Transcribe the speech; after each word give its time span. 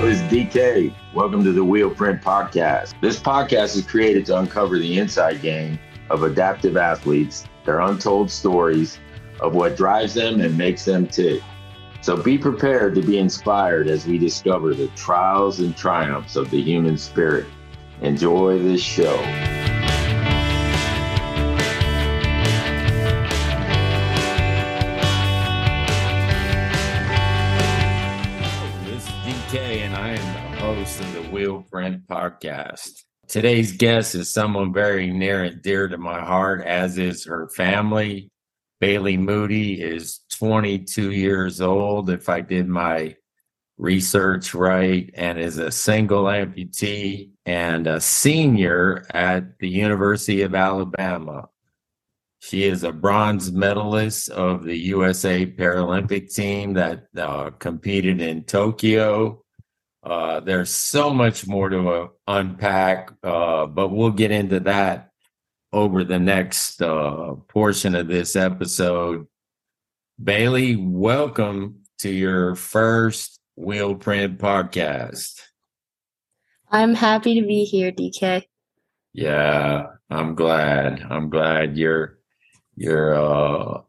Is 0.00 0.22
DK. 0.22 0.94
Welcome 1.14 1.44
to 1.44 1.52
the 1.52 1.62
Wheel 1.62 1.90
Print 1.90 2.22
Podcast. 2.22 2.94
This 3.02 3.20
podcast 3.20 3.76
is 3.76 3.86
created 3.86 4.26
to 4.26 4.38
uncover 4.38 4.78
the 4.78 4.98
inside 4.98 5.42
game 5.42 5.78
of 6.08 6.22
adaptive 6.22 6.76
athletes, 6.76 7.44
their 7.66 7.80
untold 7.80 8.30
stories 8.30 8.98
of 9.40 9.54
what 9.54 9.76
drives 9.76 10.14
them 10.14 10.40
and 10.40 10.56
makes 10.56 10.86
them 10.86 11.06
tick. 11.06 11.42
So 12.00 12.16
be 12.16 12.38
prepared 12.38 12.94
to 12.96 13.02
be 13.02 13.18
inspired 13.18 13.88
as 13.88 14.06
we 14.06 14.16
discover 14.16 14.74
the 14.74 14.88
trials 14.96 15.60
and 15.60 15.76
triumphs 15.76 16.34
of 16.34 16.50
the 16.50 16.60
human 16.60 16.96
spirit. 16.96 17.46
Enjoy 18.00 18.58
this 18.58 18.82
show. 18.82 19.59
Print 31.70 32.06
Podcast. 32.08 33.04
Today's 33.28 33.76
guest 33.76 34.16
is 34.16 34.32
someone 34.32 34.72
very 34.72 35.10
near 35.12 35.44
and 35.44 35.62
dear 35.62 35.86
to 35.86 35.98
my 35.98 36.20
heart, 36.20 36.62
as 36.66 36.98
is 36.98 37.24
her 37.26 37.48
family. 37.48 38.30
Bailey 38.80 39.16
Moody 39.16 39.80
is 39.80 40.20
22 40.30 41.12
years 41.12 41.60
old, 41.60 42.10
if 42.10 42.28
I 42.28 42.40
did 42.40 42.66
my 42.66 43.14
research 43.78 44.52
right, 44.52 45.10
and 45.14 45.38
is 45.38 45.58
a 45.58 45.70
single 45.70 46.24
amputee 46.24 47.30
and 47.46 47.86
a 47.86 48.00
senior 48.00 49.06
at 49.14 49.58
the 49.60 49.68
University 49.68 50.42
of 50.42 50.54
Alabama. 50.54 51.48
She 52.40 52.64
is 52.64 52.82
a 52.82 52.92
bronze 52.92 53.52
medalist 53.52 54.30
of 54.30 54.64
the 54.64 54.76
USA 54.76 55.46
Paralympic 55.46 56.34
team 56.34 56.72
that 56.74 57.06
uh, 57.16 57.50
competed 57.50 58.20
in 58.20 58.44
Tokyo. 58.44 59.44
Uh, 60.10 60.40
there's 60.40 60.70
so 60.70 61.14
much 61.14 61.46
more 61.46 61.68
to 61.68 61.88
uh, 61.88 62.08
unpack, 62.26 63.12
uh, 63.22 63.64
but 63.64 63.90
we'll 63.90 64.10
get 64.10 64.32
into 64.32 64.58
that 64.58 65.12
over 65.72 66.02
the 66.02 66.18
next 66.18 66.82
uh, 66.82 67.34
portion 67.46 67.94
of 67.94 68.08
this 68.08 68.34
episode. 68.34 69.28
Bailey, 70.20 70.74
welcome 70.74 71.82
to 72.00 72.10
your 72.10 72.56
first 72.56 73.38
Wheel 73.54 73.94
Print 73.94 74.38
podcast. 74.38 75.40
I'm 76.72 76.96
happy 76.96 77.40
to 77.40 77.46
be 77.46 77.62
here, 77.62 77.92
DK. 77.92 78.42
Yeah, 79.12 79.86
I'm 80.10 80.34
glad. 80.34 81.06
I'm 81.08 81.30
glad 81.30 81.78
you're 81.78 82.18
you're 82.74 83.14
uh 83.14 83.82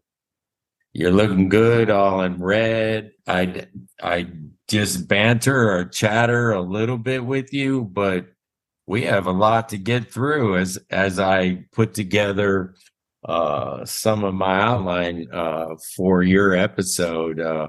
you're 0.93 1.09
looking 1.09 1.49
good 1.49 1.89
all 1.89 2.21
in 2.21 2.39
red. 2.39 3.13
I 3.25 3.65
I 3.99 4.27
just 4.71 5.07
banter 5.07 5.71
or 5.71 5.85
chatter 5.85 6.51
a 6.51 6.61
little 6.61 6.97
bit 6.97 7.25
with 7.25 7.53
you, 7.53 7.83
but 7.83 8.27
we 8.87 9.03
have 9.03 9.27
a 9.27 9.31
lot 9.31 9.69
to 9.69 9.77
get 9.77 10.11
through 10.11 10.57
as 10.57 10.79
as 10.89 11.19
I 11.19 11.65
put 11.71 11.93
together 11.93 12.75
uh 13.27 13.85
some 13.85 14.23
of 14.23 14.33
my 14.33 14.59
outline 14.61 15.27
uh 15.31 15.75
for 15.95 16.23
your 16.23 16.55
episode. 16.55 17.39
Uh 17.39 17.67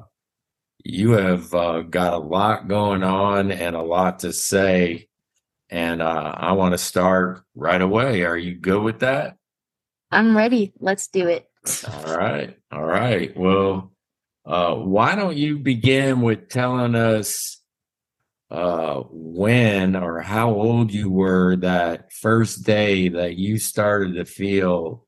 you 0.84 1.12
have 1.12 1.54
uh, 1.54 1.82
got 1.82 2.12
a 2.12 2.18
lot 2.18 2.66
going 2.66 3.04
on 3.04 3.52
and 3.52 3.76
a 3.76 3.82
lot 3.82 4.20
to 4.20 4.32
say 4.32 5.06
and 5.70 6.02
uh, 6.02 6.34
I 6.36 6.52
want 6.52 6.72
to 6.72 6.78
start 6.78 7.42
right 7.54 7.80
away. 7.80 8.24
Are 8.24 8.36
you 8.36 8.54
good 8.54 8.82
with 8.82 9.00
that? 9.00 9.36
I'm 10.10 10.36
ready. 10.36 10.72
Let's 10.80 11.06
do 11.08 11.28
it. 11.28 11.48
All 11.88 12.16
right. 12.16 12.58
All 12.72 12.84
right. 12.84 13.34
Well, 13.36 13.91
uh, 14.44 14.74
why 14.74 15.14
don't 15.14 15.36
you 15.36 15.58
begin 15.58 16.20
with 16.20 16.48
telling 16.48 16.94
us 16.94 17.60
uh, 18.50 19.02
when 19.10 19.96
or 19.96 20.20
how 20.20 20.50
old 20.50 20.92
you 20.92 21.10
were 21.10 21.56
that 21.56 22.12
first 22.12 22.64
day 22.64 23.08
that 23.08 23.36
you 23.36 23.58
started 23.58 24.14
to 24.14 24.24
feel 24.24 25.06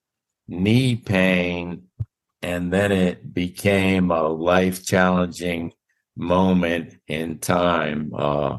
knee 0.49 0.97
pain 0.97 1.83
and 2.43 2.73
then 2.73 2.93
it 2.93 3.33
became 3.33 4.11
a 4.11 4.29
life 4.29 4.85
challenging 4.85 5.73
moment 6.17 6.97
in 7.09 7.39
time. 7.39 8.13
Uh, 8.15 8.59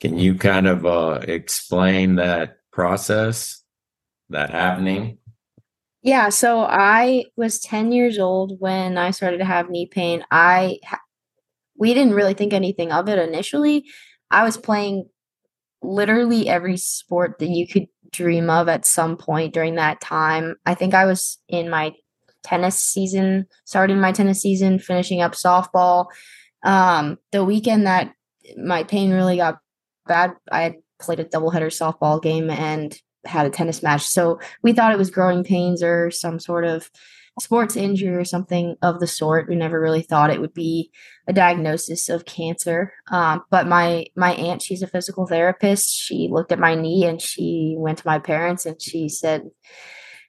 can 0.00 0.18
you 0.18 0.34
kind 0.34 0.66
of 0.66 0.86
uh, 0.86 1.20
explain 1.22 2.16
that 2.16 2.58
process, 2.72 3.62
that 4.30 4.50
happening? 4.50 5.18
Yeah, 6.06 6.28
so 6.28 6.60
I 6.60 7.24
was 7.36 7.58
10 7.58 7.90
years 7.90 8.16
old 8.16 8.60
when 8.60 8.96
I 8.96 9.10
started 9.10 9.38
to 9.38 9.44
have 9.44 9.70
knee 9.70 9.86
pain. 9.86 10.24
I 10.30 10.78
we 11.76 11.94
didn't 11.94 12.14
really 12.14 12.32
think 12.32 12.52
anything 12.52 12.92
of 12.92 13.08
it 13.08 13.18
initially. 13.18 13.84
I 14.30 14.44
was 14.44 14.56
playing 14.56 15.08
literally 15.82 16.48
every 16.48 16.76
sport 16.76 17.40
that 17.40 17.48
you 17.48 17.66
could 17.66 17.88
dream 18.12 18.50
of 18.50 18.68
at 18.68 18.86
some 18.86 19.16
point 19.16 19.52
during 19.52 19.74
that 19.74 20.00
time. 20.00 20.54
I 20.64 20.74
think 20.74 20.94
I 20.94 21.06
was 21.06 21.38
in 21.48 21.68
my 21.70 21.92
tennis 22.44 22.78
season, 22.78 23.46
starting 23.64 24.00
my 24.00 24.12
tennis 24.12 24.40
season, 24.40 24.78
finishing 24.78 25.22
up 25.22 25.32
softball. 25.32 26.06
Um, 26.62 27.18
the 27.32 27.44
weekend 27.44 27.88
that 27.88 28.12
my 28.56 28.84
pain 28.84 29.10
really 29.10 29.38
got 29.38 29.58
bad, 30.06 30.34
I 30.52 30.62
had 30.62 30.76
played 31.00 31.18
a 31.18 31.24
doubleheader 31.24 31.66
softball 31.66 32.22
game 32.22 32.48
and 32.48 32.96
had 33.26 33.46
a 33.46 33.50
tennis 33.50 33.82
match. 33.82 34.02
So 34.02 34.40
we 34.62 34.72
thought 34.72 34.92
it 34.92 34.98
was 34.98 35.10
growing 35.10 35.44
pains 35.44 35.82
or 35.82 36.10
some 36.10 36.38
sort 36.38 36.64
of 36.64 36.90
sports 37.40 37.76
injury 37.76 38.14
or 38.16 38.24
something 38.24 38.76
of 38.82 38.98
the 38.98 39.06
sort. 39.06 39.48
We 39.48 39.56
never 39.56 39.80
really 39.80 40.02
thought 40.02 40.30
it 40.30 40.40
would 40.40 40.54
be 40.54 40.90
a 41.28 41.32
diagnosis 41.32 42.08
of 42.08 42.24
cancer. 42.24 42.92
Um, 43.10 43.42
but 43.50 43.66
my 43.66 44.06
my 44.16 44.32
aunt, 44.32 44.62
she's 44.62 44.82
a 44.82 44.86
physical 44.86 45.26
therapist. 45.26 45.94
She 45.94 46.28
looked 46.30 46.52
at 46.52 46.58
my 46.58 46.74
knee 46.74 47.04
and 47.04 47.20
she 47.20 47.74
went 47.76 47.98
to 47.98 48.06
my 48.06 48.18
parents 48.18 48.64
and 48.64 48.80
she 48.80 49.08
said, 49.08 49.42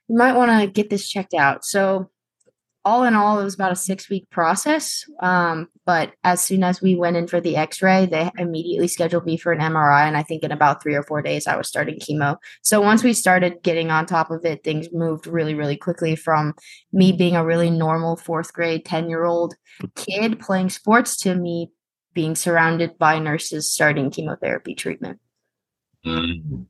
"You 0.08 0.16
might 0.16 0.36
want 0.36 0.50
to 0.60 0.66
get 0.66 0.90
this 0.90 1.08
checked 1.08 1.34
out." 1.34 1.64
So 1.64 2.10
all 2.84 3.04
in 3.04 3.14
all, 3.14 3.38
it 3.38 3.44
was 3.44 3.54
about 3.54 3.72
a 3.72 3.76
six 3.76 4.08
week 4.08 4.28
process. 4.30 5.04
Um, 5.20 5.68
but 5.84 6.12
as 6.24 6.42
soon 6.42 6.62
as 6.62 6.80
we 6.80 6.96
went 6.96 7.16
in 7.16 7.26
for 7.26 7.40
the 7.40 7.56
x 7.56 7.82
ray, 7.82 8.06
they 8.06 8.30
immediately 8.38 8.88
scheduled 8.88 9.26
me 9.26 9.36
for 9.36 9.52
an 9.52 9.60
MRI. 9.60 10.06
And 10.06 10.16
I 10.16 10.22
think 10.22 10.42
in 10.42 10.52
about 10.52 10.82
three 10.82 10.94
or 10.94 11.02
four 11.02 11.20
days, 11.20 11.46
I 11.46 11.56
was 11.56 11.68
starting 11.68 11.98
chemo. 11.98 12.36
So 12.62 12.80
once 12.80 13.02
we 13.02 13.12
started 13.12 13.62
getting 13.62 13.90
on 13.90 14.06
top 14.06 14.30
of 14.30 14.44
it, 14.44 14.64
things 14.64 14.88
moved 14.92 15.26
really, 15.26 15.54
really 15.54 15.76
quickly 15.76 16.16
from 16.16 16.54
me 16.92 17.12
being 17.12 17.36
a 17.36 17.44
really 17.44 17.70
normal 17.70 18.16
fourth 18.16 18.52
grade, 18.52 18.84
10 18.84 19.08
year 19.08 19.24
old 19.24 19.54
kid 19.94 20.40
playing 20.40 20.70
sports 20.70 21.16
to 21.18 21.34
me 21.34 21.70
being 22.14 22.34
surrounded 22.34 22.98
by 22.98 23.18
nurses 23.18 23.72
starting 23.72 24.10
chemotherapy 24.10 24.74
treatment. 24.74 25.20
Mm-hmm. 26.06 26.62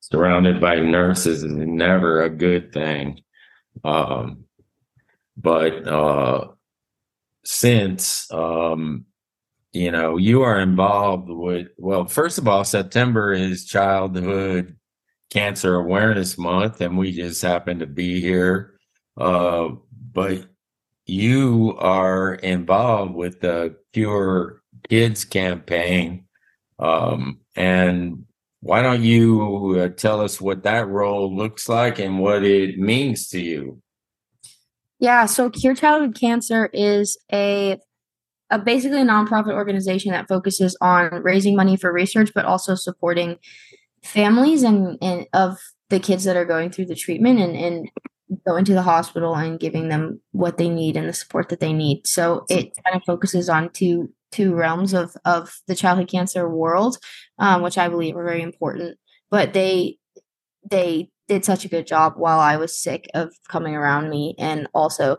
Surrounded 0.00 0.60
by 0.60 0.76
nurses 0.76 1.44
is 1.44 1.52
never 1.52 2.22
a 2.22 2.30
good 2.30 2.72
thing. 2.72 3.20
Um, 3.84 4.44
but 5.42 5.86
uh, 5.86 6.48
since 7.44 8.30
um, 8.32 9.06
you 9.72 9.90
know 9.90 10.16
you 10.16 10.42
are 10.42 10.60
involved 10.60 11.28
with 11.28 11.68
well 11.78 12.04
first 12.04 12.38
of 12.38 12.48
all 12.48 12.64
september 12.64 13.32
is 13.32 13.64
childhood 13.64 14.76
cancer 15.30 15.76
awareness 15.76 16.36
month 16.36 16.80
and 16.80 16.98
we 16.98 17.12
just 17.12 17.40
happen 17.40 17.78
to 17.78 17.86
be 17.86 18.20
here 18.20 18.74
uh, 19.16 19.68
but 20.12 20.44
you 21.06 21.76
are 21.78 22.34
involved 22.34 23.14
with 23.14 23.40
the 23.40 23.76
cure 23.92 24.62
kids 24.88 25.24
campaign 25.24 26.24
um, 26.78 27.38
and 27.56 28.24
why 28.62 28.82
don't 28.82 29.02
you 29.02 29.80
uh, 29.80 29.88
tell 29.88 30.20
us 30.20 30.40
what 30.40 30.64
that 30.64 30.86
role 30.88 31.34
looks 31.34 31.68
like 31.68 31.98
and 31.98 32.18
what 32.18 32.42
it 32.44 32.78
means 32.78 33.28
to 33.28 33.40
you 33.40 33.80
yeah, 35.00 35.24
so 35.24 35.48
Cure 35.48 35.74
Childhood 35.74 36.14
Cancer 36.14 36.66
is 36.74 37.18
a, 37.32 37.78
a 38.50 38.58
basically 38.58 39.00
a 39.00 39.04
nonprofit 39.04 39.52
organization 39.54 40.12
that 40.12 40.28
focuses 40.28 40.76
on 40.82 41.22
raising 41.22 41.56
money 41.56 41.76
for 41.76 41.90
research, 41.90 42.30
but 42.34 42.44
also 42.44 42.74
supporting 42.74 43.38
families 44.04 44.62
and, 44.62 44.98
and 45.00 45.26
of 45.32 45.58
the 45.88 46.00
kids 46.00 46.24
that 46.24 46.36
are 46.36 46.44
going 46.44 46.70
through 46.70 46.84
the 46.84 46.94
treatment 46.94 47.40
and, 47.40 47.56
and 47.56 47.90
going 48.46 48.64
to 48.66 48.74
the 48.74 48.82
hospital 48.82 49.34
and 49.34 49.58
giving 49.58 49.88
them 49.88 50.20
what 50.32 50.58
they 50.58 50.68
need 50.68 50.96
and 50.96 51.08
the 51.08 51.14
support 51.14 51.48
that 51.48 51.60
they 51.60 51.72
need. 51.72 52.06
So 52.06 52.44
it 52.50 52.76
kind 52.84 52.94
of 52.94 53.02
focuses 53.06 53.48
on 53.48 53.70
two 53.70 54.12
two 54.30 54.54
realms 54.54 54.92
of 54.92 55.16
of 55.24 55.60
the 55.66 55.74
childhood 55.74 56.08
cancer 56.08 56.48
world, 56.48 56.98
um, 57.38 57.62
which 57.62 57.78
I 57.78 57.88
believe 57.88 58.16
are 58.16 58.24
very 58.24 58.42
important. 58.42 58.98
But 59.30 59.54
they 59.54 59.98
they 60.70 61.10
did 61.30 61.44
such 61.44 61.64
a 61.64 61.68
good 61.68 61.86
job 61.86 62.14
while 62.16 62.40
I 62.40 62.56
was 62.56 62.76
sick 62.76 63.08
of 63.14 63.32
coming 63.48 63.76
around 63.76 64.10
me 64.10 64.34
and 64.36 64.66
also 64.74 65.16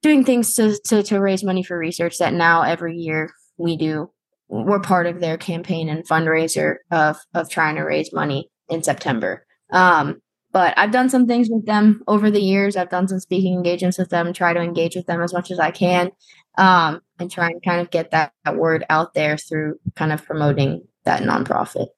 doing 0.00 0.24
things 0.24 0.54
to, 0.54 0.78
to, 0.84 1.02
to 1.02 1.18
raise 1.18 1.42
money 1.42 1.64
for 1.64 1.76
research 1.76 2.18
that 2.18 2.32
now 2.32 2.62
every 2.62 2.96
year 2.96 3.32
we 3.56 3.76
do. 3.76 4.08
We're 4.48 4.78
part 4.78 5.06
of 5.06 5.18
their 5.18 5.36
campaign 5.36 5.88
and 5.88 6.06
fundraiser 6.06 6.76
of, 6.92 7.16
of 7.34 7.50
trying 7.50 7.74
to 7.74 7.82
raise 7.82 8.12
money 8.12 8.48
in 8.68 8.84
September. 8.84 9.44
Um, 9.72 10.22
but 10.52 10.74
I've 10.78 10.92
done 10.92 11.10
some 11.10 11.26
things 11.26 11.48
with 11.50 11.66
them 11.66 12.04
over 12.06 12.30
the 12.30 12.40
years. 12.40 12.76
I've 12.76 12.88
done 12.88 13.08
some 13.08 13.18
speaking 13.18 13.54
engagements 13.54 13.98
with 13.98 14.10
them, 14.10 14.32
try 14.32 14.52
to 14.52 14.60
engage 14.60 14.94
with 14.94 15.06
them 15.06 15.20
as 15.20 15.32
much 15.32 15.50
as 15.50 15.58
I 15.58 15.72
can. 15.72 16.12
Um, 16.56 17.00
and 17.18 17.30
try 17.30 17.48
and 17.48 17.62
kind 17.64 17.80
of 17.80 17.90
get 17.90 18.12
that, 18.12 18.32
that 18.44 18.56
word 18.56 18.84
out 18.88 19.14
there 19.14 19.36
through 19.36 19.80
kind 19.96 20.12
of 20.12 20.24
promoting 20.24 20.86
that 21.04 21.22
nonprofit. 21.22 21.88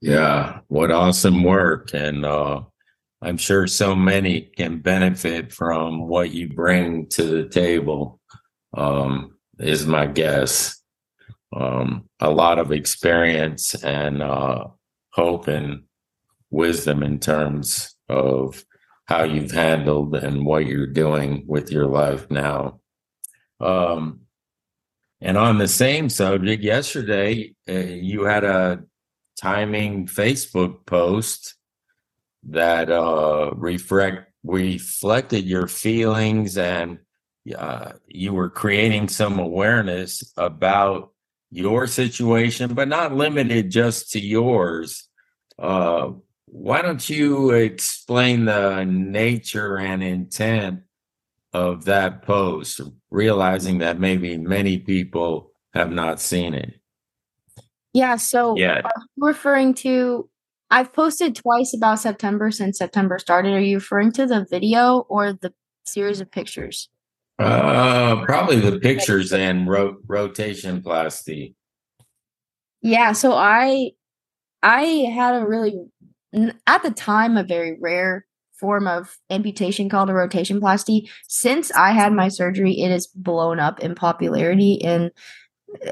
Yeah, 0.00 0.60
what 0.68 0.90
awesome 0.90 1.42
work. 1.42 1.94
And 1.94 2.24
uh, 2.24 2.60
I'm 3.22 3.38
sure 3.38 3.66
so 3.66 3.96
many 3.96 4.42
can 4.42 4.80
benefit 4.80 5.52
from 5.52 6.06
what 6.06 6.32
you 6.32 6.48
bring 6.48 7.08
to 7.08 7.24
the 7.24 7.48
table, 7.48 8.20
um, 8.76 9.36
is 9.58 9.86
my 9.86 10.06
guess. 10.06 10.80
Um, 11.54 12.08
a 12.20 12.30
lot 12.30 12.58
of 12.58 12.72
experience 12.72 13.74
and 13.82 14.22
uh, 14.22 14.64
hope 15.12 15.48
and 15.48 15.84
wisdom 16.50 17.02
in 17.02 17.18
terms 17.18 17.94
of 18.08 18.64
how 19.06 19.22
you've 19.22 19.52
handled 19.52 20.14
and 20.16 20.44
what 20.44 20.66
you're 20.66 20.86
doing 20.86 21.44
with 21.46 21.70
your 21.70 21.86
life 21.86 22.30
now. 22.30 22.80
Um, 23.60 24.20
and 25.20 25.38
on 25.38 25.58
the 25.58 25.68
same 25.68 26.10
subject, 26.10 26.62
yesterday 26.62 27.54
uh, 27.68 27.72
you 27.72 28.24
had 28.24 28.44
a 28.44 28.84
timing 29.36 30.06
Facebook 30.06 30.86
post 30.86 31.54
that 32.48 32.90
uh, 32.90 33.50
reflect 33.54 34.30
reflected 34.44 35.44
your 35.44 35.66
feelings 35.66 36.56
and 36.56 37.00
uh, 37.56 37.92
you 38.06 38.32
were 38.32 38.48
creating 38.48 39.08
some 39.08 39.38
awareness 39.38 40.32
about 40.36 41.12
your 41.50 41.86
situation, 41.86 42.74
but 42.74 42.88
not 42.88 43.14
limited 43.14 43.70
just 43.70 44.12
to 44.12 44.20
yours. 44.20 45.08
Uh, 45.58 46.10
why 46.46 46.82
don't 46.82 47.08
you 47.08 47.50
explain 47.50 48.44
the 48.44 48.84
nature 48.84 49.78
and 49.78 50.02
intent 50.02 50.82
of 51.52 51.84
that 51.84 52.22
post, 52.22 52.80
realizing 53.10 53.78
that 53.78 53.98
maybe 53.98 54.36
many 54.36 54.78
people 54.78 55.52
have 55.72 55.90
not 55.90 56.20
seen 56.20 56.54
it? 56.54 56.80
Yeah, 57.96 58.16
so 58.16 58.54
Yeah. 58.58 58.82
are 58.84 58.92
you 59.16 59.26
referring 59.26 59.72
to 59.86 60.28
I've 60.68 60.92
posted 60.92 61.34
twice 61.36 61.72
about 61.74 62.00
September 62.00 62.50
since 62.50 62.76
September 62.76 63.18
started. 63.20 63.52
Are 63.54 63.60
you 63.60 63.76
referring 63.76 64.10
to 64.12 64.26
the 64.26 64.44
video 64.50 65.06
or 65.08 65.32
the 65.32 65.54
series 65.86 66.20
of 66.20 66.30
pictures? 66.30 66.90
Uh, 67.38 68.22
probably 68.24 68.58
the 68.58 68.78
pictures 68.80 69.32
and 69.32 69.68
ro- 69.68 69.96
rotation 70.08 70.82
plasty. 70.82 71.54
Yeah, 72.82 73.12
so 73.12 73.32
I 73.32 73.92
I 74.62 74.82
had 75.14 75.40
a 75.40 75.46
really 75.46 75.76
at 76.66 76.82
the 76.82 76.90
time 76.90 77.38
a 77.38 77.44
very 77.44 77.78
rare 77.80 78.26
form 78.60 78.86
of 78.88 79.16
amputation 79.30 79.88
called 79.88 80.10
a 80.10 80.14
rotation 80.14 80.60
plasty. 80.60 81.08
Since 81.28 81.70
I 81.72 81.92
had 81.92 82.12
my 82.12 82.28
surgery, 82.28 82.72
it 82.80 82.90
has 82.90 83.06
blown 83.06 83.58
up 83.60 83.80
in 83.80 83.94
popularity 83.94 84.82
and 84.84 85.12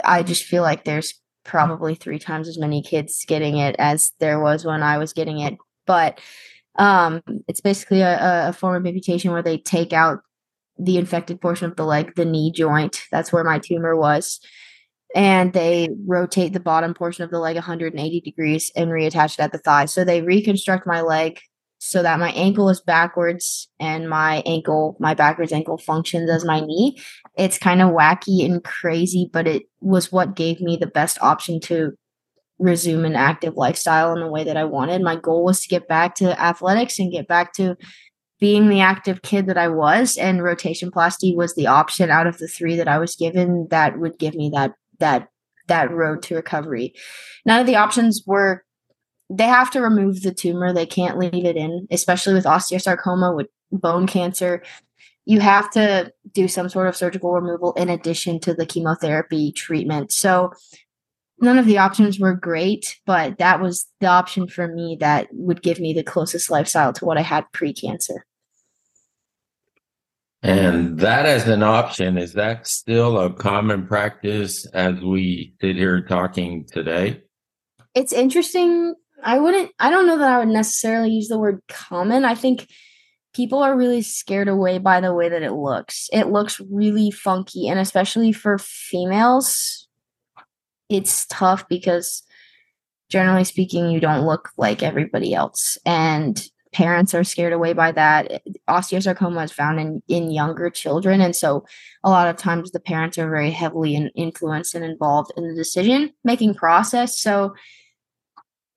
I 0.05 0.23
just 0.23 0.45
feel 0.45 0.63
like 0.63 0.85
there's 0.85 1.15
probably 1.45 1.95
three 1.95 2.19
times 2.19 2.49
as 2.49 2.59
many 2.59 2.83
kids 2.83 3.25
getting 3.27 3.59
it 3.59 3.77
as 3.79 4.13
there 4.19 4.41
was 4.41 4.65
when 4.65 4.83
I 4.83 4.99
was 4.99 5.13
getting 5.13 5.41
it. 5.41 5.55
But 5.87 6.21
um 6.77 7.23
it's 7.47 7.61
basically 7.61 8.01
a, 8.01 8.49
a 8.49 8.53
form 8.53 8.75
of 8.75 8.87
amputation 8.87 9.31
where 9.31 9.43
they 9.43 9.59
take 9.59 9.93
out 9.93 10.21
the 10.79 10.99
infected 10.99 11.41
portion 11.41 11.71
of 11.71 11.77
the 11.77 11.85
leg, 11.85 12.15
the 12.17 12.25
knee 12.25 12.51
joint. 12.51 13.03
That's 13.13 13.33
where 13.33 13.45
my 13.45 13.61
tumor 13.61 13.95
was 13.97 14.41
and 15.15 15.53
they 15.53 15.89
rotate 16.07 16.53
the 16.53 16.61
bottom 16.61 16.93
portion 16.93 17.23
of 17.25 17.31
the 17.31 17.39
leg 17.39 17.55
180 17.55 18.21
degrees 18.21 18.73
and 18.75 18.91
reattach 18.91 19.35
it 19.35 19.41
at 19.41 19.53
the 19.53 19.59
thigh. 19.59 19.85
So 19.85 20.05
they 20.05 20.23
reconstruct 20.23 20.87
my 20.87 21.03
leg 21.03 21.39
so 21.79 22.03
that 22.03 22.19
my 22.19 22.31
ankle 22.33 22.69
is 22.69 22.81
backwards 22.81 23.69
and 23.79 24.09
my 24.09 24.43
ankle, 24.45 24.97
my 24.99 25.15
backwards 25.15 25.53
ankle 25.53 25.79
functions 25.79 26.29
as 26.31 26.45
my 26.45 26.61
knee. 26.61 26.99
It's 27.37 27.59
kind 27.59 27.83
of 27.83 27.91
wacky 27.91 28.45
and 28.45 28.63
crazy, 28.63 29.29
but 29.33 29.47
it 29.47 29.65
was 29.81 30.13
what 30.13 30.37
gave 30.37 30.61
me 30.61 30.77
the 30.77 30.87
best 30.87 31.19
option 31.21 31.61
to 31.63 31.93
resume 32.59 33.05
an 33.05 33.17
active 33.17 33.55
lifestyle 33.57 34.13
in 34.13 34.21
the 34.21 34.31
way 34.31 34.45
that 34.45 34.57
I 34.57 34.65
wanted. 34.65 35.03
My 35.03 35.17
goal 35.17 35.45
was 35.45 35.61
to 35.61 35.69
get 35.69 35.89
back 35.89 36.15
to 36.17 36.41
athletics 36.41 36.99
and 36.99 37.13
get 37.13 37.27
back 37.27 37.53
to 37.55 37.77
being 38.41 38.69
the 38.69 38.81
active 38.81 39.23
kid 39.23 39.47
that 39.47 39.59
I 39.59 39.69
was, 39.69 40.17
and 40.17 40.43
rotation 40.43 40.91
plasty 40.91 41.35
was 41.35 41.55
the 41.55 41.67
option 41.67 42.11
out 42.11 42.27
of 42.27 42.39
the 42.39 42.49
three 42.49 42.77
that 42.77 42.89
I 42.89 42.99
was 42.99 43.17
given 43.17 43.69
that 43.71 43.99
would 43.99 44.19
give 44.19 44.35
me 44.35 44.51
that 44.55 44.75
that 44.99 45.29
that 45.67 45.91
road 45.91 46.23
to 46.25 46.37
recovery. 46.37 46.95
None 47.47 47.61
of 47.61 47.67
the 47.67 47.77
options 47.77 48.23
were 48.27 48.65
they 49.31 49.45
have 49.45 49.71
to 49.71 49.81
remove 49.81 50.23
the 50.23 50.35
tumor. 50.35 50.73
They 50.73 50.87
can't 50.87 51.19
leave 51.19 51.45
it 51.45 51.57
in, 51.57 51.89
especially 51.91 52.35
with 52.35 52.45
osteosarcoma 52.45 53.35
with 53.35 53.47
bone 53.73 54.07
cancer. 54.07 54.63
You 55.27 55.41
have 55.41 55.71
to 55.73 56.13
do 56.33 56.49
some 56.49 56.69
sort 56.69 56.89
of 56.89 56.97
surgical 56.97 57.33
removal 57.33 57.73
in 57.75 57.89
addition 57.89 58.41
to 58.41 58.55
the 58.55 58.67
chemotherapy 58.67 59.53
treatment. 59.53 60.13
So 60.13 60.53
none 61.41 61.59
of 61.59 61.67
the 61.67 61.79
options 61.79 62.21
were 62.21 62.35
great, 62.35 63.01
but 63.07 63.39
that 63.39 63.61
was 63.61 63.87
the 64.01 64.07
option 64.07 64.49
for 64.49 64.69
me 64.69 64.97
that 65.01 65.29
would 65.33 65.63
give 65.63 65.81
me 65.81 65.93
the 65.93 66.03
closest 66.03 66.51
lifestyle 66.51 66.93
to 66.95 67.05
what 67.05 67.19
I 67.19 67.23
had 67.23 67.51
pre-cancer. 67.53 68.27
And 70.43 70.99
that 70.99 71.25
as 71.25 71.49
an 71.49 71.63
option, 71.63 72.19
is 72.19 72.35
that 72.35 72.67
still 72.67 73.19
a 73.19 73.33
common 73.33 73.87
practice 73.87 74.67
as 74.75 75.01
we 75.01 75.55
sit 75.61 75.77
here 75.77 76.03
talking 76.03 76.67
today? 76.71 77.23
it's 77.95 78.13
interesting. 78.13 78.95
I 79.23 79.39
wouldn't, 79.39 79.71
I 79.79 79.91
don't 79.91 80.07
know 80.07 80.19
that 80.19 80.31
I 80.31 80.39
would 80.39 80.49
necessarily 80.49 81.11
use 81.11 81.29
the 81.29 81.39
word 81.39 81.63
common. 81.69 82.25
I 82.25 82.35
think 82.35 82.69
people 83.35 83.63
are 83.63 83.77
really 83.77 84.03
scared 84.03 84.49
away 84.49 84.79
by 84.79 85.01
the 85.01 85.13
way 85.13 85.29
that 85.29 85.43
it 85.43 85.53
looks. 85.53 86.09
It 86.13 86.29
looks 86.29 86.61
really 86.71 87.11
funky, 87.11 87.69
and 87.69 87.79
especially 87.79 88.33
for 88.33 88.59
females, 88.59 89.89
it's 90.89 91.27
tough 91.27 91.69
because 91.69 92.23
generally 93.11 93.45
speaking, 93.45 93.91
you 93.91 94.01
don't 94.01 94.27
look 94.27 94.51
like 94.57 94.83
everybody 94.83 95.35
else. 95.35 95.79
And 95.85 96.43
parents 96.73 97.15
are 97.15 97.25
scared 97.25 97.53
away 97.53 97.73
by 97.73 97.93
that. 97.93 98.43
Osteosarcoma 98.69 99.45
is 99.45 99.53
found 99.53 99.79
in, 99.79 100.03
in 100.09 100.31
younger 100.31 100.69
children. 100.69 101.21
And 101.21 101.35
so 101.35 101.65
a 102.03 102.11
lot 102.11 102.29
of 102.29 102.37
times 102.37 102.71
the 102.71 102.81
parents 102.81 103.17
are 103.17 103.31
very 103.31 103.51
heavily 103.51 103.95
in, 103.95 104.09
influenced 104.17 104.75
and 104.75 104.85
involved 104.85 105.33
in 105.37 105.47
the 105.47 105.55
decision 105.55 106.13
making 106.25 106.55
process. 106.55 107.19
So 107.21 107.55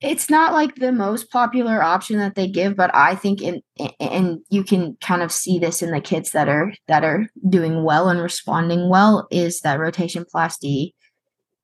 it's 0.01 0.29
not 0.29 0.53
like 0.53 0.75
the 0.75 0.91
most 0.91 1.31
popular 1.31 1.81
option 1.81 2.17
that 2.17 2.35
they 2.35 2.47
give 2.47 2.75
but 2.75 2.94
i 2.94 3.15
think 3.15 3.41
in 3.41 3.61
and 3.99 4.39
you 4.49 4.63
can 4.63 4.95
kind 5.01 5.21
of 5.21 5.31
see 5.31 5.59
this 5.59 5.81
in 5.81 5.91
the 5.91 6.01
kids 6.01 6.31
that 6.31 6.48
are 6.48 6.74
that 6.88 7.03
are 7.03 7.27
doing 7.50 7.83
well 7.83 8.10
and 8.10 8.22
responding 8.22 8.89
well 8.89 9.27
is 9.31 9.62
that 9.62 9.79
rotation 9.79 10.25
plasty 10.33 10.93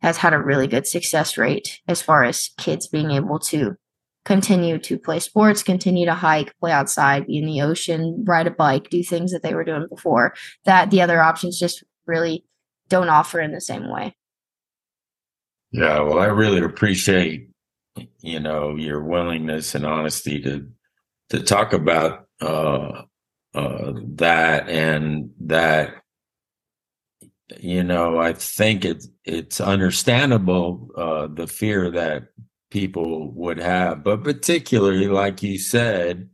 has 0.01 0.17
had 0.17 0.33
a 0.33 0.41
really 0.41 0.67
good 0.67 0.87
success 0.87 1.37
rate 1.37 1.79
as 1.87 2.01
far 2.01 2.23
as 2.23 2.49
kids 2.57 2.87
being 2.87 3.11
able 3.11 3.39
to 3.39 3.75
continue 4.25 4.79
to 4.79 4.97
play 4.97 5.19
sports 5.19 5.61
continue 5.61 6.05
to 6.05 6.13
hike 6.13 6.53
play 6.59 6.71
outside 6.71 7.27
be 7.27 7.37
in 7.37 7.45
the 7.45 7.61
ocean 7.61 8.23
ride 8.25 8.47
a 8.47 8.51
bike 8.51 8.89
do 8.89 9.03
things 9.03 9.31
that 9.31 9.43
they 9.43 9.53
were 9.53 9.65
doing 9.65 9.85
before 9.89 10.33
that 10.65 10.89
the 10.91 11.01
other 11.01 11.21
options 11.21 11.59
just 11.59 11.83
really 12.05 12.43
don't 12.89 13.09
offer 13.09 13.39
in 13.39 13.51
the 13.51 13.61
same 13.61 13.89
way. 13.89 14.15
Yeah, 15.71 16.01
well, 16.01 16.19
I 16.19 16.25
really 16.25 16.61
appreciate 16.61 17.49
you 18.21 18.39
know 18.39 18.75
your 18.75 19.03
willingness 19.03 19.75
and 19.75 19.85
honesty 19.85 20.41
to 20.41 20.69
to 21.29 21.41
talk 21.41 21.73
about 21.73 22.27
uh, 22.41 23.03
uh, 23.53 23.93
that 24.15 24.69
and 24.69 25.31
that 25.39 25.95
you 27.59 27.83
know 27.83 28.19
I 28.19 28.33
think 28.33 28.85
it's 28.85 29.07
it's 29.25 29.61
understandable 29.61 30.89
uh, 30.97 31.27
the 31.27 31.47
fear 31.47 31.91
that 31.91 32.29
people 32.71 33.31
would 33.33 33.59
have, 33.59 34.03
but 34.03 34.23
particularly 34.23 35.07
like 35.07 35.43
you 35.43 35.59
said, 35.59 36.29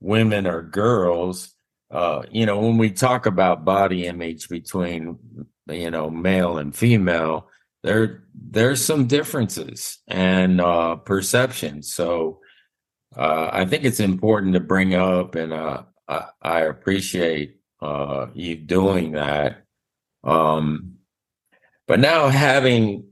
women 0.00 0.46
or 0.46 0.62
girls. 0.62 1.54
Uh, 1.90 2.22
you 2.30 2.46
know, 2.46 2.60
when 2.60 2.78
we 2.78 2.88
talk 2.88 3.26
about 3.26 3.64
body 3.64 4.06
image 4.06 4.48
between 4.48 5.18
you 5.68 5.90
know 5.90 6.08
male 6.08 6.58
and 6.58 6.74
female, 6.76 7.49
there 7.82 8.24
there's 8.34 8.84
some 8.84 9.06
differences 9.06 9.98
and 10.08 10.60
uh, 10.60 10.96
perception. 10.96 11.82
So 11.82 12.40
uh, 13.16 13.50
I 13.52 13.64
think 13.64 13.84
it's 13.84 14.00
important 14.00 14.54
to 14.54 14.60
bring 14.60 14.94
up, 14.94 15.34
and 15.34 15.52
uh, 15.52 15.82
I, 16.08 16.24
I 16.42 16.60
appreciate 16.60 17.56
uh, 17.80 18.26
you 18.34 18.56
doing 18.56 19.12
that. 19.12 19.64
Um, 20.22 20.96
but 21.88 21.98
now, 21.98 22.28
having 22.28 23.08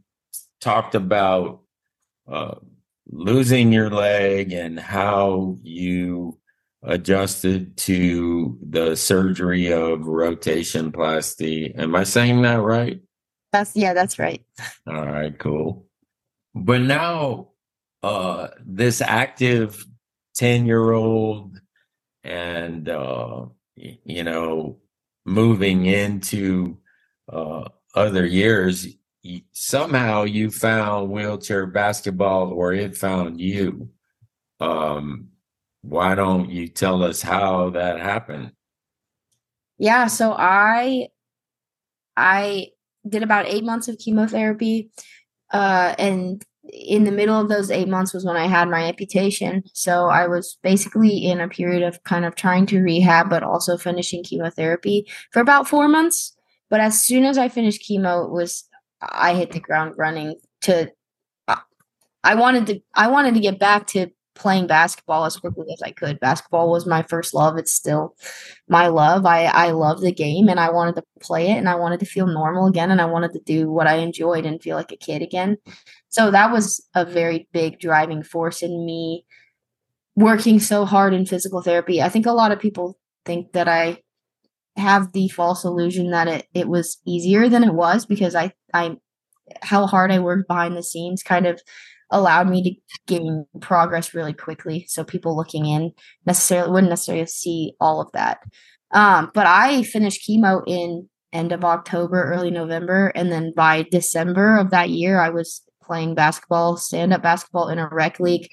talked 0.60 0.94
about 0.94 1.62
uh, 2.30 2.56
losing 3.10 3.72
your 3.72 3.90
leg 3.90 4.52
and 4.52 4.78
how 4.78 5.56
you 5.62 6.38
adjusted 6.82 7.76
to 7.76 8.58
the 8.62 8.94
surgery 8.94 9.72
of 9.72 10.06
rotation 10.06 10.92
plasty, 10.92 11.74
am 11.76 11.96
I 11.96 12.04
saying 12.04 12.42
that 12.42 12.60
right? 12.60 13.00
That's 13.58 13.76
yeah 13.76 13.92
that's 13.92 14.18
right 14.18 14.42
All 14.86 15.06
right, 15.06 15.36
cool. 15.38 15.86
But 16.54 16.82
now, 16.82 17.48
uh, 18.02 18.48
this 18.64 19.00
active 19.00 19.84
10 20.36 20.66
year 20.66 20.92
old 20.92 21.60
and, 22.24 22.88
uh, 22.88 23.46
you 23.76 24.24
know, 24.24 24.78
moving 25.24 25.86
into 25.86 26.78
uh, 27.32 27.68
other 27.94 28.26
years, 28.26 28.86
somehow 29.52 30.24
you 30.24 30.50
found 30.50 31.10
wheelchair 31.10 31.66
basketball 31.66 32.52
or 32.52 32.72
it 32.72 32.96
found 32.96 33.40
you. 33.40 33.90
Um, 34.60 35.28
why 35.82 36.14
don't 36.14 36.50
you 36.50 36.68
tell 36.68 37.02
us 37.04 37.22
how 37.22 37.70
that 37.70 38.00
happened? 38.00 38.52
Yeah, 39.78 40.08
so 40.08 40.34
I 40.36 41.08
I 42.16 42.72
did 43.08 43.22
about 43.22 43.46
eight 43.46 43.64
months 43.64 43.88
of 43.88 43.98
chemotherapy. 43.98 44.90
Uh, 45.50 45.94
and 45.98 46.44
in 46.70 47.04
the 47.04 47.12
middle 47.12 47.40
of 47.40 47.48
those 47.48 47.70
eight 47.70 47.88
months 47.88 48.12
was 48.12 48.24
when 48.24 48.36
I 48.36 48.46
had 48.46 48.68
my 48.68 48.84
amputation. 48.84 49.62
So 49.72 50.06
I 50.06 50.26
was 50.26 50.58
basically 50.62 51.26
in 51.26 51.40
a 51.40 51.48
period 51.48 51.82
of 51.82 52.02
kind 52.04 52.24
of 52.24 52.34
trying 52.34 52.66
to 52.66 52.80
rehab, 52.80 53.30
but 53.30 53.42
also 53.42 53.76
finishing 53.76 54.22
chemotherapy 54.22 55.06
for 55.32 55.40
about 55.40 55.68
four 55.68 55.88
months. 55.88 56.36
But 56.68 56.80
as 56.80 57.00
soon 57.02 57.24
as 57.24 57.38
I 57.38 57.48
finished 57.48 57.88
chemo, 57.88 58.26
it 58.26 58.30
was 58.30 58.64
I 59.00 59.34
hit 59.34 59.52
the 59.52 59.60
ground 59.60 59.94
running 59.96 60.36
to 60.62 60.92
I 62.24 62.34
wanted 62.34 62.66
to 62.66 62.80
I 62.94 63.08
wanted 63.08 63.34
to 63.34 63.40
get 63.40 63.58
back 63.58 63.86
to 63.88 64.08
playing 64.38 64.66
basketball 64.66 65.24
as 65.24 65.36
quickly 65.36 65.66
as 65.72 65.82
I 65.82 65.90
could. 65.90 66.20
Basketball 66.20 66.70
was 66.70 66.86
my 66.86 67.02
first 67.02 67.34
love. 67.34 67.58
It's 67.58 67.72
still 67.72 68.14
my 68.68 68.86
love. 68.86 69.26
I 69.26 69.44
I 69.44 69.70
love 69.72 70.00
the 70.00 70.12
game 70.12 70.48
and 70.48 70.58
I 70.60 70.70
wanted 70.70 70.96
to 70.96 71.02
play 71.20 71.50
it 71.50 71.56
and 71.56 71.68
I 71.68 71.74
wanted 71.74 72.00
to 72.00 72.06
feel 72.06 72.26
normal 72.26 72.66
again 72.66 72.90
and 72.90 73.00
I 73.00 73.06
wanted 73.06 73.32
to 73.32 73.40
do 73.40 73.70
what 73.70 73.86
I 73.86 73.96
enjoyed 73.96 74.46
and 74.46 74.62
feel 74.62 74.76
like 74.76 74.92
a 74.92 74.96
kid 74.96 75.22
again. 75.22 75.58
So 76.08 76.30
that 76.30 76.50
was 76.52 76.86
a 76.94 77.04
very 77.04 77.48
big 77.52 77.78
driving 77.78 78.22
force 78.22 78.62
in 78.62 78.86
me 78.86 79.24
working 80.16 80.58
so 80.58 80.84
hard 80.84 81.14
in 81.14 81.26
physical 81.26 81.62
therapy. 81.62 82.02
I 82.02 82.08
think 82.08 82.26
a 82.26 82.32
lot 82.32 82.50
of 82.50 82.58
people 82.58 82.98
think 83.24 83.52
that 83.52 83.68
I 83.68 84.02
have 84.76 85.12
the 85.12 85.28
false 85.28 85.64
illusion 85.64 86.10
that 86.10 86.28
it, 86.28 86.46
it 86.54 86.68
was 86.68 86.98
easier 87.06 87.48
than 87.48 87.62
it 87.62 87.74
was 87.74 88.06
because 88.06 88.34
I, 88.34 88.52
I, 88.72 88.96
how 89.62 89.86
hard 89.86 90.10
I 90.10 90.18
worked 90.18 90.48
behind 90.48 90.76
the 90.76 90.82
scenes 90.82 91.22
kind 91.22 91.46
of 91.46 91.60
allowed 92.10 92.48
me 92.48 92.62
to 92.62 92.98
gain 93.06 93.46
progress 93.60 94.14
really 94.14 94.32
quickly. 94.32 94.86
So 94.88 95.04
people 95.04 95.36
looking 95.36 95.66
in 95.66 95.92
necessarily 96.26 96.70
wouldn't 96.72 96.90
necessarily 96.90 97.26
see 97.26 97.74
all 97.80 98.00
of 98.00 98.10
that. 98.12 98.38
Um, 98.92 99.30
but 99.34 99.46
I 99.46 99.82
finished 99.82 100.28
chemo 100.28 100.62
in 100.66 101.08
end 101.32 101.52
of 101.52 101.64
October, 101.64 102.24
early 102.24 102.50
November, 102.50 103.08
and 103.14 103.30
then 103.30 103.52
by 103.54 103.86
December 103.90 104.56
of 104.56 104.70
that 104.70 104.88
year, 104.88 105.20
I 105.20 105.28
was 105.28 105.62
playing 105.82 106.14
basketball, 106.14 106.76
stand 106.76 107.12
up 107.12 107.22
basketball 107.22 107.68
in 107.68 107.78
a 107.78 107.88
rec 107.88 108.18
league, 108.20 108.48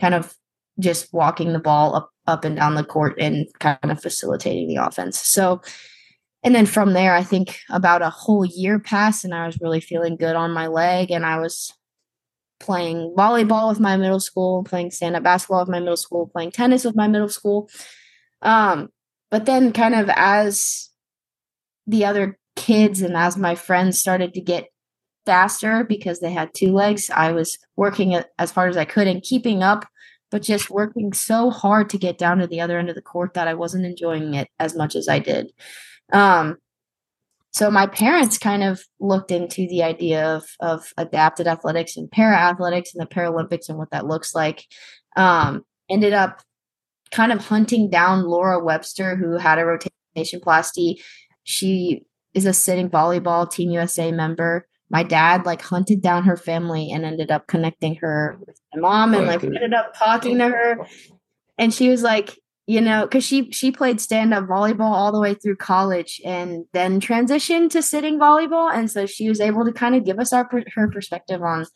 kind 0.00 0.14
of 0.14 0.34
just 0.78 1.12
walking 1.12 1.52
the 1.52 1.58
ball 1.58 1.94
up 1.94 2.10
up 2.26 2.44
and 2.44 2.56
down 2.56 2.74
the 2.74 2.84
court 2.84 3.14
and 3.18 3.46
kind 3.58 3.78
of 3.90 4.00
facilitating 4.00 4.68
the 4.68 4.76
offense. 4.76 5.18
So 5.18 5.60
and 6.42 6.54
then 6.54 6.66
from 6.66 6.92
there 6.92 7.14
I 7.14 7.22
think 7.22 7.58
about 7.70 8.02
a 8.02 8.10
whole 8.10 8.44
year 8.44 8.78
passed 8.78 9.24
and 9.24 9.34
I 9.34 9.46
was 9.46 9.60
really 9.60 9.80
feeling 9.80 10.16
good 10.16 10.36
on 10.36 10.52
my 10.52 10.68
leg 10.68 11.10
and 11.10 11.26
I 11.26 11.38
was 11.38 11.72
playing 12.60 13.14
volleyball 13.16 13.68
with 13.68 13.80
my 13.80 13.96
middle 13.96 14.20
school, 14.20 14.62
playing 14.62 14.90
stand 14.90 15.16
up 15.16 15.22
basketball 15.22 15.60
with 15.60 15.68
my 15.68 15.80
middle 15.80 15.96
school, 15.96 16.28
playing 16.28 16.52
tennis 16.52 16.84
with 16.84 16.94
my 16.94 17.08
middle 17.08 17.28
school. 17.28 17.68
Um 18.42 18.90
but 19.30 19.46
then 19.46 19.72
kind 19.72 19.94
of 19.94 20.10
as 20.14 20.90
the 21.86 22.04
other 22.04 22.38
kids 22.56 23.00
and 23.02 23.16
as 23.16 23.36
my 23.36 23.54
friends 23.54 23.98
started 23.98 24.34
to 24.34 24.40
get 24.40 24.66
faster 25.26 25.84
because 25.84 26.20
they 26.20 26.32
had 26.32 26.52
two 26.54 26.72
legs. 26.72 27.10
I 27.14 27.32
was 27.32 27.58
working 27.76 28.20
as 28.38 28.50
hard 28.50 28.70
as 28.70 28.76
I 28.76 28.84
could 28.84 29.06
and 29.06 29.22
keeping 29.22 29.62
up, 29.62 29.86
but 30.30 30.42
just 30.42 30.70
working 30.70 31.12
so 31.12 31.50
hard 31.50 31.90
to 31.90 31.98
get 31.98 32.18
down 32.18 32.38
to 32.38 32.46
the 32.46 32.60
other 32.60 32.78
end 32.78 32.88
of 32.88 32.94
the 32.94 33.02
court 33.02 33.34
that 33.34 33.48
I 33.48 33.54
wasn't 33.54 33.86
enjoying 33.86 34.34
it 34.34 34.48
as 34.58 34.74
much 34.74 34.94
as 34.94 35.08
I 35.08 35.18
did. 35.18 35.52
Um, 36.12 36.56
so 37.52 37.70
my 37.70 37.86
parents 37.86 38.38
kind 38.38 38.62
of 38.62 38.82
looked 39.00 39.30
into 39.30 39.66
the 39.68 39.82
idea 39.82 40.24
of 40.24 40.44
of 40.60 40.92
adapted 40.96 41.46
athletics 41.46 41.96
and 41.96 42.10
para 42.10 42.36
athletics 42.36 42.94
and 42.94 43.02
the 43.02 43.12
Paralympics 43.12 43.68
and 43.68 43.78
what 43.78 43.90
that 43.90 44.06
looks 44.06 44.34
like. 44.34 44.64
Um, 45.16 45.64
ended 45.88 46.12
up 46.12 46.42
kind 47.10 47.32
of 47.32 47.44
hunting 47.44 47.90
down 47.90 48.24
Lora 48.24 48.62
Webster, 48.62 49.16
who 49.16 49.36
had 49.36 49.58
a 49.58 49.64
rotation 49.64 50.40
plasty. 50.40 51.02
She 51.42 52.04
is 52.34 52.46
a 52.46 52.52
sitting 52.52 52.88
volleyball 52.88 53.50
Team 53.50 53.70
USA 53.70 54.12
member 54.12 54.66
my 54.90 55.04
dad 55.04 55.46
like 55.46 55.62
hunted 55.62 56.02
down 56.02 56.24
her 56.24 56.36
family 56.36 56.90
and 56.90 57.04
ended 57.04 57.30
up 57.30 57.46
connecting 57.46 57.94
her 57.96 58.36
with 58.46 58.60
my 58.74 58.80
mom 58.80 59.14
and 59.14 59.26
like 59.26 59.42
ended 59.42 59.72
up 59.72 59.94
talking 59.96 60.38
to 60.38 60.48
her 60.48 60.78
and 61.56 61.72
she 61.72 61.88
was 61.88 62.02
like 62.02 62.38
you 62.70 62.80
know 62.80 63.02
because 63.02 63.24
she 63.24 63.50
she 63.50 63.72
played 63.72 64.00
stand-up 64.00 64.44
volleyball 64.44 64.92
all 64.92 65.10
the 65.10 65.18
way 65.18 65.34
through 65.34 65.56
college 65.56 66.20
and 66.24 66.64
then 66.72 67.00
transitioned 67.00 67.68
to 67.68 67.82
sitting 67.82 68.16
volleyball 68.16 68.72
and 68.72 68.88
so 68.88 69.06
she 69.06 69.28
was 69.28 69.40
able 69.40 69.64
to 69.64 69.72
kind 69.72 69.96
of 69.96 70.04
give 70.04 70.20
us 70.20 70.32
our 70.32 70.48
her 70.74 70.88
perspective 70.88 71.42
on 71.42 71.66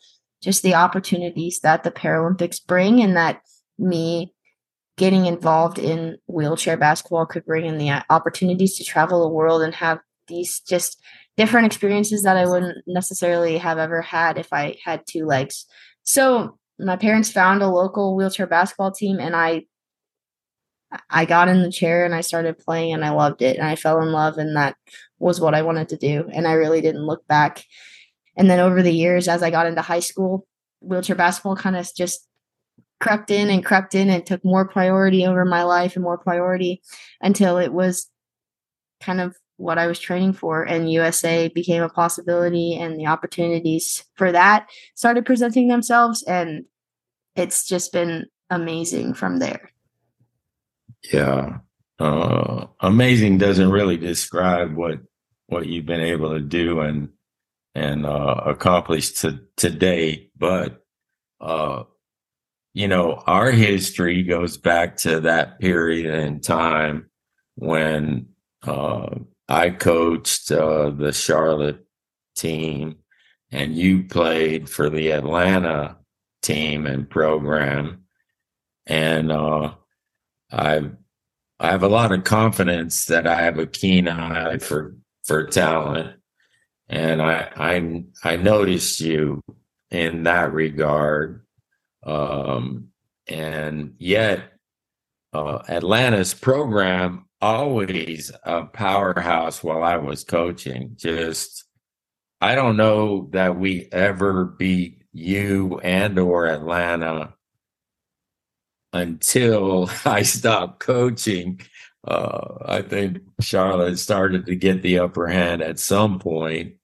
just 0.41 0.63
the 0.63 0.73
opportunities 0.73 1.59
that 1.59 1.83
the 1.83 1.91
paralympics 1.91 2.65
bring 2.65 3.01
and 3.01 3.17
that 3.17 3.41
me 3.77 4.33
getting 4.95 5.25
involved 5.25 5.77
in 5.77 6.17
wheelchair 6.27 6.77
basketball 6.77 7.25
could 7.25 7.45
bring 7.45 7.65
in 7.65 7.77
the 7.77 7.89
uh, 7.89 8.01
opportunities 8.09 8.77
to 8.77 8.85
travel 8.85 9.21
the 9.21 9.35
world 9.35 9.61
and 9.61 9.75
have 9.75 9.99
these 10.29 10.61
just 10.61 10.97
different 11.35 11.65
experiences 11.65 12.23
that 12.23 12.37
I 12.37 12.45
wouldn't 12.45 12.77
necessarily 12.87 13.57
have 13.57 13.77
ever 13.77 14.01
had 14.01 14.37
if 14.37 14.53
I 14.53 14.77
had 14.85 15.01
two 15.05 15.25
legs. 15.25 15.65
So 16.03 16.57
my 16.79 16.95
parents 16.95 17.29
found 17.29 17.61
a 17.61 17.67
local 17.67 18.15
wheelchair 18.15 18.47
basketball 18.47 18.93
team 18.93 19.19
and 19.19 19.35
I 19.35 19.65
I 21.09 21.25
got 21.25 21.47
in 21.47 21.61
the 21.61 21.71
chair 21.71 22.05
and 22.05 22.15
I 22.15 22.21
started 22.21 22.57
playing 22.57 22.93
and 22.93 23.03
I 23.03 23.09
loved 23.09 23.41
it 23.41 23.57
and 23.57 23.67
I 23.67 23.75
fell 23.75 24.01
in 24.01 24.11
love 24.11 24.37
and 24.37 24.55
that 24.55 24.75
was 25.19 25.41
what 25.41 25.53
I 25.53 25.61
wanted 25.61 25.89
to 25.89 25.97
do 25.97 26.29
and 26.31 26.47
I 26.47 26.53
really 26.53 26.81
didn't 26.81 27.05
look 27.05 27.27
back. 27.27 27.63
And 28.37 28.49
then 28.49 28.59
over 28.59 28.81
the 28.81 28.93
years 28.93 29.27
as 29.27 29.43
I 29.43 29.49
got 29.49 29.67
into 29.67 29.81
high 29.81 29.99
school, 29.99 30.47
wheelchair 30.81 31.15
basketball 31.15 31.55
kind 31.55 31.75
of 31.75 31.89
just 31.95 32.27
crept 32.99 33.31
in 33.31 33.49
and 33.49 33.65
crept 33.65 33.95
in 33.95 34.09
and 34.09 34.25
took 34.25 34.43
more 34.45 34.67
priority 34.67 35.25
over 35.25 35.45
my 35.45 35.63
life 35.63 35.95
and 35.95 36.03
more 36.03 36.17
priority 36.17 36.81
until 37.21 37.57
it 37.57 37.73
was 37.73 38.09
kind 39.01 39.21
of 39.21 39.35
what 39.57 39.77
I 39.77 39.87
was 39.87 39.99
training 39.99 40.33
for, 40.33 40.63
and 40.63 40.91
USA 40.91 41.47
became 41.47 41.81
a 41.81 41.89
possibility, 41.89 42.75
and 42.75 42.99
the 42.99 43.07
opportunities 43.07 44.03
for 44.15 44.31
that 44.31 44.67
started 44.95 45.25
presenting 45.25 45.69
themselves, 45.69 46.23
and 46.23 46.65
it's 47.35 47.65
just 47.65 47.93
been 47.93 48.25
amazing 48.49 49.13
from 49.13 49.39
there. 49.39 49.71
Yeah, 51.11 51.59
uh, 51.99 52.67
amazing 52.79 53.37
doesn't 53.37 53.71
really 53.71 53.97
describe 53.97 54.75
what 54.75 54.99
what 55.47 55.67
you've 55.67 55.85
been 55.85 56.01
able 56.01 56.31
to 56.31 56.41
do 56.41 56.79
and 56.81 57.09
and 57.75 58.05
uh, 58.05 58.41
accomplish 58.45 59.11
to 59.11 59.41
today, 59.57 60.29
but 60.37 60.83
uh, 61.41 61.83
you 62.73 62.87
know, 62.89 63.13
our 63.25 63.51
history 63.51 64.23
goes 64.23 64.57
back 64.57 64.97
to 64.97 65.21
that 65.21 65.59
period 65.59 66.13
in 66.13 66.41
time 66.41 67.09
when 67.55 68.27
uh, 68.63 69.07
I 69.47 69.69
coached 69.69 70.51
uh, 70.51 70.89
the 70.89 71.13
Charlotte 71.13 71.85
team, 72.35 72.97
and 73.51 73.75
you 73.77 74.03
played 74.03 74.69
for 74.69 74.89
the 74.89 75.11
Atlanta 75.11 75.97
team 76.41 76.85
and 76.85 77.09
program. 77.09 78.03
And 78.85 79.31
uh, 79.31 79.75
I 80.55 80.89
I 81.59 81.71
have 81.71 81.83
a 81.83 81.89
lot 81.89 82.11
of 82.11 82.23
confidence 82.23 83.05
that 83.05 83.27
I 83.27 83.41
have 83.41 83.59
a 83.59 83.67
keen 83.67 84.07
eye 84.07 84.57
for 84.57 84.95
for 85.25 85.45
talent, 85.45 86.17
and 86.89 87.21
I 87.21 87.49
I 87.55 88.03
I 88.23 88.35
noticed 88.37 89.01
you 89.01 89.41
in 89.91 90.23
that 90.23 90.53
regard. 90.53 91.45
Um, 92.05 92.89
and 93.27 93.95
yet, 93.97 94.53
uh, 95.33 95.59
Atlanta's 95.67 96.33
program 96.33 97.25
always 97.41 98.31
a 98.43 98.65
powerhouse 98.65 99.63
while 99.63 99.83
I 99.83 99.97
was 99.97 100.23
coaching. 100.23 100.93
Just 100.95 101.65
I 102.41 102.55
don't 102.55 102.77
know 102.77 103.29
that 103.31 103.57
we 103.57 103.89
ever 103.91 104.45
beat 104.45 105.03
you 105.11 105.79
and 105.79 106.17
or 106.19 106.47
Atlanta 106.47 107.34
until 108.95 109.89
I 110.05 110.23
stopped 110.23 110.79
coaching. 110.79 111.61
Uh, 112.07 112.57
I 112.65 112.81
think 112.81 113.19
Charlotte 113.41 113.97
started 113.97 114.45
to 114.45 114.55
get 114.55 114.81
the 114.81 114.99
upper 114.99 115.27
hand 115.27 115.61
at 115.61 115.79
some 115.79 116.19
point. 116.19 116.75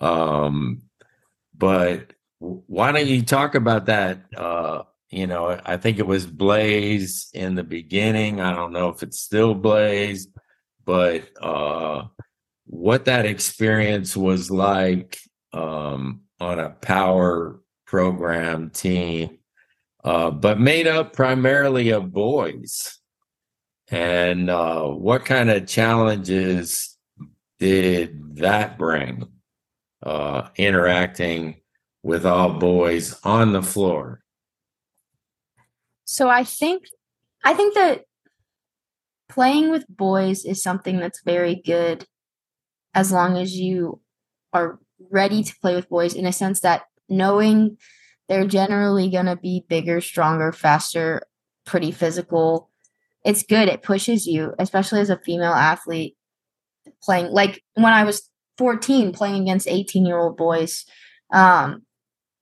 Um, 0.00 0.82
but 1.56 2.12
why 2.38 2.92
don't 2.92 3.06
you 3.06 3.22
talk 3.22 3.54
about 3.54 3.86
that 3.86 4.24
uh, 4.36 4.82
you 5.14 5.28
know, 5.28 5.60
I 5.64 5.76
think 5.76 6.00
it 6.00 6.06
was 6.08 6.26
Blaze 6.26 7.30
in 7.32 7.54
the 7.54 7.62
beginning. 7.62 8.40
I 8.40 8.52
don't 8.52 8.72
know 8.72 8.88
if 8.88 9.04
it's 9.04 9.20
still 9.20 9.54
Blaze, 9.54 10.26
but 10.84 11.30
uh, 11.40 12.06
what 12.66 13.04
that 13.04 13.24
experience 13.24 14.16
was 14.16 14.50
like 14.50 15.20
um, 15.52 16.22
on 16.40 16.58
a 16.58 16.70
power 16.70 17.60
program 17.86 18.70
team, 18.70 19.38
uh, 20.04 20.30
but 20.30 20.60
made 20.60 20.86
up 20.86 21.12
primarily 21.12 21.90
of 21.90 22.12
boys. 22.12 23.00
And 23.90 24.50
uh, 24.50 24.84
what 24.84 25.24
kind 25.24 25.50
of 25.50 25.66
challenges 25.66 26.96
did 27.58 28.36
that 28.36 28.78
bring? 28.78 29.28
Uh, 30.02 30.48
interacting 30.56 31.56
with 32.02 32.26
all 32.26 32.52
boys 32.52 33.18
on 33.24 33.52
the 33.52 33.62
floor. 33.62 34.20
So 36.04 36.28
I 36.28 36.44
think 36.44 36.84
I 37.42 37.54
think 37.54 37.74
that 37.74 38.04
playing 39.30 39.70
with 39.70 39.86
boys 39.88 40.44
is 40.44 40.62
something 40.62 40.98
that's 40.98 41.22
very 41.24 41.54
good 41.54 42.06
as 42.94 43.10
long 43.10 43.38
as 43.38 43.56
you 43.56 44.00
are 44.52 44.78
ready 45.10 45.42
to 45.42 45.56
play 45.60 45.74
with 45.74 45.88
boys 45.88 46.14
in 46.14 46.26
a 46.26 46.32
sense 46.32 46.60
that 46.60 46.82
knowing 47.08 47.78
they're 48.28 48.46
generally 48.46 49.10
going 49.10 49.26
to 49.26 49.36
be 49.36 49.64
bigger, 49.68 50.00
stronger, 50.00 50.52
faster, 50.52 51.22
pretty 51.64 51.90
physical. 51.90 52.70
It's 53.24 53.42
good. 53.42 53.68
It 53.68 53.82
pushes 53.82 54.26
you, 54.26 54.54
especially 54.58 55.00
as 55.00 55.10
a 55.10 55.18
female 55.18 55.52
athlete 55.52 56.16
playing 57.02 57.30
like 57.30 57.62
when 57.74 57.92
I 57.92 58.04
was 58.04 58.28
14 58.58 59.12
playing 59.12 59.42
against 59.42 59.68
18 59.68 60.06
year 60.06 60.18
old 60.18 60.36
boys. 60.36 60.84
Um, 61.32 61.82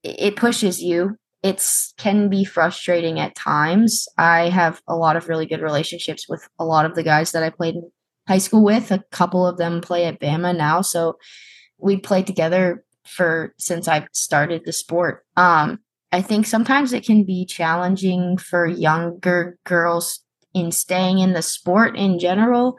it 0.03 0.37
pushes 0.37 0.83
you. 0.83 1.17
It's 1.43 1.95
can 1.97 2.29
be 2.29 2.45
frustrating 2.45 3.19
at 3.19 3.35
times. 3.35 4.07
I 4.19 4.49
have 4.49 4.81
a 4.87 4.97
lot 4.97 5.17
of 5.17 5.29
really 5.29 5.47
good 5.47 5.61
relationships 5.61 6.29
with 6.29 6.49
a 6.59 6.65
lot 6.65 6.87
of 6.87 6.95
the 6.95 7.03
guys 7.03 7.33
that 7.33 7.43
I 7.43 7.51
played 7.51 7.77
in 7.77 7.91
high 8.29 8.39
school 8.39 8.62
with. 8.62 8.91
A 8.91 9.03
couple 9.11 9.47
of 9.47 9.59
them 9.59 9.81
play 9.81 10.05
at 10.05 10.21
Bama 10.21 10.57
now, 10.57 10.83
so 10.83 11.19
we 11.79 11.97
played 11.97 12.27
together 12.27 12.85
for 13.04 13.54
since 13.59 13.88
I've 13.88 14.09
started 14.12 14.62
the 14.64 14.73
sport. 14.73 15.25
Um, 15.37 15.80
I 16.11 16.23
think 16.23 16.47
sometimes 16.47 16.92
it 16.92 17.04
can 17.04 17.25
be 17.25 17.47
challenging 17.47 18.37
for 18.37 18.66
younger 18.66 19.59
girls 19.64 20.21
in 20.54 20.71
staying 20.71 21.18
in 21.18 21.32
the 21.32 21.42
sport 21.42 21.97
in 21.97 22.18
general, 22.18 22.78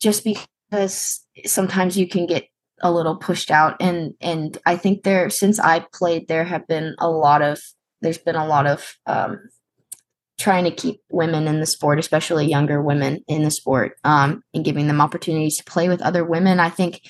just 0.00 0.24
because 0.24 1.26
sometimes 1.44 1.98
you 1.98 2.08
can 2.08 2.26
get 2.26 2.48
a 2.82 2.92
little 2.92 3.16
pushed 3.16 3.50
out 3.50 3.74
and 3.80 4.12
and 4.20 4.58
I 4.66 4.76
think 4.76 5.02
there 5.02 5.30
since 5.30 5.58
I 5.58 5.86
played 5.94 6.28
there 6.28 6.44
have 6.44 6.66
been 6.66 6.94
a 6.98 7.08
lot 7.08 7.40
of 7.40 7.58
there's 8.02 8.18
been 8.18 8.36
a 8.36 8.46
lot 8.46 8.66
of 8.66 8.96
um, 9.06 9.48
trying 10.38 10.64
to 10.64 10.70
keep 10.70 11.00
women 11.10 11.48
in 11.48 11.60
the 11.60 11.66
sport, 11.66 11.98
especially 11.98 12.46
younger 12.46 12.82
women 12.82 13.24
in 13.26 13.42
the 13.42 13.50
sport, 13.50 13.96
um, 14.04 14.42
and 14.52 14.64
giving 14.64 14.86
them 14.86 15.00
opportunities 15.00 15.58
to 15.58 15.64
play 15.64 15.88
with 15.88 16.02
other 16.02 16.24
women. 16.24 16.60
I 16.60 16.68
think 16.68 17.00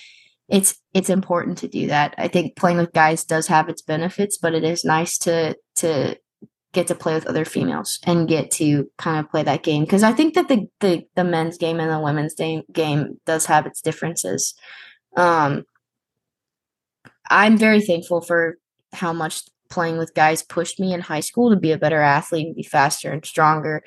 it's 0.49 0.81
it's 0.95 1.11
important 1.11 1.59
to 1.59 1.69
do 1.69 1.89
that. 1.89 2.15
I 2.19 2.29
think 2.29 2.57
playing 2.57 2.79
with 2.79 2.93
guys 2.93 3.25
does 3.25 3.47
have 3.49 3.69
its 3.69 3.83
benefits, 3.83 4.39
but 4.39 4.55
it 4.55 4.65
is 4.65 4.85
nice 4.85 5.19
to 5.19 5.57
to 5.77 6.17
get 6.73 6.87
to 6.89 6.95
play 6.95 7.15
with 7.15 7.27
other 7.27 7.45
females 7.45 7.99
and 8.05 8.29
get 8.29 8.51
to 8.51 8.91
kind 8.99 9.19
of 9.19 9.31
play 9.31 9.43
that 9.43 9.63
game 9.63 9.83
because 9.83 10.03
I 10.03 10.13
think 10.13 10.35
that 10.35 10.49
the, 10.49 10.69
the 10.81 11.07
the 11.17 11.25
men's 11.25 11.59
game 11.59 11.81
and 11.81 11.91
the 11.91 11.99
women's 11.99 12.35
game 12.73 13.21
does 13.25 13.47
have 13.47 13.67
its 13.67 13.81
differences. 13.81 14.55
Um, 15.17 15.65
I'm 17.29 17.57
very 17.57 17.81
thankful 17.81 18.21
for 18.21 18.59
how 18.93 19.13
much 19.13 19.43
playing 19.69 19.99
with 19.99 20.15
guys 20.15 20.43
pushed 20.43 20.79
me 20.79 20.93
in 20.93 21.01
high 21.01 21.21
school 21.21 21.51
to 21.51 21.57
be 21.57 21.73
a 21.73 21.79
better 21.79 22.01
athlete 22.01 22.47
and 22.47 22.57
be 22.57 22.63
faster 22.63 23.11
and 23.11 23.25
stronger. 23.25 23.83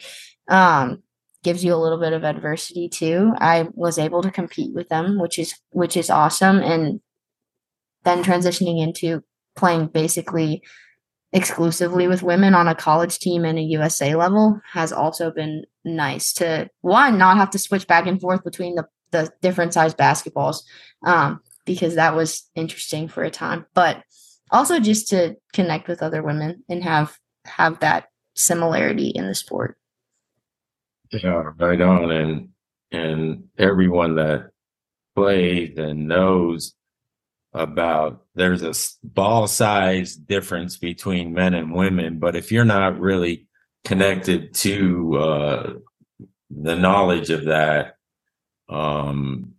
Um, 0.50 1.04
gives 1.44 1.64
you 1.64 1.74
a 1.74 1.78
little 1.78 2.00
bit 2.00 2.14
of 2.14 2.24
adversity 2.24 2.90
too. 2.90 3.32
I 3.38 3.68
was 3.74 3.98
able 3.98 4.22
to 4.24 4.32
compete 4.32 4.74
with 4.74 4.90
them, 4.90 5.20
which 5.20 5.40
is 5.40 5.56
which 5.72 5.96
is 5.96 6.10
awesome. 6.10 6.60
And 6.60 7.02
then 8.04 8.24
transitioning 8.24 8.82
into 8.82 9.24
playing 9.56 9.88
basically 9.88 10.62
exclusively 11.32 12.08
with 12.08 12.24
women 12.24 12.56
on 12.56 12.68
a 12.68 12.76
college 12.76 13.20
team 13.20 13.46
and 13.46 13.60
a 13.60 13.64
USA 13.64 14.16
level 14.16 14.60
has 14.72 14.92
also 14.92 15.32
been 15.32 15.64
nice 15.86 16.34
to 16.34 16.70
one 16.82 17.18
not 17.18 17.38
have 17.38 17.52
to 17.52 17.60
switch 17.60 17.86
back 17.86 18.08
and 18.08 18.20
forth 18.20 18.44
between 18.44 18.76
the 18.76 18.86
the 19.12 19.32
different 19.42 19.74
size 19.74 19.94
basketballs 19.94 20.64
um, 21.06 21.40
because 21.66 21.96
that 21.96 22.16
was 22.16 22.50
interesting 22.56 23.08
for 23.08 23.24
a 23.24 23.30
time 23.30 23.66
but 23.76 24.02
also 24.52 24.80
just 24.80 25.08
to 25.10 25.36
connect 25.54 25.88
with 25.88 26.02
other 26.02 26.24
women 26.24 26.64
and 26.68 26.84
have 26.84 27.16
have 27.46 27.80
that 27.80 28.06
similarity 28.36 29.10
in 29.10 29.28
the 29.28 29.36
sport 29.36 29.78
yeah 31.12 31.52
right 31.58 31.82
on. 31.82 32.12
And 32.12 32.50
and 32.92 33.44
everyone 33.58 34.16
that 34.16 34.52
plays 35.16 35.78
and 35.78 36.08
knows 36.08 36.74
about 37.54 38.26
there's 38.36 38.62
a 38.64 38.74
ball 39.04 39.48
size 39.48 40.16
difference 40.16 40.78
between 40.78 41.34
men 41.34 41.56
and 41.56 41.74
women 41.74 42.20
but 42.20 42.36
if 42.36 42.52
you're 42.52 42.64
not 42.64 43.00
really 43.00 43.48
connected 43.84 44.54
to 44.54 45.18
uh, 45.18 45.74
the 46.52 46.76
knowledge 46.76 47.32
of 47.32 47.46
that 47.46 47.96
um, 48.70 49.56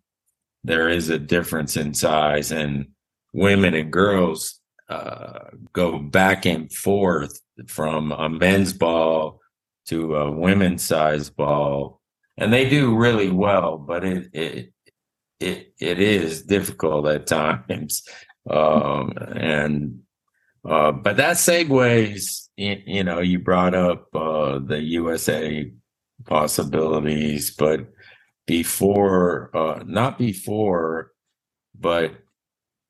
there 0.64 0.88
is 0.88 1.08
a 1.08 1.18
difference 1.18 1.76
in 1.76 1.94
size, 1.94 2.52
and 2.52 2.88
women 3.32 3.74
and 3.74 3.92
girls 3.92 4.60
uh, 4.88 5.50
go 5.72 5.98
back 5.98 6.46
and 6.46 6.72
forth 6.72 7.40
from 7.66 8.12
a 8.12 8.28
men's 8.28 8.72
ball 8.72 9.39
to 9.86 10.16
a 10.16 10.30
women's 10.30 10.84
size 10.84 11.30
ball, 11.30 12.00
and 12.36 12.52
they 12.52 12.68
do 12.68 12.96
really 12.96 13.30
well. 13.30 13.78
But 13.78 14.04
it 14.04 14.28
it 14.32 14.72
it, 15.40 15.72
it 15.80 16.00
is 16.00 16.42
difficult 16.42 17.06
at 17.06 17.26
times, 17.26 18.02
um, 18.48 19.12
and 19.34 20.00
uh, 20.68 20.92
but 20.92 21.16
that 21.16 21.36
segues. 21.36 22.48
You, 22.56 23.04
know, 23.04 23.20
you 23.20 23.38
brought 23.38 23.74
up 23.74 24.14
uh, 24.14 24.58
the 24.58 24.80
USA 24.80 25.72
possibilities, 26.26 27.54
but 27.56 27.88
before, 28.46 29.50
uh, 29.56 29.82
not 29.86 30.18
before, 30.18 31.12
but 31.78 32.12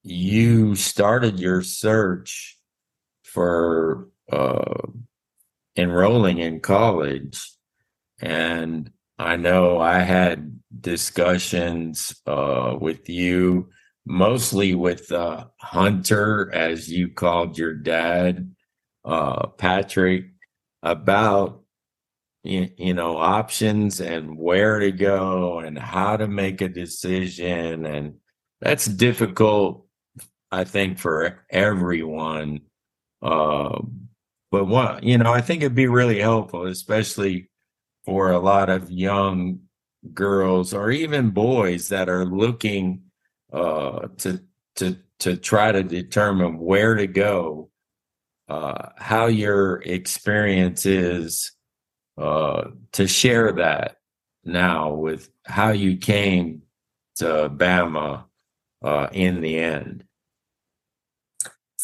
you 0.03 0.75
started 0.75 1.39
your 1.39 1.63
search 1.63 2.59
for 3.23 4.09
uh, 4.33 4.87
enrolling 5.77 6.39
in 6.39 6.61
college. 6.61 7.51
And 8.21 8.91
I 9.19 9.37
know 9.37 9.79
I 9.79 10.01
had 10.01 10.61
discussions 10.81 12.15
uh, 12.27 12.77
with 12.81 13.09
you, 13.09 13.71
mostly 14.07 14.75
with 14.75 15.11
uh, 15.13 15.47
Hunter, 15.59 16.51
as 16.53 16.91
you 16.91 17.09
called 17.09 17.59
your 17.59 17.75
dad, 17.75 18.55
uh, 19.05 19.47
Patrick, 19.49 20.27
about 20.83 21.63
you, 22.43 22.69
you 22.77 22.95
know 22.95 23.17
options 23.17 24.01
and 24.01 24.37
where 24.37 24.79
to 24.79 24.93
go 24.93 25.59
and 25.59 25.79
how 25.79 26.17
to 26.17 26.27
make 26.27 26.61
a 26.61 26.69
decision 26.69 27.85
and 27.85 28.15
that's 28.61 28.87
difficult 28.87 29.87
i 30.51 30.65
think 30.65 30.99
for 30.99 31.45
everyone 31.51 32.61
uh, 33.23 33.79
but 34.51 34.67
what 34.67 35.03
you 35.03 35.17
know 35.19 35.33
i 35.33 35.41
think 35.41 35.63
it'd 35.63 35.75
be 35.75 35.87
really 35.87 36.21
helpful 36.21 36.67
especially 36.67 37.49
for 38.05 38.31
a 38.31 38.39
lot 38.39 38.69
of 38.69 38.91
young 38.91 39.61
girls 40.15 40.73
or 40.73 40.91
even 40.91 41.31
boys 41.31 41.89
that 41.89 42.09
are 42.09 42.25
looking 42.25 43.03
uh, 43.53 44.09
to 44.17 44.41
to 44.77 44.97
to 45.19 45.37
try 45.37 45.71
to 45.71 45.83
determine 45.83 46.59
where 46.59 46.95
to 46.95 47.07
go 47.07 47.71
uh, 48.49 48.89
how 48.97 49.27
your 49.27 49.81
experience 49.83 50.85
is 50.85 51.53
uh, 52.19 52.65
to 52.93 53.07
share 53.07 53.53
that 53.53 53.97
now 54.45 54.93
with 54.93 55.31
how 55.45 55.71
you 55.71 55.97
came 55.97 56.63
to 57.17 57.49
Bama 57.49 58.25
uh, 58.83 59.09
in 59.13 59.41
the 59.41 59.59
end. 59.59 60.05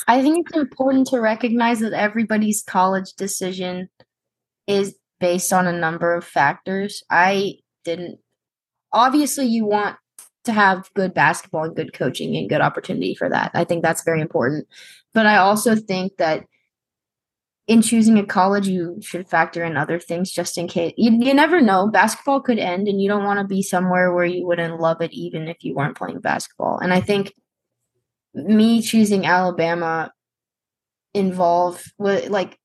I 0.06 0.22
think 0.22 0.48
it's 0.48 0.56
important 0.56 1.06
to 1.08 1.20
recognize 1.20 1.80
that 1.80 1.92
everybody's 1.92 2.62
college 2.62 3.12
decision 3.16 3.88
is 4.66 4.96
based 5.20 5.52
on 5.52 5.66
a 5.66 5.72
number 5.72 6.14
of 6.14 6.24
factors. 6.24 7.02
I 7.10 7.54
didn't, 7.84 8.18
obviously, 8.92 9.46
you 9.46 9.64
want 9.64 9.96
to 10.44 10.52
have 10.52 10.90
good 10.94 11.14
basketball 11.14 11.64
and 11.64 11.76
good 11.76 11.92
coaching 11.92 12.36
and 12.36 12.48
good 12.48 12.60
opportunity 12.60 13.14
for 13.14 13.28
that. 13.28 13.50
I 13.54 13.64
think 13.64 13.82
that's 13.82 14.04
very 14.04 14.20
important. 14.20 14.66
But 15.14 15.26
I 15.26 15.36
also 15.36 15.74
think 15.76 16.16
that 16.18 16.44
in 17.66 17.82
choosing 17.82 18.16
a 18.18 18.24
college, 18.24 18.68
you 18.68 19.00
should 19.02 19.28
factor 19.28 19.64
in 19.64 19.76
other 19.76 19.98
things 19.98 20.30
just 20.30 20.56
in 20.56 20.68
case. 20.68 20.94
You, 20.96 21.18
you 21.20 21.34
never 21.34 21.60
know. 21.60 21.88
Basketball 21.88 22.40
could 22.40 22.58
end, 22.58 22.86
and 22.86 23.02
you 23.02 23.08
don't 23.08 23.24
want 23.24 23.40
to 23.40 23.46
be 23.46 23.62
somewhere 23.62 24.12
where 24.14 24.24
you 24.24 24.46
wouldn't 24.46 24.80
love 24.80 25.00
it, 25.00 25.12
even 25.12 25.48
if 25.48 25.64
you 25.64 25.74
weren't 25.74 25.96
playing 25.96 26.20
basketball. 26.20 26.78
And 26.78 26.94
I 26.94 27.00
think 27.00 27.32
me 28.36 28.82
choosing 28.82 29.26
Alabama 29.26 30.12
involve 31.14 31.82
like 31.98 32.58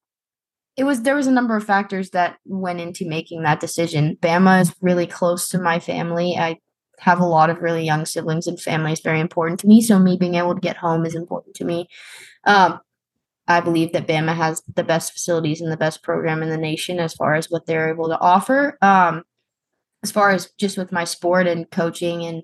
it 0.77 0.83
was 0.83 1.01
there 1.01 1.15
was 1.15 1.27
a 1.27 1.31
number 1.31 1.55
of 1.55 1.63
factors 1.63 2.11
that 2.11 2.37
went 2.45 2.79
into 2.79 3.07
making 3.07 3.43
that 3.43 3.59
decision. 3.59 4.17
Bama 4.21 4.61
is 4.61 4.75
really 4.81 5.07
close 5.07 5.49
to 5.49 5.59
my 5.59 5.79
family. 5.79 6.37
I 6.37 6.57
have 6.99 7.19
a 7.19 7.25
lot 7.25 7.49
of 7.49 7.61
really 7.61 7.83
young 7.83 8.05
siblings 8.05 8.47
and 8.47 8.59
family 8.59 8.91
is 8.91 9.01
very 9.01 9.19
important 9.19 9.59
to 9.61 9.67
me. 9.67 9.81
So 9.81 9.97
me 9.97 10.17
being 10.17 10.35
able 10.35 10.53
to 10.53 10.61
get 10.61 10.77
home 10.77 11.05
is 11.05 11.15
important 11.15 11.55
to 11.55 11.65
me. 11.65 11.87
Um, 12.45 12.79
I 13.47 13.59
believe 13.59 13.91
that 13.93 14.07
Bama 14.07 14.35
has 14.35 14.61
the 14.75 14.83
best 14.83 15.11
facilities 15.11 15.61
and 15.61 15.71
the 15.71 15.77
best 15.77 16.03
program 16.03 16.43
in 16.43 16.49
the 16.49 16.57
nation 16.57 16.99
as 16.99 17.13
far 17.13 17.33
as 17.33 17.49
what 17.49 17.65
they're 17.65 17.89
able 17.89 18.07
to 18.09 18.19
offer. 18.19 18.77
Um, 18.81 19.23
as 20.03 20.11
far 20.11 20.31
as 20.31 20.51
just 20.57 20.77
with 20.77 20.91
my 20.91 21.03
sport 21.03 21.47
and 21.47 21.69
coaching 21.69 22.23
and 22.23 22.43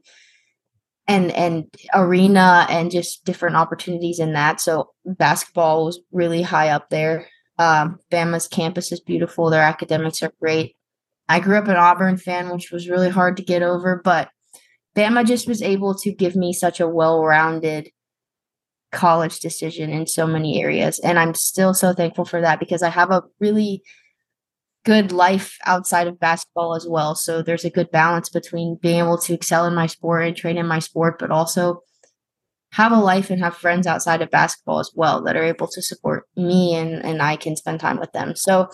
and 1.07 1.31
and 1.31 1.65
arena 1.93 2.67
and 2.69 2.91
just 2.91 3.23
different 3.25 3.55
opportunities 3.55 4.19
in 4.19 4.33
that. 4.33 4.59
So 4.59 4.91
basketball 5.05 5.85
was 5.85 5.99
really 6.11 6.41
high 6.41 6.69
up 6.69 6.89
there. 6.89 7.27
Um, 7.57 7.99
Bama's 8.11 8.47
campus 8.47 8.91
is 8.91 8.99
beautiful. 8.99 9.49
Their 9.49 9.63
academics 9.63 10.21
are 10.21 10.33
great. 10.39 10.75
I 11.29 11.39
grew 11.39 11.57
up 11.57 11.67
an 11.67 11.75
Auburn 11.75 12.17
fan, 12.17 12.49
which 12.49 12.71
was 12.71 12.89
really 12.89 13.09
hard 13.09 13.37
to 13.37 13.43
get 13.43 13.61
over, 13.61 14.01
but 14.03 14.29
Bama 14.95 15.25
just 15.25 15.47
was 15.47 15.61
able 15.61 15.93
to 15.95 16.11
give 16.11 16.35
me 16.35 16.53
such 16.53 16.79
a 16.79 16.87
well-rounded 16.87 17.89
college 18.91 19.39
decision 19.39 19.89
in 19.89 20.07
so 20.07 20.25
many 20.25 20.61
areas, 20.61 20.99
and 20.99 21.19
I'm 21.19 21.33
still 21.33 21.73
so 21.73 21.93
thankful 21.93 22.25
for 22.25 22.41
that 22.41 22.59
because 22.59 22.81
I 22.81 22.89
have 22.89 23.11
a 23.11 23.23
really 23.39 23.83
good 24.87 25.11
life 25.11 25.57
outside 25.65 26.07
of 26.07 26.17
basketball 26.17 26.73
as 26.73 26.87
well. 26.87 27.13
So 27.13 27.41
there's 27.41 27.65
a 27.65 27.69
good 27.69 27.91
balance 27.91 28.29
between 28.29 28.79
being 28.81 28.99
able 28.99 29.17
to 29.17 29.33
excel 29.33 29.65
in 29.65 29.75
my 29.75 29.85
sport 29.85 30.25
and 30.25 30.35
train 30.35 30.57
in 30.57 30.65
my 30.65 30.79
sport, 30.79 31.19
but 31.19 31.29
also 31.29 31.83
have 32.71 32.93
a 32.93 32.99
life 32.99 33.29
and 33.29 33.43
have 33.43 33.57
friends 33.57 33.85
outside 33.85 34.21
of 34.21 34.31
basketball 34.31 34.79
as 34.79 34.89
well 34.95 35.21
that 35.23 35.35
are 35.35 35.43
able 35.43 35.67
to 35.67 35.81
support 35.81 36.23
me 36.37 36.73
and, 36.73 37.03
and 37.03 37.21
I 37.21 37.35
can 37.35 37.57
spend 37.57 37.81
time 37.81 37.99
with 37.99 38.13
them. 38.13 38.33
So 38.37 38.69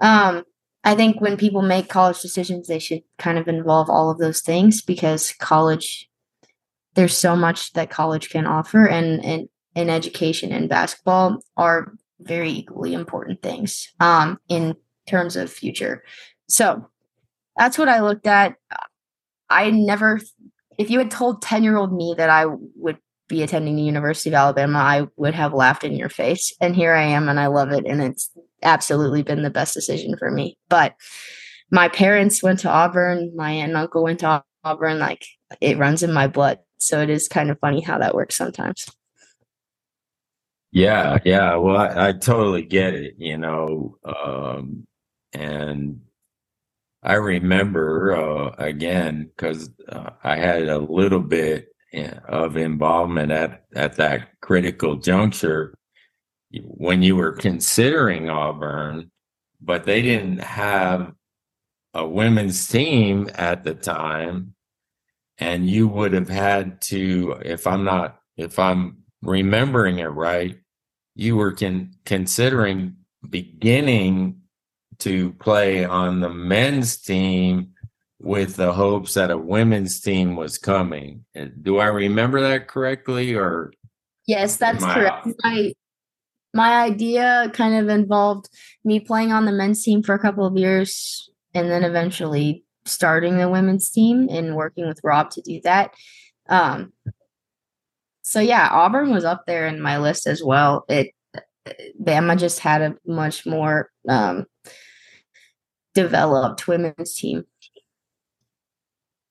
um, 0.00 0.44
I 0.84 0.94
think 0.94 1.20
when 1.20 1.36
people 1.36 1.62
make 1.62 1.88
college 1.88 2.22
decisions, 2.22 2.68
they 2.68 2.78
should 2.78 3.02
kind 3.18 3.36
of 3.36 3.48
involve 3.48 3.90
all 3.90 4.08
of 4.08 4.18
those 4.18 4.42
things 4.42 4.82
because 4.82 5.32
college, 5.32 6.08
there's 6.94 7.16
so 7.16 7.34
much 7.34 7.72
that 7.72 7.90
college 7.90 8.30
can 8.30 8.46
offer 8.46 8.86
and, 8.86 9.24
and, 9.24 9.48
and 9.74 9.90
education 9.90 10.52
and 10.52 10.68
basketball 10.68 11.40
are 11.56 11.92
very 12.20 12.50
equally 12.50 12.94
important 12.94 13.42
things 13.42 13.92
um, 13.98 14.38
in 14.48 14.76
terms 15.06 15.36
of 15.36 15.50
future. 15.50 16.02
So 16.48 16.88
that's 17.56 17.78
what 17.78 17.88
I 17.88 18.00
looked 18.00 18.26
at. 18.26 18.56
I 19.48 19.70
never, 19.70 20.20
if 20.78 20.90
you 20.90 20.98
had 20.98 21.10
told 21.10 21.42
10 21.42 21.62
year 21.64 21.76
old 21.76 21.92
me 21.92 22.14
that 22.16 22.30
I 22.30 22.46
would 22.76 22.98
be 23.28 23.42
attending 23.42 23.76
the 23.76 23.82
University 23.82 24.30
of 24.30 24.34
Alabama, 24.34 24.78
I 24.78 25.06
would 25.16 25.34
have 25.34 25.52
laughed 25.52 25.84
in 25.84 25.94
your 25.94 26.08
face. 26.08 26.52
And 26.60 26.76
here 26.76 26.94
I 26.94 27.02
am, 27.02 27.28
and 27.28 27.40
I 27.40 27.46
love 27.46 27.72
it. 27.72 27.86
And 27.86 28.02
it's 28.02 28.30
absolutely 28.62 29.22
been 29.22 29.42
the 29.42 29.50
best 29.50 29.74
decision 29.74 30.16
for 30.16 30.30
me. 30.30 30.56
But 30.68 30.94
my 31.70 31.88
parents 31.88 32.42
went 32.42 32.60
to 32.60 32.70
Auburn, 32.70 33.32
my 33.34 33.50
aunt 33.50 33.70
and 33.70 33.76
uncle 33.76 34.04
went 34.04 34.20
to 34.20 34.42
Auburn. 34.64 34.98
Like 34.98 35.26
it 35.60 35.78
runs 35.78 36.02
in 36.02 36.12
my 36.12 36.26
blood. 36.26 36.58
So 36.78 37.00
it 37.00 37.10
is 37.10 37.28
kind 37.28 37.50
of 37.50 37.58
funny 37.58 37.80
how 37.80 37.98
that 37.98 38.14
works 38.14 38.36
sometimes. 38.36 38.86
Yeah, 40.72 41.18
yeah. 41.24 41.56
Well, 41.56 41.76
I, 41.76 42.08
I 42.08 42.12
totally 42.12 42.62
get 42.62 42.94
it. 42.94 43.14
You 43.18 43.38
know, 43.38 43.96
um, 44.04 44.86
and 45.36 46.00
I 47.02 47.14
remember 47.14 48.16
uh, 48.16 48.54
again 48.58 49.30
because 49.36 49.70
uh, 49.88 50.10
I 50.24 50.36
had 50.36 50.68
a 50.68 50.78
little 50.78 51.20
bit 51.20 51.68
eh, 51.92 52.14
of 52.26 52.56
involvement 52.56 53.30
at 53.30 53.64
at 53.74 53.96
that 53.96 54.40
critical 54.40 54.96
juncture 54.96 55.74
when 56.62 57.02
you 57.02 57.16
were 57.16 57.32
considering 57.32 58.30
Auburn, 58.30 59.10
but 59.60 59.84
they 59.84 60.02
didn't 60.02 60.40
have 60.40 61.12
a 61.94 62.06
women's 62.06 62.66
team 62.68 63.28
at 63.34 63.64
the 63.64 63.74
time, 63.74 64.54
and 65.38 65.68
you 65.68 65.88
would 65.88 66.12
have 66.12 66.28
had 66.28 66.80
to, 66.82 67.36
if 67.42 67.66
I'm 67.66 67.84
not, 67.84 68.20
if 68.36 68.58
I'm 68.58 68.98
remembering 69.22 69.98
it 69.98 70.06
right, 70.06 70.56
you 71.14 71.36
were 71.36 71.52
con- 71.52 71.92
considering 72.04 72.96
beginning 73.28 74.42
to 74.98 75.32
play 75.34 75.84
on 75.84 76.20
the 76.20 76.30
men's 76.30 76.96
team 76.98 77.70
with 78.18 78.56
the 78.56 78.72
hopes 78.72 79.14
that 79.14 79.30
a 79.30 79.38
women's 79.38 80.00
team 80.00 80.36
was 80.36 80.58
coming. 80.58 81.24
Do 81.62 81.78
I 81.78 81.86
remember 81.86 82.40
that 82.40 82.68
correctly 82.68 83.34
or 83.34 83.72
Yes, 84.26 84.56
that's 84.56 84.84
correct. 84.84 85.28
My 85.44 85.72
my 86.52 86.82
idea 86.82 87.50
kind 87.52 87.74
of 87.74 87.88
involved 87.88 88.48
me 88.84 88.98
playing 88.98 89.30
on 89.30 89.44
the 89.44 89.52
men's 89.52 89.82
team 89.82 90.02
for 90.02 90.14
a 90.14 90.18
couple 90.18 90.46
of 90.46 90.56
years 90.56 91.30
and 91.54 91.70
then 91.70 91.84
eventually 91.84 92.64
starting 92.86 93.36
the 93.36 93.48
women's 93.48 93.90
team 93.90 94.28
and 94.30 94.56
working 94.56 94.86
with 94.86 95.00
Rob 95.04 95.30
to 95.30 95.42
do 95.42 95.60
that. 95.64 95.92
Um, 96.48 96.92
so 98.22 98.40
yeah, 98.40 98.68
Auburn 98.72 99.12
was 99.12 99.24
up 99.24 99.44
there 99.46 99.66
in 99.66 99.80
my 99.80 99.98
list 99.98 100.26
as 100.26 100.42
well. 100.42 100.84
It 100.88 101.12
Bama 102.00 102.38
just 102.38 102.60
had 102.60 102.82
a 102.82 102.96
much 103.06 103.46
more 103.46 103.90
um, 104.08 104.46
developed 105.96 106.68
women's 106.68 107.14
team. 107.14 107.46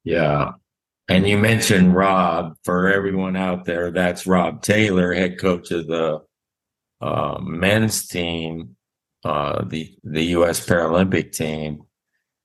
Yeah. 0.04 0.54
And 1.08 1.28
you 1.28 1.38
mentioned 1.38 1.96
Rob 1.96 2.58
for 2.64 2.92
everyone 2.92 3.36
out 3.36 3.66
there. 3.66 3.92
That's 3.92 4.26
Rob 4.26 4.64
Taylor, 4.64 5.14
head 5.14 5.40
coach 5.40 5.70
of 5.70 5.86
the 5.86 6.22
uh, 7.00 7.38
men's 7.40 8.08
team, 8.08 8.76
uh, 9.24 9.64
the 9.66 9.96
the 10.04 10.24
U.S. 10.38 10.66
Paralympic 10.66 11.32
team, 11.32 11.84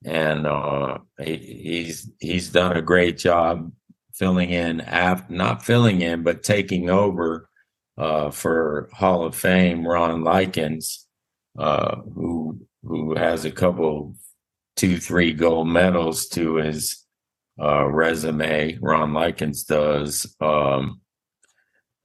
and 0.05 0.47
uh, 0.47 0.99
he, 1.19 1.37
he's 1.37 2.11
he's 2.21 2.51
done 2.51 2.77
a 2.77 2.83
great 2.83 3.17
job 3.17 3.73
filling 4.13 4.51
in, 4.51 4.83
after, 4.83 5.33
not 5.33 5.65
filling 5.65 6.03
in, 6.03 6.23
but 6.23 6.43
taking 6.43 6.91
over 6.91 7.49
uh, 7.97 8.31
for 8.31 8.91
Hall 8.93 9.25
of 9.25 9.35
Fame 9.35 9.89
Ron 9.89 10.21
Lykins, 10.21 11.05
uh, 11.59 11.97
who 12.15 12.61
who 12.83 13.14
has 13.14 13.45
a 13.45 13.51
couple, 13.51 14.14
two, 14.77 14.99
three 14.99 15.33
gold 15.33 15.69
medals 15.69 16.29
to 16.29 16.57
his 16.57 17.05
uh, 17.61 17.87
resume. 17.87 18.79
Ron 18.81 19.12
Lykins 19.12 19.66
does. 19.66 20.35
Um, 20.40 21.01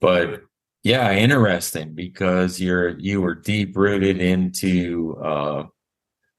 but 0.01 0.41
yeah, 0.83 1.13
interesting 1.13 1.95
because 1.95 2.59
you're 2.59 2.97
you 2.99 3.21
were 3.21 3.35
deep 3.35 3.75
rooted 3.75 4.21
into 4.21 5.17
uh, 5.23 5.63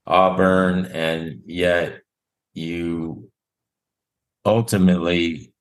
Auburn, 0.06 0.86
and 0.86 1.40
yet 1.46 2.02
you 2.54 3.30
ultimately 4.44 5.52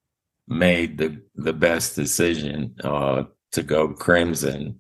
made 0.48 0.98
the 0.98 1.22
the 1.36 1.54
best 1.54 1.96
decision 1.96 2.76
uh, 2.84 3.24
to 3.54 3.64
go 3.64 3.94
Crimson. 3.94 4.80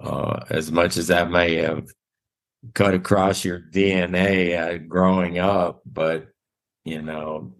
Uh, 0.00 0.44
as 0.50 0.70
much 0.70 0.96
as 0.96 1.08
that 1.08 1.28
may 1.28 1.56
have 1.56 1.88
cut 2.74 2.94
across 2.94 3.44
your 3.44 3.60
DNA 3.60 4.58
uh, 4.58 4.78
growing 4.78 5.38
up, 5.38 5.82
but 5.86 6.28
you 6.84 7.02
know, 7.02 7.52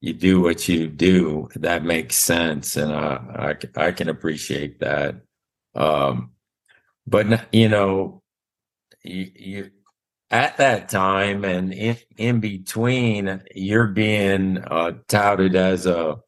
you 0.00 0.12
do 0.14 0.40
what 0.40 0.68
you 0.68 0.88
do. 0.88 1.48
That 1.56 1.84
makes 1.84 2.16
sense, 2.16 2.76
and 2.76 2.92
uh, 2.92 3.18
I 3.36 3.56
I 3.76 3.92
can 3.92 4.08
appreciate 4.08 4.80
that. 4.80 5.16
Um, 5.74 6.32
but 7.06 7.48
you 7.52 7.68
know, 7.68 8.22
you, 9.02 9.30
you 9.34 9.70
at 10.30 10.56
that 10.58 10.88
time 10.88 11.44
and 11.44 11.72
in, 11.72 11.96
in 12.16 12.40
between, 12.40 13.42
you're 13.54 13.88
being 13.88 14.58
uh, 14.58 14.92
touted 15.08 15.56
as 15.56 15.86
a 15.86 16.18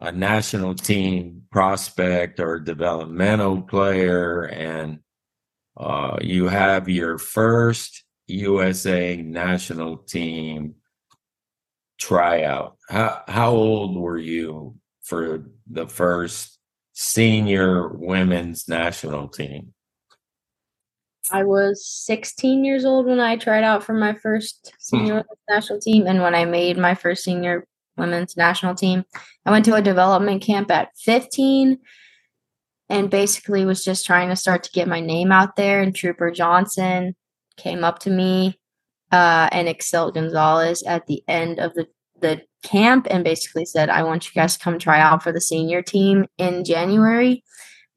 a 0.00 0.12
national 0.12 0.74
team 0.74 1.42
prospect 1.50 2.38
or 2.40 2.60
developmental 2.60 3.62
player, 3.62 4.42
and 4.42 4.98
uh, 5.76 6.18
you 6.20 6.48
have 6.48 6.88
your 6.88 7.18
first 7.18 8.04
USA 8.26 9.16
national 9.16 9.98
team 9.98 10.74
tryout. 11.98 12.76
How 12.88 13.22
how 13.28 13.50
old 13.50 13.96
were 13.96 14.18
you 14.18 14.76
for 15.02 15.44
the 15.70 15.86
first 15.86 16.58
senior 16.92 17.88
women's 17.88 18.68
national 18.68 19.28
team? 19.28 19.74
I 21.30 21.42
was 21.42 21.86
16 21.86 22.64
years 22.64 22.84
old 22.84 23.06
when 23.06 23.18
I 23.18 23.36
tried 23.36 23.64
out 23.64 23.82
for 23.82 23.94
my 23.94 24.14
first 24.14 24.74
senior 24.78 25.14
women's 25.14 25.28
national 25.48 25.80
team, 25.80 26.06
and 26.06 26.22
when 26.22 26.34
I 26.34 26.44
made 26.44 26.76
my 26.76 26.94
first 26.94 27.24
senior 27.24 27.66
women's 27.96 28.36
national 28.36 28.74
team, 28.74 29.04
I 29.46 29.50
went 29.50 29.64
to 29.66 29.74
a 29.74 29.82
development 29.82 30.42
camp 30.42 30.70
at 30.70 30.90
15 30.98 31.78
and 32.94 33.10
basically 33.10 33.64
was 33.64 33.84
just 33.84 34.06
trying 34.06 34.28
to 34.28 34.36
start 34.36 34.62
to 34.62 34.70
get 34.70 34.86
my 34.86 35.00
name 35.00 35.32
out 35.32 35.56
there. 35.56 35.82
And 35.82 35.94
Trooper 35.94 36.30
Johnson 36.30 37.16
came 37.56 37.82
up 37.82 37.98
to 38.00 38.10
me 38.10 38.56
uh, 39.10 39.48
and 39.50 39.66
Ixhelt 39.66 40.14
Gonzalez 40.14 40.84
at 40.84 41.08
the 41.08 41.24
end 41.26 41.58
of 41.58 41.74
the, 41.74 41.88
the 42.20 42.42
camp 42.62 43.08
and 43.10 43.24
basically 43.24 43.64
said, 43.64 43.90
I 43.90 44.04
want 44.04 44.26
you 44.26 44.40
guys 44.40 44.56
to 44.56 44.62
come 44.62 44.78
try 44.78 45.00
out 45.00 45.24
for 45.24 45.32
the 45.32 45.40
senior 45.40 45.82
team 45.82 46.26
in 46.38 46.64
January. 46.64 47.42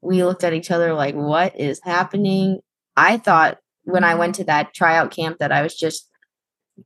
We 0.00 0.24
looked 0.24 0.42
at 0.42 0.52
each 0.52 0.72
other 0.72 0.92
like, 0.94 1.14
what 1.14 1.58
is 1.58 1.80
happening? 1.84 2.58
I 2.96 3.18
thought 3.18 3.58
when 3.84 4.02
I 4.02 4.16
went 4.16 4.34
to 4.36 4.44
that 4.44 4.74
tryout 4.74 5.12
camp 5.12 5.38
that 5.38 5.52
I 5.52 5.62
was 5.62 5.76
just 5.76 6.10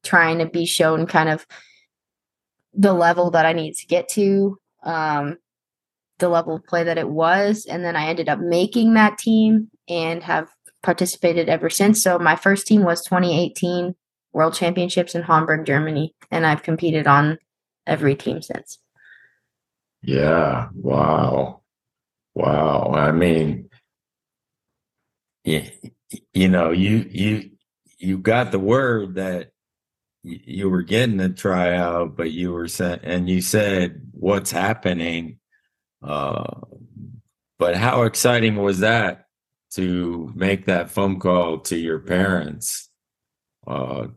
trying 0.03 0.38
to 0.38 0.46
be 0.46 0.66
shown 0.66 1.07
kind 1.07 1.31
of 1.31 1.46
the 2.75 2.92
level 2.92 3.31
that 3.31 3.46
I 3.46 3.55
need 3.55 3.75
to 3.77 3.87
get 3.87 4.11
to. 4.11 4.59
Um, 4.83 5.38
the 6.18 6.29
level 6.29 6.57
of 6.57 6.66
play 6.66 6.85
that 6.85 6.98
it 6.98 7.09
was. 7.09 7.66
And 7.66 7.85
then 7.85 7.96
I 7.96 8.07
ended 8.07 8.29
up 8.29 8.38
making 8.38 8.94
that 8.94 9.18
team 9.18 9.70
and 9.88 10.22
have 10.22 10.48
participated 10.83 11.48
ever 11.48 11.70
since. 11.70 12.03
So 12.03 12.18
my 12.18 12.37
first 12.37 12.66
team 12.66 12.83
was 12.83 13.05
2018 13.05 13.94
World 14.33 14.55
Championships 14.55 15.14
in 15.14 15.22
Hamburg, 15.22 15.66
Germany, 15.66 16.14
and 16.31 16.46
I've 16.46 16.62
competed 16.62 17.07
on 17.07 17.38
every 17.87 18.14
team 18.14 18.40
since. 18.42 18.79
Yeah. 20.03 20.68
Wow. 20.75 21.61
Wow. 22.35 22.92
I 22.94 23.12
mean, 23.12 23.68
you, 25.44 25.64
you 26.33 26.48
know, 26.48 26.70
you 26.70 27.07
you 27.11 27.51
you 27.98 28.18
got 28.18 28.53
the 28.53 28.59
word 28.59 29.14
that 29.14 29.51
you 30.22 30.70
were 30.70 30.83
getting 30.83 31.20
a 31.20 31.29
tryout, 31.29 32.16
but 32.16 32.31
you 32.31 32.53
were 32.53 32.68
saying, 32.68 33.01
and 33.03 33.29
you 33.29 33.40
said, 33.40 34.01
"What's 34.12 34.51
happening?" 34.51 35.38
Uh, 36.03 36.61
but 37.59 37.77
how 37.77 38.03
exciting 38.03 38.57
was 38.57 38.81
that 38.81 39.27
to 39.73 40.33
make 40.35 40.67
that 40.67 40.91
phone 40.91 41.21
call 41.21 41.61
to 41.61 41.77
your 41.77 42.01
parents? 42.01 42.88
Uh, 43.67 44.09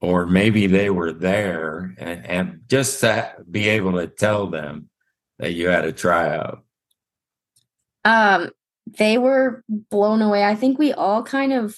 or 0.00 0.26
maybe 0.26 0.66
they 0.66 0.90
were 0.90 1.12
there 1.12 1.94
and, 1.98 2.26
and 2.26 2.60
just 2.68 3.00
to 3.00 3.34
be 3.50 3.68
able 3.68 3.92
to 3.92 4.06
tell 4.06 4.48
them 4.48 4.88
that 5.38 5.52
you 5.52 5.68
had 5.68 5.84
a 5.84 5.92
tryout. 5.92 6.64
Um, 8.04 8.50
they 8.86 9.16
were 9.18 9.62
blown 9.68 10.22
away. 10.22 10.44
I 10.44 10.56
think 10.56 10.78
we 10.78 10.92
all 10.92 11.22
kind 11.22 11.52
of 11.52 11.76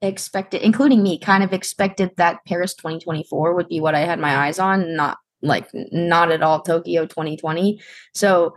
expected, 0.00 0.62
including 0.62 1.02
me, 1.02 1.18
kind 1.18 1.44
of 1.44 1.52
expected 1.52 2.10
that 2.16 2.44
Paris 2.44 2.74
2024 2.74 3.54
would 3.54 3.68
be 3.68 3.80
what 3.80 3.94
I 3.94 4.00
had 4.00 4.18
my 4.18 4.46
eyes 4.46 4.58
on, 4.58 4.96
not 4.96 5.18
like 5.42 5.68
not 5.72 6.30
at 6.30 6.42
all 6.42 6.62
Tokyo 6.62 7.06
2020. 7.06 7.80
So 8.14 8.54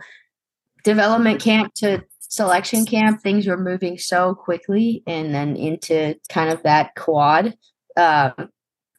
development 0.84 1.40
camp 1.40 1.74
to 1.74 2.04
selection 2.20 2.86
camp, 2.86 3.20
things 3.20 3.46
were 3.46 3.56
moving 3.56 3.98
so 3.98 4.34
quickly, 4.34 5.02
and 5.06 5.34
then 5.34 5.56
into 5.56 6.16
kind 6.28 6.50
of 6.50 6.62
that 6.62 6.94
quad. 6.94 7.56
Um, 7.96 8.50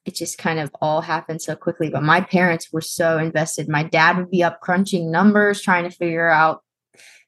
it 0.05 0.15
just 0.15 0.37
kind 0.37 0.59
of 0.59 0.71
all 0.81 1.01
happened 1.01 1.41
so 1.41 1.55
quickly. 1.55 1.89
But 1.89 2.03
my 2.03 2.21
parents 2.21 2.71
were 2.71 2.81
so 2.81 3.17
invested. 3.17 3.67
My 3.67 3.83
dad 3.83 4.17
would 4.17 4.31
be 4.31 4.43
up 4.43 4.61
crunching 4.61 5.11
numbers, 5.11 5.61
trying 5.61 5.83
to 5.83 5.95
figure 5.95 6.29
out, 6.29 6.63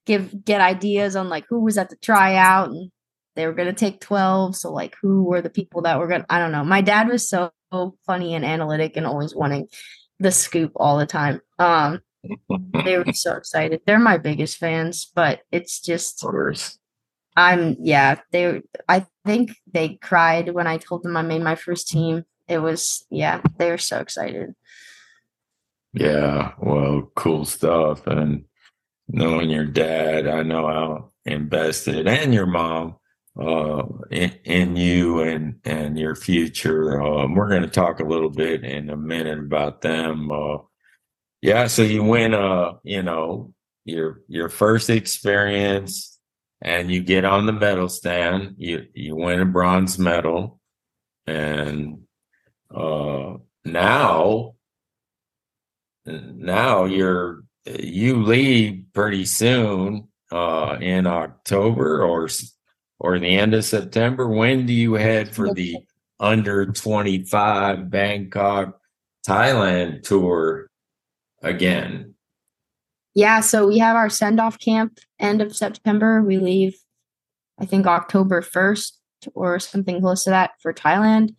give 0.06 0.44
get 0.44 0.62
ideas 0.62 1.16
on 1.16 1.30
like 1.30 1.46
who 1.50 1.60
was 1.60 1.78
at 1.78 1.90
the 1.90 1.96
tryout 1.98 2.70
and 2.70 2.92
they 3.36 3.46
were 3.46 3.54
going 3.54 3.68
to 3.68 3.74
take 3.74 4.02
12 4.02 4.56
so 4.56 4.74
like 4.74 4.96
who 5.02 5.24
were 5.24 5.42
the 5.42 5.52
people 5.52 5.84
that 5.84 6.00
were 6.00 6.08
going 6.08 6.22
to 6.22 6.34
i 6.34 6.40
don't 6.40 6.52
know 6.52 6.64
my 6.64 6.82
dad 6.82 7.08
was 7.08 7.30
so 7.30 7.52
funny 8.08 8.34
and 8.34 8.44
analytic 8.44 8.98
and 8.98 9.06
always 9.06 9.36
wanting 9.36 9.68
the 10.20 10.32
scoop 10.32 10.72
all 10.76 10.98
the 10.98 11.06
time. 11.06 11.42
Um 11.58 12.02
they 12.84 12.98
were 12.98 13.14
so 13.14 13.36
excited. 13.36 13.82
They're 13.86 14.00
my 14.00 14.18
biggest 14.18 14.58
fans 14.58 15.12
but 15.14 15.42
it's 15.52 15.80
just 15.80 16.24
i'm 17.38 17.78
yeah 17.80 18.20
they 18.32 18.62
i 18.90 19.06
think 19.26 19.52
they 19.72 19.90
cried 20.02 20.54
when 20.54 20.68
i 20.68 20.78
told 20.78 21.04
them 21.04 21.16
i 21.16 21.22
made 21.22 21.42
my 21.42 21.56
first 21.56 21.88
team. 21.88 22.26
It 22.48 22.60
was 22.60 23.06
yeah 23.10 23.42
they 23.58 23.70
were 23.70 23.78
so 23.78 24.00
excited. 24.00 24.56
Yeah 25.94 26.54
well 26.60 27.12
cool 27.16 27.46
stuff. 27.46 28.06
And 28.08 28.46
knowing 29.08 29.50
your 29.50 29.66
dad 29.66 30.28
i 30.28 30.44
know 30.44 30.68
how 30.68 31.12
invested 31.26 32.08
and 32.08 32.34
your 32.34 32.46
mom 32.46 32.96
uh, 33.40 33.84
in, 34.12 34.32
in, 34.44 34.76
you 34.76 35.22
and 35.22 35.60
and 35.64 35.98
your 35.98 36.16
future. 36.16 37.02
Um, 37.02 37.36
we're 37.36 37.50
going 37.50 37.62
to 37.62 37.70
talk 37.70 38.00
a 38.00 38.06
little 38.06 38.30
bit 38.30 38.64
in 38.64 38.90
a 38.90 38.98
minute 38.98 39.40
about 39.40 39.82
them. 39.82 40.32
Uh, 40.32 40.58
yeah, 41.42 41.68
so 41.68 41.82
you 41.84 42.04
win, 42.04 42.34
uh, 42.34 42.74
you 42.84 43.02
know, 43.02 43.54
your 43.86 44.22
your 44.28 44.50
first 44.50 44.90
experience, 44.90 46.20
and 46.62 46.92
you 46.92 47.02
get 47.02 47.24
on 47.24 47.46
the 47.46 47.54
medal 47.54 47.88
stand. 47.88 48.56
You 48.58 48.88
you 48.94 49.16
win 49.16 49.40
a 49.40 49.46
bronze 49.46 49.98
medal, 49.98 50.60
and 51.26 52.00
uh, 52.76 53.36
now 53.64 54.56
now 56.06 56.86
you're 56.86 57.44
you 57.66 58.24
leave 58.24 58.84
pretty 58.94 59.26
soon 59.26 60.08
uh, 60.32 60.78
in 60.82 61.08
October 61.08 62.04
or 62.04 62.28
or 63.00 63.18
the 63.18 63.36
end 63.36 63.54
of 63.54 63.66
September? 63.66 64.28
When 64.28 64.66
do 64.66 64.74
you 64.74 64.94
head 64.94 65.34
for 65.34 65.54
the 65.54 65.78
under 66.20 66.66
25 66.66 67.90
Bangkok, 67.90 68.80
Thailand 69.26 70.04
tour 70.04 70.70
again? 71.42 72.16
Yeah, 73.16 73.40
so 73.40 73.68
we 73.68 73.80
have 73.80 73.96
our 73.96 74.10
send 74.10 74.40
off 74.40 74.60
camp 74.60 75.00
end 75.20 75.42
of 75.42 75.56
September. 75.56 76.22
We 76.22 76.38
leave, 76.38 76.78
I 77.60 77.66
think, 77.66 77.88
October 77.88 78.42
1st 78.42 78.92
or 79.34 79.60
something 79.60 80.00
close 80.00 80.24
to 80.26 80.30
that 80.30 80.52
for 80.62 80.74
Thailand 80.74 81.36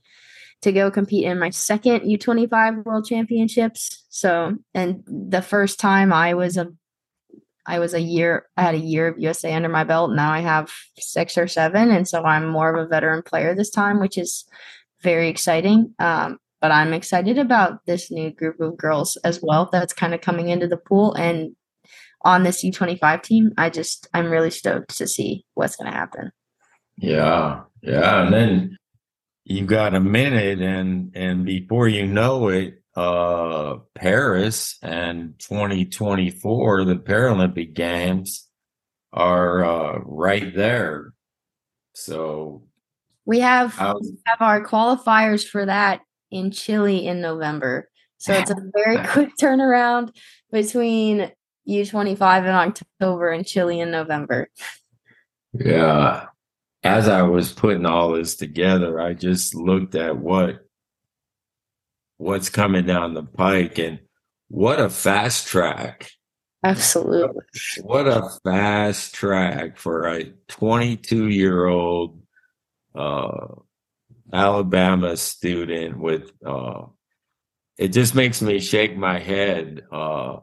to 0.63 0.73
go 0.73 0.91
compete 0.91 1.25
in 1.25 1.39
my 1.39 1.51
second 1.51 2.01
U25 2.01 2.85
World 2.85 3.07
Championships. 3.07 4.05
So, 4.11 4.57
and 4.75 5.03
the 5.07 5.43
first 5.43 5.81
time 5.81 6.13
I 6.13 6.35
was 6.35 6.57
a 6.57 6.69
I 7.67 7.79
was 7.79 7.95
a 7.95 8.01
year, 8.01 8.47
I 8.57 8.63
had 8.63 8.75
a 8.75 8.79
year 8.79 9.09
of 9.09 9.19
USA 9.19 9.53
under 9.53 9.69
my 9.69 9.85
belt. 9.85 10.13
Now 10.13 10.33
I 10.33 10.41
have 10.41 10.73
six 10.99 11.37
or 11.37 11.47
seven. 11.47 11.91
And 11.91 12.09
so 12.09 12.25
I'm 12.25 12.49
more 12.49 12.75
of 12.75 12.85
a 12.85 12.89
veteran 12.89 13.23
player 13.23 13.55
this 13.55 13.71
time, 13.71 14.01
which 14.01 14.17
is 14.19 14.45
very 15.03 15.29
exciting. 15.29 15.95
Um, 15.99 16.39
but 16.61 16.73
I'm 16.73 16.93
excited 16.93 17.39
about 17.39 17.85
this 17.87 18.11
new 18.11 18.31
group 18.31 18.61
of 18.61 18.77
girls 18.77 19.17
as 19.25 19.41
well 19.43 19.69
that's 19.71 19.93
kind 19.93 20.15
of 20.15 20.21
coming 20.21 20.49
into 20.49 20.67
the 20.67 20.77
pool. 20.77 21.15
And 21.15 21.55
on 22.23 22.43
this 22.43 22.63
U25 22.63 23.23
team, 23.23 23.53
I 23.57 23.71
just, 23.71 24.09
I'm 24.13 24.31
really 24.31 24.51
stoked 24.51 24.97
to 24.99 25.07
see 25.07 25.45
what's 25.55 25.77
going 25.77 25.91
to 25.91 25.97
happen. 25.97 26.33
Yeah. 26.99 27.63
Yeah. 27.83 28.25
And 28.25 28.35
then 28.35 28.77
you 29.45 29.65
got 29.65 29.95
a 29.95 30.01
minute 30.01 30.61
and, 30.61 31.17
and 31.17 31.47
before 31.47 31.89
you 31.89 32.07
know 32.07 32.49
it, 32.49 32.80
uh, 33.01 33.79
Paris 33.95 34.77
and 34.83 35.39
2024, 35.39 36.85
the 36.85 36.97
Paralympic 36.97 37.73
Games 37.73 38.47
are 39.11 39.65
uh, 39.65 39.99
right 40.05 40.55
there. 40.55 41.15
So 41.95 42.65
we 43.25 43.41
have 43.41 43.73
we 44.03 44.19
have 44.27 44.43
our 44.43 44.63
qualifiers 44.63 45.49
for 45.49 45.65
that 45.65 46.03
in 46.31 46.51
Chile 46.51 47.07
in 47.07 47.23
November. 47.23 47.89
So 48.19 48.35
it's 48.35 48.51
a 48.51 48.57
very 48.75 49.07
quick 49.07 49.31
turnaround 49.41 50.15
between 50.53 51.33
U25 51.67 52.41
in 52.41 52.51
October 52.51 53.31
and 53.31 53.47
Chile 53.47 53.81
in 53.81 53.91
November. 53.91 54.51
Yeah. 55.55 56.27
As 56.83 57.09
I 57.09 57.23
was 57.23 57.51
putting 57.51 57.87
all 57.87 58.13
this 58.13 58.37
together, 58.37 59.01
I 59.01 59.15
just 59.15 59.55
looked 59.55 59.95
at 59.95 60.19
what 60.19 60.67
what's 62.21 62.51
coming 62.51 62.85
down 62.85 63.15
the 63.15 63.23
pike 63.23 63.79
and 63.79 63.99
what 64.49 64.79
a 64.79 64.91
fast 64.91 65.47
track. 65.47 66.11
Absolutely. 66.63 67.41
What 67.81 68.07
a 68.07 68.29
fast 68.45 69.15
track 69.15 69.79
for 69.79 70.07
a 70.07 70.25
22 70.49 71.29
year 71.29 71.65
old 71.65 72.21
uh, 72.95 73.47
Alabama 74.31 75.17
student 75.17 75.99
with, 75.99 76.31
uh, 76.45 76.83
it 77.79 77.89
just 77.89 78.15
makes 78.15 78.43
me 78.43 78.61
shake 78.61 78.99
my 78.99 79.19
head. 79.19 79.83
Uh, 79.91 80.41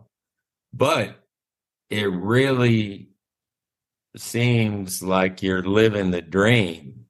but 0.74 1.24
it 1.92 2.12
really 2.12 3.10
seems 4.16 5.04
like 5.04 5.44
you're 5.44 5.62
living 5.62 6.10
the 6.10 6.24
dream, 6.24 7.06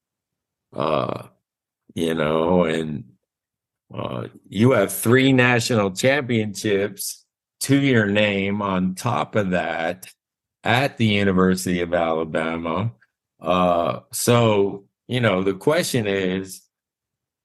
uh, 0.75 1.27
you 1.95 2.13
know, 2.13 2.65
and 2.65 3.05
uh, 3.93 4.27
you 4.49 4.71
have 4.71 4.91
three 4.91 5.31
national 5.31 5.91
championships 5.91 7.25
to 7.61 7.79
your 7.79 8.07
name 8.07 8.61
on 8.61 8.95
top 8.95 9.35
of 9.35 9.51
that 9.51 10.11
at 10.63 10.97
the 10.97 11.05
University 11.05 11.81
of 11.81 11.93
Alabama. 11.93 12.91
Uh, 13.39 14.01
so, 14.11 14.85
you 15.07 15.21
know, 15.21 15.43
the 15.43 15.53
question 15.53 16.07
is 16.07 16.61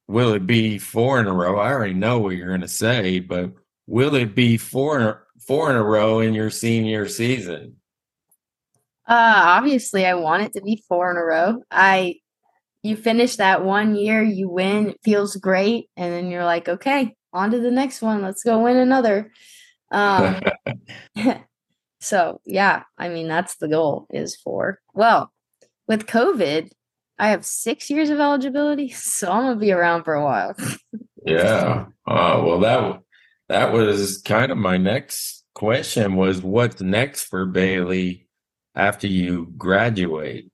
will 0.09 0.35
it 0.35 0.46
be 0.46 0.78
four 0.78 1.20
in 1.20 1.26
a 1.26 1.33
row? 1.33 1.59
I 1.59 1.72
already 1.72 1.94
know 1.94 2.18
what 2.18 2.37
you're 2.37 2.48
going 2.48 2.61
to 2.61 2.68
say, 2.68 3.20
but 3.20 3.52
will 3.87 4.14
it 4.14 4.35
be 4.35 4.57
four, 4.57 5.26
four 5.46 5.70
in 5.70 5.76
a 5.76 5.83
row 5.83 6.20
in 6.20 6.35
your 6.35 6.50
senior 6.50 7.09
season? 7.09 7.76
Uh, 9.07 9.42
obviously, 9.44 10.07
I 10.07 10.14
want 10.14 10.42
it 10.42 10.52
to 10.55 10.62
be 10.62 10.83
four 10.88 11.11
in 11.11 11.16
a 11.16 11.24
row. 11.24 11.62
I 11.70 12.16
you 12.83 12.97
finish 12.97 13.37
that 13.37 13.64
one 13.64 13.95
year, 13.95 14.23
you 14.23 14.49
win, 14.49 14.90
it 14.90 15.01
feels 15.05 15.37
great, 15.37 15.88
and 15.97 16.12
then 16.12 16.31
you're 16.31 16.45
like, 16.45 16.68
okay, 16.68 17.14
on 17.33 17.51
to 17.53 17.61
the 17.61 17.71
next 17.71 18.03
one. 18.03 18.23
Let's 18.23 18.42
go 18.42 18.62
win 18.62 18.77
another. 18.77 19.31
Um, 19.90 20.40
so 22.01 22.40
yeah, 22.45 22.83
I 22.99 23.09
mean 23.09 23.29
that's 23.29 23.57
the 23.57 23.68
goal 23.68 24.07
is 24.11 24.37
for 24.37 24.81
well, 24.95 25.33
with 25.88 26.07
COVID, 26.07 26.71
I 27.18 27.29
have 27.29 27.45
six 27.45 27.90
years 27.90 28.11
of 28.11 28.21
eligibility, 28.21 28.88
so 28.90 29.31
I'm 29.31 29.45
gonna 29.45 29.57
be 29.57 29.73
around 29.73 30.05
for 30.05 30.14
a 30.14 30.25
while. 30.25 30.57
yeah. 31.25 31.87
Uh, 32.07 32.42
well, 32.45 32.61
that 32.61 33.01
that 33.49 33.73
was 33.73 34.21
kind 34.23 34.51
of 34.51 34.59
my 34.59 34.77
next 34.77 35.45
question 35.55 36.16
was 36.16 36.42
what's 36.42 36.81
next 36.81 37.25
for 37.25 37.47
Bailey 37.47 38.27
after 38.75 39.07
you 39.07 39.53
graduate? 39.57 40.52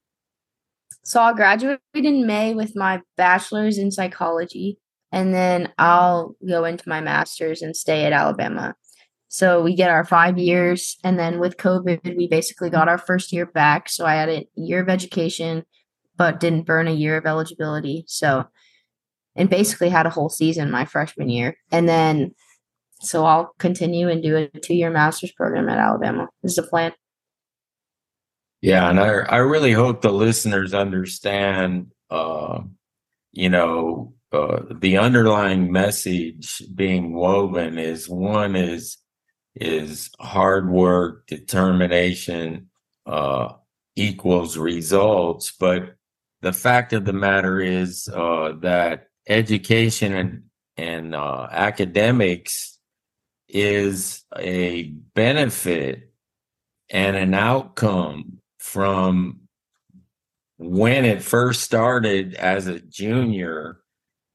So 1.09 1.23
I'll 1.23 1.33
graduate 1.33 1.81
in 1.95 2.27
May 2.27 2.53
with 2.53 2.77
my 2.77 3.01
bachelor's 3.17 3.79
in 3.79 3.91
psychology, 3.91 4.77
and 5.11 5.33
then 5.33 5.73
I'll 5.79 6.37
go 6.47 6.67
into 6.67 6.87
my 6.87 7.01
master's 7.01 7.63
and 7.63 7.75
stay 7.75 8.05
at 8.05 8.13
Alabama. 8.13 8.75
So 9.29 9.63
we 9.63 9.75
get 9.75 9.89
our 9.89 10.05
five 10.05 10.37
years. 10.37 10.99
And 11.03 11.19
then 11.19 11.39
with 11.39 11.57
COVID, 11.57 12.15
we 12.15 12.29
basically 12.29 12.69
got 12.69 12.91
our 12.91 12.99
first 12.99 13.33
year 13.33 13.47
back. 13.47 13.89
So 13.89 14.05
I 14.05 14.17
had 14.17 14.29
a 14.29 14.47
year 14.55 14.83
of 14.83 14.91
education, 14.91 15.65
but 16.19 16.41
didn't 16.41 16.67
burn 16.67 16.89
a 16.89 16.93
year 16.93 17.17
of 17.17 17.25
eligibility. 17.25 18.05
So, 18.07 18.45
and 19.35 19.49
basically 19.49 19.89
had 19.89 20.05
a 20.05 20.11
whole 20.11 20.29
season 20.29 20.71
my 20.71 20.85
freshman 20.85 21.31
year. 21.31 21.57
And 21.73 21.89
then, 21.89 22.35
so 23.01 23.25
I'll 23.25 23.55
continue 23.59 24.11
and 24.11 24.23
do 24.23 24.37
a 24.37 24.49
two 24.61 24.75
year 24.75 24.91
master's 24.91 25.33
program 25.33 25.71
at 25.71 25.79
Alabama. 25.79 26.29
This 26.43 26.53
is 26.53 26.57
the 26.57 26.65
plan. 26.65 26.93
Yeah. 28.61 28.91
And 28.91 28.99
I, 28.99 29.09
I 29.21 29.37
really 29.39 29.73
hope 29.73 30.01
the 30.03 30.13
listeners 30.13 30.75
understand, 30.75 31.93
uh, 32.11 32.61
you 33.33 33.49
know, 33.49 34.15
uh, 34.33 34.63
the 34.71 34.99
underlying 34.99 35.73
message 35.73 36.61
being 36.75 37.15
woven 37.15 37.79
is 37.79 38.09
one 38.09 38.57
is 38.57 38.99
is 39.55 40.11
hard 40.21 40.71
work, 40.71 41.27
determination 41.27 42.69
uh, 43.07 43.53
equals 43.97 44.57
results. 44.57 45.53
But 45.59 45.95
the 46.43 46.53
fact 46.53 46.93
of 46.93 47.05
the 47.05 47.13
matter 47.13 47.61
is 47.61 48.09
uh, 48.09 48.53
that 48.61 49.09
education 49.29 50.15
and, 50.15 50.43
and 50.77 51.15
uh, 51.15 51.49
academics 51.51 52.79
is 53.49 54.23
a 54.37 54.85
benefit 55.15 56.13
and 56.91 57.17
an 57.17 57.35
outcome 57.35 58.38
from 58.59 59.41
when 60.59 61.05
it 61.05 61.23
first 61.23 61.63
started 61.63 62.35
as 62.35 62.67
a 62.67 62.81
junior. 62.81 63.81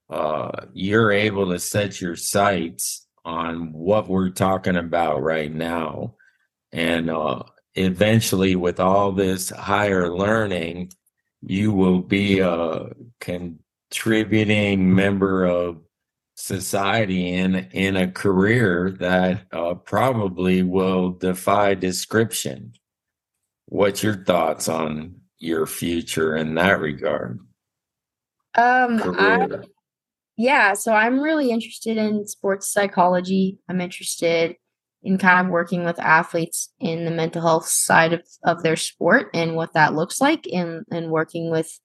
Uh, 0.10 0.66
you're 0.74 1.12
able 1.12 1.50
to 1.50 1.60
set 1.60 2.00
your 2.00 2.16
sights 2.16 3.08
on 3.26 3.72
what 3.74 4.08
we're 4.08 4.30
talking 4.30 4.76
about 4.76 5.22
right 5.22 5.54
now. 5.54 6.16
And 6.72 7.10
uh, 7.10 7.44
eventually, 7.76 8.56
with 8.56 8.80
all 8.80 9.12
this 9.12 9.50
higher 9.50 10.14
learning, 10.14 10.92
you 11.42 11.72
will 11.72 12.00
be 12.00 12.40
a 12.40 12.92
contributing 13.20 14.94
member 14.94 15.46
of 15.46 15.82
society 16.36 17.34
in 17.34 17.56
in 17.72 17.96
a 17.96 18.12
career 18.12 18.92
that 19.00 19.46
uh, 19.52 19.76
probably 19.76 20.64
will 20.64 21.12
defy 21.12 21.74
description. 21.76 22.74
What's 23.74 24.04
your 24.04 24.24
thoughts 24.24 24.70
on 24.70 25.16
your 25.40 25.66
future 25.66 26.36
in 26.36 26.54
that 26.54 26.80
regard? 26.80 27.40
Um, 28.54 29.02
I, 29.18 29.48
yeah, 30.38 30.76
so 30.76 30.94
I'm 30.94 31.20
really 31.20 31.50
interested 31.50 31.98
in 31.98 32.28
sports 32.28 32.72
psychology. 32.72 33.58
I'm 33.68 33.82
interested 33.82 34.58
in 35.02 35.18
kind 35.18 35.44
of 35.44 35.52
working 35.52 35.86
with 35.86 36.00
athletes 36.00 36.72
in 36.80 37.06
the 37.06 37.10
mental 37.10 37.42
health 37.42 37.68
side 37.68 38.14
of, 38.14 38.22
of 38.44 38.62
their 38.62 38.76
sport 38.76 39.32
and 39.34 39.56
what 39.56 39.74
that 39.74 39.96
looks 39.96 40.22
like 40.22 40.46
and, 40.54 40.86
and 40.92 41.10
working 41.10 41.50
with 41.50 41.80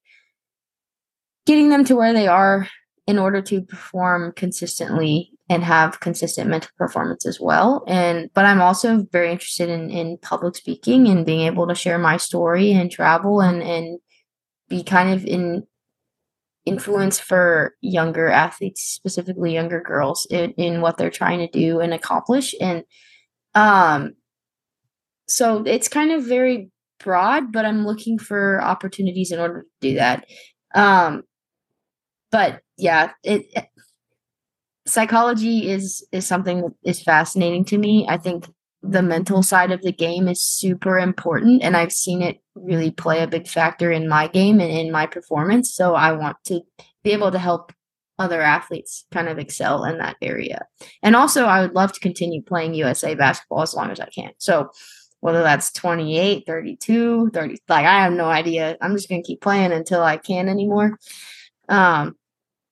getting 1.46 1.70
them 1.70 1.86
to 1.86 1.96
where 1.96 2.12
they 2.12 2.28
are 2.28 2.68
in 3.06 3.18
order 3.18 3.40
to 3.40 3.62
perform 3.62 4.32
consistently 4.32 5.32
and 5.50 5.64
have 5.64 6.00
consistent 6.00 6.50
mental 6.50 6.70
performance 6.76 7.24
as 7.26 7.40
well. 7.40 7.84
And 7.86 8.30
but 8.34 8.44
I'm 8.44 8.60
also 8.60 9.06
very 9.12 9.32
interested 9.32 9.68
in, 9.68 9.90
in 9.90 10.18
public 10.18 10.56
speaking 10.56 11.08
and 11.08 11.24
being 11.24 11.46
able 11.46 11.66
to 11.66 11.74
share 11.74 11.98
my 11.98 12.16
story 12.16 12.72
and 12.72 12.90
travel 12.90 13.40
and 13.40 13.62
and 13.62 13.98
be 14.68 14.82
kind 14.82 15.10
of 15.10 15.24
in 15.24 15.66
influence 16.66 17.18
for 17.18 17.74
younger 17.80 18.28
athletes, 18.28 18.82
specifically 18.82 19.54
younger 19.54 19.80
girls, 19.80 20.26
in, 20.30 20.50
in 20.52 20.82
what 20.82 20.98
they're 20.98 21.10
trying 21.10 21.38
to 21.38 21.48
do 21.48 21.80
and 21.80 21.94
accomplish. 21.94 22.54
And 22.60 22.84
um, 23.54 24.14
so 25.26 25.62
it's 25.64 25.88
kind 25.88 26.12
of 26.12 26.24
very 26.24 26.70
broad, 27.02 27.52
but 27.52 27.64
I'm 27.64 27.86
looking 27.86 28.18
for 28.18 28.62
opportunities 28.62 29.32
in 29.32 29.40
order 29.40 29.62
to 29.62 29.68
do 29.80 29.94
that. 29.94 30.26
Um, 30.74 31.22
but 32.30 32.60
yeah, 32.76 33.12
it, 33.22 33.46
psychology 34.88 35.70
is 35.70 36.06
is 36.12 36.26
something 36.26 36.62
that 36.62 36.74
is 36.84 37.02
fascinating 37.02 37.64
to 37.66 37.78
me. 37.78 38.06
I 38.08 38.16
think 38.16 38.46
the 38.82 39.02
mental 39.02 39.42
side 39.42 39.72
of 39.72 39.82
the 39.82 39.92
game 39.92 40.28
is 40.28 40.42
super 40.42 40.98
important 40.98 41.62
and 41.62 41.76
I've 41.76 41.92
seen 41.92 42.22
it 42.22 42.40
really 42.54 42.90
play 42.90 43.22
a 43.22 43.26
big 43.26 43.48
factor 43.48 43.90
in 43.90 44.08
my 44.08 44.28
game 44.28 44.60
and 44.60 44.70
in 44.70 44.92
my 44.92 45.06
performance. 45.06 45.74
So 45.74 45.94
I 45.94 46.12
want 46.12 46.36
to 46.46 46.60
be 47.02 47.10
able 47.10 47.32
to 47.32 47.38
help 47.38 47.72
other 48.20 48.40
athletes 48.40 49.04
kind 49.12 49.28
of 49.28 49.38
excel 49.38 49.84
in 49.84 49.98
that 49.98 50.16
area. 50.22 50.66
And 51.02 51.16
also 51.16 51.44
I 51.46 51.60
would 51.60 51.74
love 51.74 51.92
to 51.92 52.00
continue 52.00 52.42
playing 52.42 52.74
USA 52.74 53.14
basketball 53.14 53.62
as 53.62 53.74
long 53.74 53.90
as 53.90 54.00
I 54.00 54.06
can. 54.06 54.30
So 54.38 54.70
whether 55.20 55.42
that's 55.42 55.72
28, 55.72 56.44
32, 56.46 57.30
30 57.30 57.56
like 57.68 57.84
I 57.84 58.02
have 58.02 58.12
no 58.12 58.26
idea. 58.26 58.76
I'm 58.80 58.94
just 58.94 59.08
going 59.08 59.22
to 59.22 59.26
keep 59.26 59.40
playing 59.40 59.72
until 59.72 60.02
I 60.02 60.16
can 60.18 60.48
anymore. 60.48 60.98
Um 61.68 62.16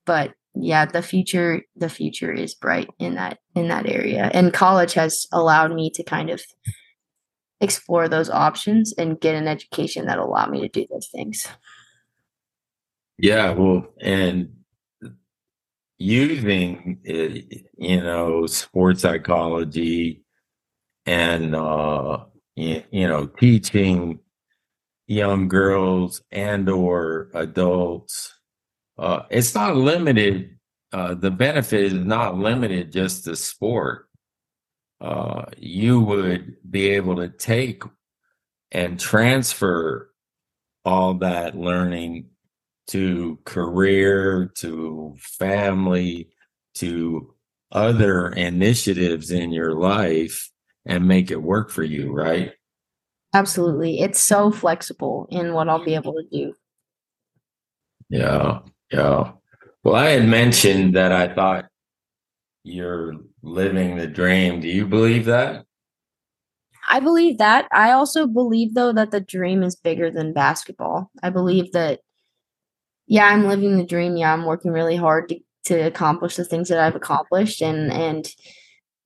but 0.04 0.35
yeah, 0.58 0.86
the 0.86 1.02
future 1.02 1.62
the 1.76 1.88
future 1.88 2.32
is 2.32 2.54
bright 2.54 2.88
in 2.98 3.14
that 3.14 3.38
in 3.54 3.68
that 3.68 3.88
area. 3.88 4.30
And 4.32 4.52
college 4.52 4.94
has 4.94 5.26
allowed 5.32 5.74
me 5.74 5.90
to 5.90 6.02
kind 6.02 6.30
of 6.30 6.42
explore 7.60 8.08
those 8.08 8.30
options 8.30 8.92
and 8.98 9.20
get 9.20 9.34
an 9.34 9.48
education 9.48 10.06
that 10.06 10.18
allow 10.18 10.46
me 10.46 10.60
to 10.60 10.68
do 10.68 10.86
those 10.90 11.08
things. 11.08 11.46
Yeah, 13.18 13.52
well, 13.52 13.86
and 14.00 14.50
using 15.98 16.98
you 17.04 18.02
know 18.02 18.46
sports 18.46 19.00
psychology 19.02 20.22
and 21.06 21.54
uh 21.54 22.18
you 22.54 22.82
know 22.92 23.26
teaching 23.26 24.18
young 25.06 25.48
girls 25.48 26.20
and 26.30 26.68
or 26.68 27.30
adults 27.32 28.35
uh, 28.98 29.22
it's 29.30 29.54
not 29.54 29.76
limited. 29.76 30.58
Uh, 30.92 31.14
the 31.14 31.30
benefit 31.30 31.84
is 31.84 31.94
not 31.94 32.38
limited 32.38 32.92
just 32.92 33.24
to 33.24 33.36
sport. 33.36 34.08
Uh, 35.00 35.44
you 35.58 36.00
would 36.00 36.56
be 36.68 36.90
able 36.90 37.16
to 37.16 37.28
take 37.28 37.82
and 38.72 38.98
transfer 38.98 40.10
all 40.84 41.14
that 41.14 41.56
learning 41.56 42.28
to 42.88 43.38
career, 43.44 44.52
to 44.56 45.14
family, 45.18 46.30
to 46.74 47.34
other 47.72 48.28
initiatives 48.28 49.30
in 49.30 49.50
your 49.50 49.74
life 49.74 50.50
and 50.86 51.06
make 51.06 51.30
it 51.30 51.42
work 51.42 51.70
for 51.70 51.82
you, 51.82 52.12
right? 52.12 52.52
Absolutely. 53.34 54.00
It's 54.00 54.20
so 54.20 54.50
flexible 54.50 55.26
in 55.30 55.52
what 55.52 55.68
I'll 55.68 55.84
be 55.84 55.94
able 55.94 56.14
to 56.14 56.24
do. 56.30 56.54
Yeah. 58.08 58.60
Yeah. 58.90 59.32
Well, 59.82 59.94
I 59.94 60.10
had 60.10 60.26
mentioned 60.26 60.94
that 60.96 61.12
I 61.12 61.32
thought 61.32 61.66
you're 62.64 63.14
living 63.42 63.96
the 63.96 64.06
dream. 64.06 64.60
Do 64.60 64.68
you 64.68 64.86
believe 64.86 65.26
that? 65.26 65.64
I 66.88 67.00
believe 67.00 67.38
that. 67.38 67.66
I 67.72 67.92
also 67.92 68.26
believe, 68.26 68.74
though, 68.74 68.92
that 68.92 69.10
the 69.10 69.20
dream 69.20 69.62
is 69.62 69.76
bigger 69.76 70.10
than 70.10 70.32
basketball. 70.32 71.10
I 71.22 71.30
believe 71.30 71.72
that, 71.72 72.00
yeah, 73.06 73.26
I'm 73.26 73.46
living 73.46 73.76
the 73.76 73.84
dream. 73.84 74.16
Yeah, 74.16 74.32
I'm 74.32 74.44
working 74.44 74.72
really 74.72 74.96
hard 74.96 75.28
to, 75.28 75.38
to 75.64 75.80
accomplish 75.80 76.36
the 76.36 76.44
things 76.44 76.68
that 76.68 76.78
I've 76.78 76.94
accomplished, 76.94 77.60
and 77.60 77.92
and 77.92 78.28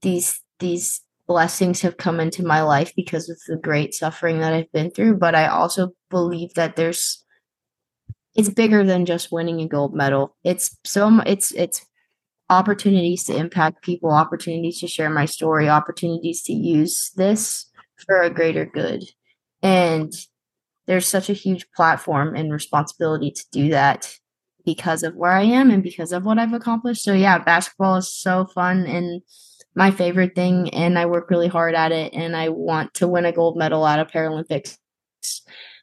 these 0.03 0.41
these 0.59 1.03
blessings 1.27 1.81
have 1.81 1.97
come 1.97 2.21
into 2.21 2.45
my 2.45 2.63
life 2.63 2.93
because 2.97 3.31
of 3.31 3.39
the 3.47 3.57
great 3.57 3.95
suffering 3.95 4.41
that 4.41 4.53
I've 4.53 4.73
been 4.73 4.91
through. 4.91 5.17
But 5.17 5.35
I 5.35 5.47
also 5.47 5.91
believe 6.11 6.55
that 6.55 6.77
there's 6.77 7.25
it's 8.35 8.49
bigger 8.49 8.85
than 8.85 9.07
just 9.07 9.33
winning 9.33 9.61
a 9.61 9.69
gold 9.69 9.95
medal. 9.95 10.37
It's 10.45 10.77
so 10.85 11.21
it's 11.27 11.53
it's 11.53 11.85
opportunities 12.49 13.25
to 13.25 13.37
impact 13.37 13.83
people, 13.83 14.11
opportunities 14.11 14.81
to 14.81 14.89
share 14.89 15.11
my 15.11 15.25
story, 15.25 15.69
opportunities 15.69 16.43
to 16.43 16.53
use 16.53 17.11
this 17.17 17.67
for 18.07 18.23
a 18.23 18.31
greater 18.31 18.67
good. 18.67 19.05
And 19.63 20.13
there's 20.87 21.07
such 21.07 21.31
a 21.31 21.35
huge 21.35 21.71
platform 21.73 22.35
and 22.35 22.53
responsibility 22.53 23.31
to 23.31 23.45
do 23.53 23.71
that 23.71 24.17
because 24.65 25.03
of 25.03 25.15
where 25.15 25.33
I 25.33 25.43
am 25.43 25.71
and 25.71 25.83
because 25.83 26.13
of 26.13 26.25
what 26.25 26.39
I've 26.39 26.53
accomplished. 26.53 27.05
So 27.05 27.13
yeah, 27.13 27.39
basketball 27.39 27.97
is 27.97 28.13
so 28.13 28.47
fun 28.47 28.87
and 28.87 29.23
my 29.75 29.91
favorite 29.91 30.35
thing 30.35 30.71
and 30.71 30.99
I 30.99 31.07
work 31.07 31.31
really 31.31 31.49
hard 31.49 31.75
at 31.75 31.93
it 31.93 32.13
and 32.13 32.37
I 32.37 32.49
want 32.49 32.95
to 32.95 33.09
win 33.09 33.25
a 33.25 33.33
gold 33.33 33.57
medal 33.57 33.87
at 33.87 34.01
a 34.01 34.05
Paralympics. 34.05 34.77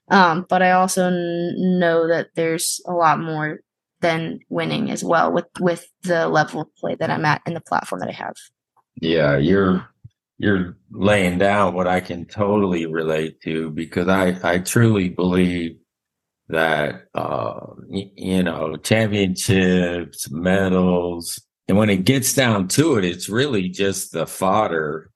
Um, 0.09 0.45
but 0.47 0.61
I 0.61 0.71
also 0.71 1.07
n- 1.07 1.55
know 1.79 2.07
that 2.07 2.29
there's 2.35 2.81
a 2.87 2.93
lot 2.93 3.19
more 3.19 3.59
than 4.01 4.39
winning 4.49 4.91
as 4.91 5.03
well 5.03 5.31
with 5.31 5.45
with 5.59 5.87
the 6.03 6.27
level 6.27 6.61
of 6.61 6.75
play 6.75 6.95
that 6.95 7.09
I'm 7.09 7.25
at 7.25 7.41
and 7.45 7.55
the 7.55 7.61
platform 7.61 7.99
that 7.99 8.09
I 8.09 8.13
have. 8.13 8.35
Yeah, 9.01 9.37
you're 9.37 9.87
you're 10.37 10.77
laying 10.91 11.39
down 11.39 11.73
what 11.73 11.87
I 11.87 11.99
can 11.99 12.25
totally 12.25 12.85
relate 12.85 13.41
to 13.41 13.71
because 13.71 14.07
I 14.07 14.37
I 14.43 14.59
truly 14.59 15.09
believe 15.09 15.77
that 16.49 17.05
uh 17.13 17.59
y- 17.87 18.11
you 18.15 18.43
know 18.43 18.77
championships, 18.77 20.29
medals, 20.31 21.41
and 21.67 21.77
when 21.77 21.89
it 21.89 22.05
gets 22.05 22.33
down 22.33 22.67
to 22.69 22.97
it, 22.97 23.03
it's 23.05 23.29
really 23.29 23.67
just 23.69 24.11
the 24.13 24.25
fodder 24.25 25.11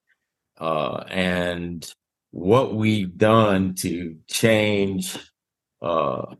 uh, 0.58 1.04
and 1.08 1.90
what 2.32 2.74
we've 2.74 3.16
done 3.16 3.74
to 3.74 4.16
change 4.26 5.16
uh, 5.80 6.34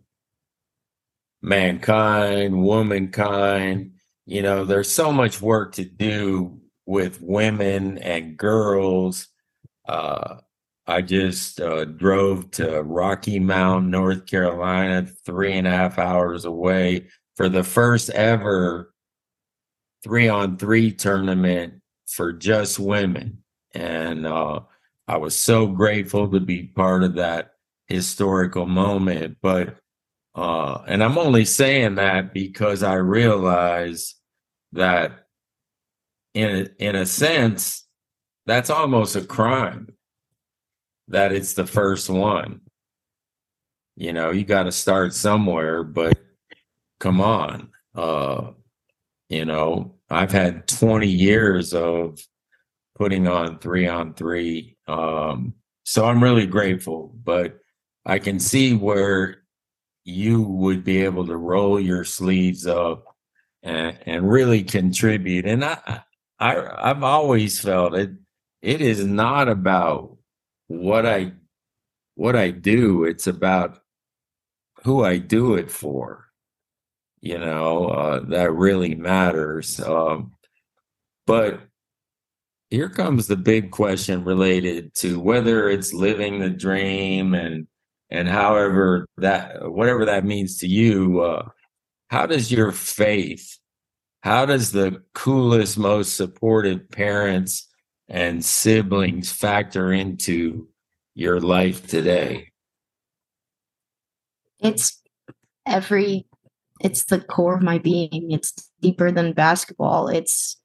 mankind, 1.43 2.63
womankind. 2.63 3.93
You 4.27 4.43
know, 4.43 4.65
there's 4.65 4.91
so 4.91 5.13
much 5.13 5.41
work 5.41 5.75
to 5.75 5.85
do 5.85 6.61
with 6.87 7.21
women 7.21 7.99
and 7.99 8.37
girls. 8.37 9.29
Uh, 9.87 10.39
I 10.87 11.03
just 11.03 11.61
uh, 11.61 11.85
drove 11.85 12.51
to 12.53 12.83
Rocky 12.83 13.39
Mount, 13.39 13.87
North 13.87 14.27
Carolina, 14.27 15.07
three 15.25 15.53
and 15.53 15.67
a 15.67 15.71
half 15.71 15.99
hours 15.99 16.45
away 16.45 17.07
for 17.37 17.49
the 17.49 17.63
first 17.63 18.11
ever 18.11 18.93
three 20.03 20.29
on 20.29 20.57
three 20.57 20.93
tournament 20.93 21.75
for 22.07 22.33
just 22.33 22.79
women. 22.79 23.43
And 23.75 24.27
uh, 24.27 24.61
I 25.13 25.19
was 25.19 25.39
so 25.39 25.67
grateful 25.67 26.31
to 26.31 26.41
be 26.41 26.63
part 26.63 27.03
of 27.03 27.17
that 27.17 27.53
historical 27.87 28.65
moment. 28.65 29.37
But, 29.43 29.77
uh, 30.35 30.79
and 30.87 31.05
I'm 31.05 31.19
only 31.19 31.45
saying 31.45 31.97
that 31.97 32.33
because 32.33 32.83
I 32.83 32.95
realize 32.95 34.15
that 34.73 35.27
in 36.33 36.49
a, 36.49 36.83
in 36.83 36.97
a 36.97 37.05
sense, 37.05 37.87
that's 38.47 38.71
almost 38.71 39.15
a 39.15 39.21
crime 39.21 39.89
that 41.09 41.31
it's 41.31 41.53
the 41.53 41.67
first 41.67 42.09
one. 42.09 42.63
You 43.97 44.15
know, 44.15 44.31
you 44.31 44.47
got 44.47 44.63
to 44.63 44.73
start 44.73 45.13
somewhere, 45.13 45.85
but 45.85 46.19
come 47.01 47.21
on. 47.21 47.69
Uh, 47.95 48.53
you 49.29 49.45
know, 49.45 49.97
I've 50.09 50.33
had 50.33 50.67
20 50.69 51.07
years 51.07 51.75
of 51.75 52.19
putting 52.95 53.29
on 53.29 53.59
three 53.59 53.87
on 53.87 54.15
three. 54.15 54.72
Um, 54.89 55.55
so 55.85 56.05
I'm 56.05 56.23
really 56.23 56.47
grateful, 56.47 57.15
but 57.25 57.59
I 58.05 58.19
can 58.19 58.39
see 58.39 58.75
where 58.75 59.43
you 60.05 60.43
would 60.43 60.85
be 60.85 61.05
able 61.05 61.27
to 61.27 61.37
roll 61.37 61.79
your 61.79 62.05
sleeves 62.05 62.67
up 62.67 63.05
and, 63.63 63.99
and 64.07 64.31
really 64.31 64.65
contribute. 64.65 65.47
And 65.47 65.65
I, 65.65 66.03
I, 66.41 66.91
I've 66.91 67.03
always 67.03 67.61
felt 67.61 67.95
it. 67.95 68.11
It 68.63 68.81
is 68.81 69.05
not 69.05 69.49
about 69.49 70.17
what 70.69 71.07
I, 71.07 71.33
what 72.15 72.37
I 72.37 72.51
do. 72.51 73.05
It's 73.05 73.27
about 73.27 73.81
who 74.85 75.05
I 75.05 75.19
do 75.19 75.55
it 75.55 75.71
for. 75.71 76.27
You 77.21 77.39
know, 77.39 77.87
uh, 77.87 78.21
that 78.31 78.53
really 78.53 78.97
matters. 78.97 79.79
Um, 79.81 80.33
but 81.25 81.61
here 82.73 82.89
comes 82.89 83.27
the 83.27 83.37
big 83.37 83.71
question 83.71 84.25
related 84.25 84.95
to 84.95 85.21
whether 85.21 85.69
it's 85.69 85.93
living 85.93 86.39
the 86.39 86.51
dream 86.51 87.35
and 87.35 87.67
and 88.11 88.29
however 88.29 89.07
that 89.17 89.71
whatever 89.71 90.05
that 90.07 90.25
means 90.25 90.59
to 90.59 90.67
you 90.67 91.21
uh, 91.21 91.49
how 92.09 92.27
does 92.27 92.51
your 92.51 92.73
faith 92.73 93.59
how 94.23 94.47
does 94.47 94.71
the 94.71 95.03
coolest 95.15 95.77
most 95.77 96.17
supportive 96.17 96.89
parents 96.91 97.69
and 98.09 98.45
siblings 98.45 99.33
factor 99.33 99.93
into 99.93 100.69
your 101.15 101.41
life 101.41 101.89
today? 101.89 102.53
It's 104.61 105.03
every 105.67 106.27
it's 106.81 107.05
the 107.05 107.21
core 107.21 107.57
of 107.57 107.63
my 107.63 107.79
being. 107.79 108.31
It's 108.31 108.53
deeper 108.81 109.11
than 109.11 109.33
basketball. 109.33 110.09
It's 110.09 110.57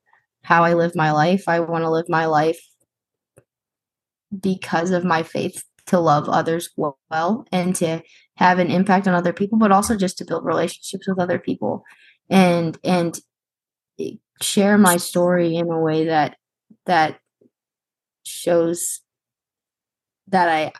how 0.47 0.63
I 0.63 0.75
live 0.75 0.95
my 0.95 1.11
life. 1.11 1.43
I 1.49 1.59
want 1.59 1.83
to 1.83 1.89
live 1.89 2.05
my 2.07 2.25
life 2.25 2.57
because 4.39 4.91
of 4.91 5.03
my 5.03 5.21
faith 5.21 5.61
to 5.87 5.99
love 5.99 6.29
others 6.29 6.69
well 6.77 7.45
and 7.51 7.75
to 7.75 8.01
have 8.37 8.57
an 8.57 8.71
impact 8.71 9.09
on 9.09 9.13
other 9.13 9.33
people, 9.33 9.59
but 9.59 9.73
also 9.73 9.97
just 9.97 10.17
to 10.19 10.25
build 10.25 10.45
relationships 10.45 11.05
with 11.05 11.19
other 11.19 11.37
people 11.37 11.83
and 12.29 12.77
and 12.85 13.19
share 14.41 14.77
my 14.77 14.95
story 14.95 15.57
in 15.57 15.69
a 15.69 15.81
way 15.81 16.05
that 16.05 16.37
that 16.85 17.19
shows 18.23 19.01
that 20.29 20.47
I 20.47 20.71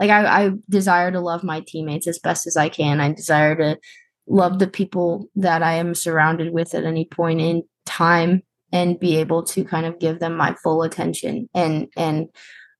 like 0.00 0.10
I, 0.10 0.46
I 0.46 0.50
desire 0.68 1.12
to 1.12 1.20
love 1.20 1.44
my 1.44 1.62
teammates 1.64 2.08
as 2.08 2.18
best 2.18 2.48
as 2.48 2.56
I 2.56 2.70
can. 2.70 3.00
I 3.00 3.12
desire 3.12 3.54
to 3.54 3.78
love 4.26 4.58
the 4.58 4.66
people 4.66 5.28
that 5.36 5.62
I 5.62 5.74
am 5.74 5.94
surrounded 5.94 6.52
with 6.52 6.74
at 6.74 6.82
any 6.82 7.04
point 7.04 7.40
in 7.40 7.62
time 7.86 8.42
and 8.74 8.98
be 8.98 9.16
able 9.18 9.44
to 9.44 9.64
kind 9.64 9.86
of 9.86 10.00
give 10.00 10.18
them 10.18 10.36
my 10.36 10.54
full 10.62 10.82
attention 10.82 11.48
and 11.54 11.86
and 11.96 12.28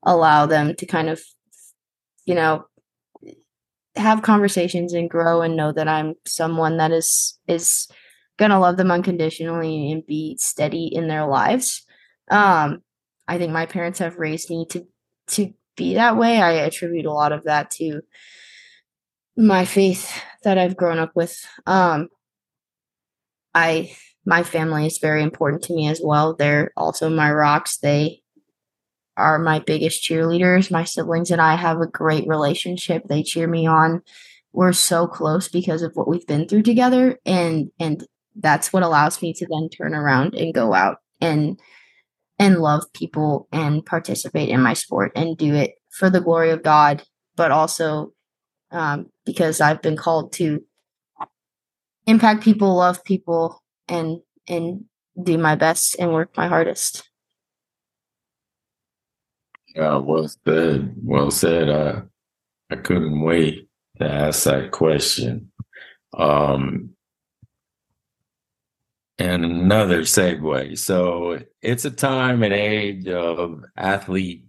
allow 0.02 0.44
them 0.44 0.74
to 0.74 0.84
kind 0.84 1.08
of 1.08 1.22
you 2.26 2.34
know 2.34 2.66
have 3.96 4.22
conversations 4.22 4.92
and 4.92 5.08
grow 5.08 5.40
and 5.40 5.56
know 5.56 5.70
that 5.72 5.86
I'm 5.86 6.14
someone 6.26 6.76
that 6.78 6.90
is 6.90 7.38
is 7.46 7.88
gonna 8.36 8.58
love 8.58 8.76
them 8.76 8.90
unconditionally 8.90 9.92
and 9.92 10.04
be 10.04 10.36
steady 10.38 10.86
in 10.92 11.06
their 11.06 11.26
lives. 11.26 11.86
Um, 12.28 12.82
I 13.28 13.38
think 13.38 13.52
my 13.52 13.66
parents 13.66 14.00
have 14.00 14.18
raised 14.18 14.50
me 14.50 14.66
to 14.70 14.86
to 15.28 15.54
be 15.76 15.94
that 15.94 16.16
way. 16.16 16.42
I 16.42 16.52
attribute 16.52 17.06
a 17.06 17.12
lot 17.12 17.30
of 17.30 17.44
that 17.44 17.70
to 17.72 18.02
my 19.36 19.64
faith 19.64 20.12
that 20.42 20.58
I've 20.58 20.76
grown 20.76 20.98
up 20.98 21.12
with. 21.14 21.36
Um, 21.66 22.08
I 23.54 23.94
my 24.24 24.42
family 24.42 24.86
is 24.86 24.98
very 24.98 25.22
important 25.22 25.62
to 25.64 25.74
me 25.74 25.88
as 25.88 26.00
well. 26.02 26.34
They're 26.34 26.72
also 26.76 27.10
my 27.10 27.30
rocks. 27.32 27.78
They 27.78 28.22
are 29.16 29.38
my 29.38 29.60
biggest 29.60 30.02
cheerleaders. 30.02 30.70
My 30.70 30.84
siblings 30.84 31.30
and 31.30 31.40
I 31.40 31.56
have 31.56 31.80
a 31.80 31.86
great 31.86 32.26
relationship. 32.26 33.04
They 33.04 33.22
cheer 33.22 33.46
me 33.46 33.66
on. 33.66 34.02
We're 34.52 34.72
so 34.72 35.06
close 35.06 35.48
because 35.48 35.82
of 35.82 35.92
what 35.94 36.08
we've 36.08 36.26
been 36.26 36.48
through 36.48 36.62
together 36.62 37.18
and 37.26 37.70
and 37.78 38.04
that's 38.36 38.72
what 38.72 38.82
allows 38.82 39.22
me 39.22 39.32
to 39.32 39.46
then 39.48 39.68
turn 39.68 39.94
around 39.94 40.34
and 40.34 40.54
go 40.54 40.74
out 40.74 40.98
and 41.20 41.60
and 42.38 42.60
love 42.60 42.84
people 42.92 43.48
and 43.52 43.84
participate 43.86 44.48
in 44.48 44.60
my 44.60 44.74
sport 44.74 45.12
and 45.14 45.36
do 45.36 45.54
it 45.54 45.74
for 45.90 46.10
the 46.10 46.20
glory 46.20 46.50
of 46.50 46.62
God, 46.62 47.02
but 47.36 47.52
also 47.52 48.12
um, 48.72 49.06
because 49.24 49.60
I've 49.60 49.82
been 49.82 49.96
called 49.96 50.32
to 50.34 50.64
impact 52.06 52.42
people, 52.42 52.74
love 52.74 53.04
people, 53.04 53.62
and 53.88 54.20
and 54.48 54.84
do 55.22 55.38
my 55.38 55.54
best 55.54 55.96
and 55.98 56.12
work 56.12 56.36
my 56.36 56.48
hardest. 56.48 57.08
Yeah, 59.74 59.96
well 59.96 60.28
said. 60.46 60.94
Well 61.02 61.30
said. 61.30 61.70
I 61.70 62.02
I 62.70 62.76
couldn't 62.76 63.20
wait 63.20 63.68
to 63.98 64.10
ask 64.10 64.44
that 64.44 64.70
question. 64.70 65.52
Um, 66.16 66.90
and 69.18 69.44
another 69.44 70.00
segue. 70.00 70.78
So 70.78 71.40
it's 71.62 71.84
a 71.84 71.90
time 71.90 72.42
and 72.42 72.52
age 72.52 73.06
of 73.08 73.64
athlete 73.76 74.46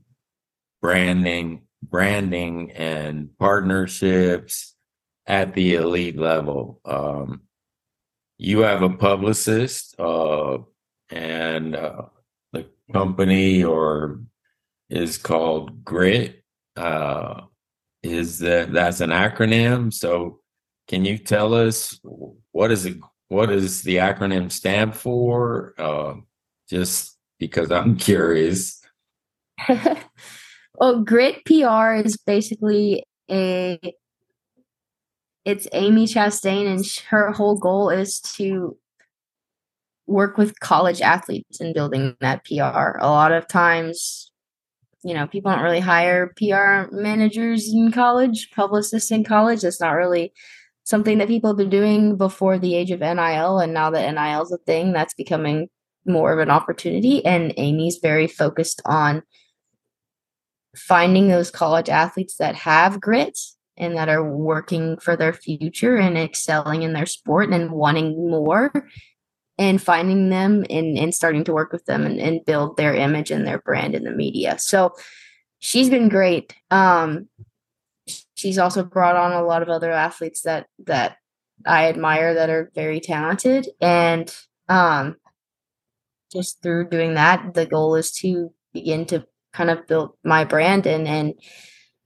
branding, 0.82 1.64
branding, 1.84 2.72
and 2.72 3.30
partnerships 3.40 4.76
at 5.28 5.54
the 5.56 5.76
elite 5.76 6.18
level. 6.18 6.80
Um, 6.86 7.42
you 8.38 8.60
have 8.60 8.82
a 8.82 8.90
publicist 8.90 10.00
uh, 10.00 10.58
and 11.10 11.76
uh, 11.76 12.04
the 12.54 12.68
company 12.92 13.64
or 13.64 14.20
is 14.90 15.18
called 15.18 15.84
grit 15.84 16.44
uh, 16.76 17.42
is 18.04 18.40
that 18.40 18.74
that's 18.74 19.02
an 19.02 19.10
acronym. 19.10 19.94
So 19.94 20.40
can 20.88 21.06
you 21.06 21.18
tell 21.18 21.54
us 21.54 22.00
what 22.52 22.72
is 22.72 22.86
it 22.86 22.98
what 23.30 23.48
does 23.48 23.82
the 23.82 23.98
acronym 23.98 24.52
stand 24.52 24.96
for? 24.96 25.74
Uh, 25.78 26.16
just 26.70 27.18
because 27.40 27.72
i'm 27.72 27.96
curious. 27.98 28.82
Well 30.78 31.04
grit 31.04 31.46
pr 31.46 31.94
is 32.06 32.18
basically 32.18 33.06
a 33.32 33.80
it's 35.46 35.68
Amy 35.74 36.08
Chastain, 36.08 36.68
and 36.68 36.86
her 37.10 37.32
whole 37.32 37.58
goal 37.58 37.90
is 37.90 38.20
to 38.20 38.78
work 40.08 40.38
with 40.38 40.60
college 40.60 41.02
athletes 41.02 41.62
in 41.62 41.74
building 41.74 42.16
that 42.20 42.44
PR. 42.46 42.98
A 43.00 43.08
lot 43.08 43.32
of 43.32 43.48
times, 43.48 44.32
you 45.04 45.14
know, 45.14 45.28
people 45.28 45.52
don't 45.52 45.64
really 45.64 45.80
hire 45.80 46.34
PR 46.36 46.94
managers 46.94 47.72
in 47.72 47.92
college, 47.92 48.50
publicists 48.52 49.12
in 49.12 49.24
college. 49.24 49.62
That's 49.62 49.82
not 49.82 49.92
really 49.92 50.34
something 50.84 51.20
that 51.20 51.28
people 51.28 51.52
have 51.52 51.58
been 51.58 51.70
doing 51.70 52.18
before 52.18 52.60
the 52.60 52.76
age 52.76 52.92
of 52.92 53.00
NIL. 53.00 53.60
And 53.60 53.74
now 53.74 53.90
that 53.92 54.14
NIL 54.14 54.44
is 54.44 54.52
a 54.52 54.58
thing, 54.58 54.94
that's 54.94 55.14
becoming 55.14 55.68
more 56.06 56.34
of 56.34 56.40
an 56.40 56.52
opportunity. 56.52 57.26
And 57.26 57.54
Amy's 57.58 57.98
very 58.02 58.28
focused 58.28 58.82
on 58.86 59.24
finding 60.76 61.28
those 61.28 61.50
college 61.50 61.90
athletes 61.90 62.38
that 62.38 62.56
have 62.56 63.00
grit 63.00 63.40
and 63.78 63.98
that 63.98 64.10
are 64.10 64.24
working 64.24 64.98
for 64.98 65.16
their 65.16 65.34
future 65.34 65.98
and 65.98 66.18
excelling 66.18 66.84
in 66.84 66.94
their 66.94 67.06
sport 67.06 67.50
and 67.50 67.72
wanting 67.72 68.30
more 68.30 68.72
and 69.58 69.82
finding 69.82 70.30
them 70.30 70.66
and, 70.70 70.98
and 70.98 71.14
starting 71.14 71.44
to 71.44 71.54
work 71.54 71.72
with 71.72 71.86
them 71.86 72.06
and, 72.06 72.20
and 72.20 72.46
build 72.46 72.78
their 72.78 72.94
image 72.94 73.32
and 73.32 73.46
their 73.46 73.60
brand 73.60 73.96
in 73.96 74.04
the 74.04 74.12
media. 74.12 74.58
So 74.60 74.94
she's 75.60 75.90
been 75.90 76.10
great. 76.10 76.56
Um, 76.72 77.28
she's 78.36 78.58
also 78.58 78.84
brought 78.84 79.16
on 79.16 79.32
a 79.32 79.44
lot 79.44 79.62
of 79.62 79.70
other 79.70 79.92
athletes 79.92 80.42
that 80.42 80.68
that 80.86 81.18
I 81.66 81.90
admire 81.90 82.34
that 82.36 82.50
are 82.50 82.72
very 82.76 83.00
talented 83.00 83.68
and 83.82 84.34
um 84.70 85.16
just 86.32 86.62
through 86.62 86.90
doing 86.90 87.16
that 87.16 87.54
the 87.54 87.66
goal 87.66 87.96
is 87.96 88.12
to 88.12 88.54
begin 88.74 89.06
to 89.06 89.26
kind 89.54 89.70
of 89.70 89.88
build 89.88 90.12
my 90.24 90.44
brand 90.44 90.86
and 90.86 91.08
and 91.08 91.34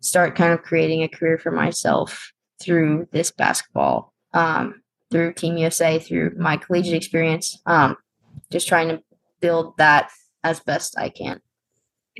start 0.01 0.35
kind 0.35 0.53
of 0.53 0.61
creating 0.61 1.03
a 1.03 1.07
career 1.07 1.37
for 1.37 1.51
myself 1.51 2.31
through 2.61 3.07
this 3.11 3.31
basketball 3.31 4.13
um 4.33 4.81
through 5.11 5.33
team 5.33 5.57
usa 5.57 5.99
through 5.99 6.31
my 6.37 6.57
collegiate 6.57 6.95
experience 6.95 7.59
um 7.65 7.95
just 8.51 8.67
trying 8.67 8.87
to 8.89 9.01
build 9.41 9.75
that 9.77 10.09
as 10.43 10.59
best 10.59 10.97
i 10.97 11.09
can. 11.09 11.41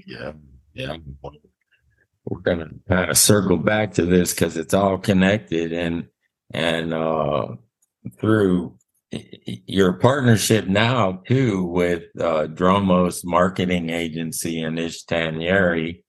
Yeah 0.08 0.32
yeah. 0.74 0.98
We're 2.26 2.42
to 2.42 2.70
kind 2.88 3.10
of 3.10 3.18
circle 3.18 3.58
back 3.58 3.94
to 3.96 4.06
this 4.06 4.34
because 4.34 4.56
it's 4.58 4.74
all 4.74 4.98
connected 4.98 5.74
and 5.74 6.08
and 6.52 6.94
uh, 6.94 7.48
through 8.20 8.76
your 9.12 9.94
partnership 9.94 10.68
now 10.68 11.22
too 11.28 11.64
with 11.64 12.04
uh, 12.20 12.48
Dromos 12.48 13.26
marketing 13.26 13.90
agency 13.90 14.62
and 14.62 14.78
Ish 14.78 15.06
Tanieri, 15.06 16.04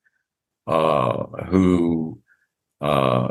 uh, 0.71 1.27
who 1.47 2.21
uh, 2.81 3.29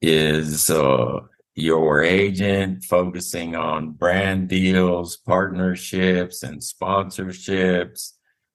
is 0.00 0.70
uh, 0.70 1.20
your 1.54 2.02
agent 2.02 2.82
focusing 2.82 3.54
on 3.54 3.90
brand 3.92 4.48
deals, 4.48 5.18
partnerships, 5.18 6.42
and 6.42 6.62
sponsorships, 6.62 8.12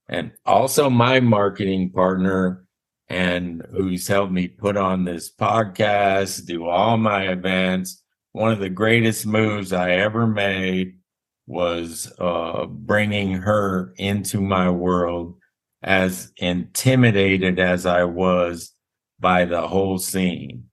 and 0.09 0.31
also 0.47 0.89
my 0.89 1.19
marketing 1.19 1.91
partner 1.91 2.65
and 3.07 3.63
who's 3.71 4.07
helped 4.07 4.31
me 4.31 4.47
put 4.47 4.77
on 4.77 5.05
this 5.05 5.31
podcast, 5.31 6.47
do 6.47 6.65
all 6.65 6.97
my 6.97 7.29
events. 7.29 8.01
One 8.31 8.51
of 8.51 8.59
the 8.59 8.69
greatest 8.69 9.27
moves 9.27 9.73
I 9.73 9.91
ever 9.91 10.25
made 10.25 10.97
was 11.45 12.11
uh, 12.17 12.65
bringing 12.65 13.33
her 13.33 13.93
into 13.97 14.41
my 14.41 14.71
world 14.71 15.35
as 15.83 16.31
intimidated 16.37 17.59
as 17.59 17.85
I 17.85 18.03
was 18.03 18.73
by 19.19 19.45
the 19.45 19.67
whole 19.67 19.97
scene. 19.97 20.65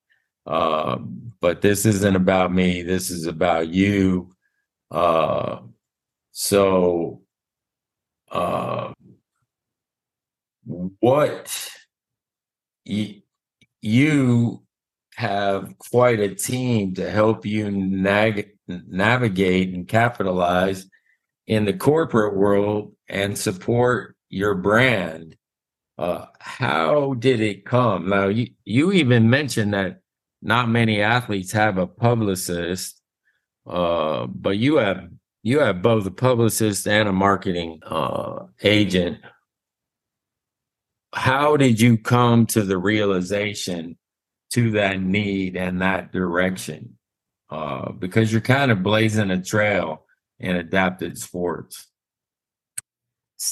Uh, 0.46 0.98
but 1.40 1.60
this 1.60 1.86
isn't 1.86 2.16
about 2.16 2.52
me. 2.52 2.82
This 2.82 3.10
is 3.10 3.26
about 3.26 3.68
you. 3.68 4.34
Uh, 4.90 5.60
so, 6.32 7.22
uh, 8.30 8.92
what 11.00 11.70
you 13.82 14.62
have 15.14 15.76
quite 15.78 16.20
a 16.20 16.34
team 16.34 16.94
to 16.94 17.10
help 17.10 17.44
you 17.44 17.70
nag- 17.70 18.56
navigate 18.66 19.74
and 19.74 19.88
capitalize 19.88 20.86
in 21.46 21.64
the 21.64 21.72
corporate 21.72 22.36
world 22.36 22.94
and 23.08 23.36
support 23.36 24.14
your 24.28 24.54
brand. 24.54 25.36
Uh, 25.96 26.26
how 26.38 27.14
did 27.14 27.40
it 27.40 27.64
come? 27.64 28.08
Now, 28.08 28.28
you, 28.28 28.48
you 28.64 28.92
even 28.92 29.28
mentioned 29.28 29.74
that 29.74 30.00
not 30.40 30.68
many 30.68 31.00
athletes 31.02 31.52
have 31.52 31.76
a 31.76 31.86
publicist, 31.86 33.00
uh, 33.66 34.26
but 34.26 34.58
you 34.58 34.76
have 34.76 35.08
you 35.42 35.60
have 35.60 35.82
both 35.82 36.06
a 36.06 36.10
publicist 36.10 36.86
and 36.86 37.08
a 37.08 37.12
marketing 37.12 37.80
uh, 37.84 38.44
agent 38.62 39.18
how 41.14 41.56
did 41.56 41.80
you 41.80 41.96
come 41.98 42.46
to 42.46 42.62
the 42.62 42.78
realization 42.78 43.96
to 44.52 44.72
that 44.72 45.00
need 45.00 45.56
and 45.56 45.80
that 45.82 46.12
direction? 46.12 46.96
Uh, 47.50 47.92
because 47.92 48.30
you're 48.30 48.40
kind 48.40 48.70
of 48.70 48.82
blazing 48.82 49.30
a 49.30 49.42
trail 49.42 50.04
in 50.38 50.56
adapted 50.56 51.18
sports. 51.18 51.87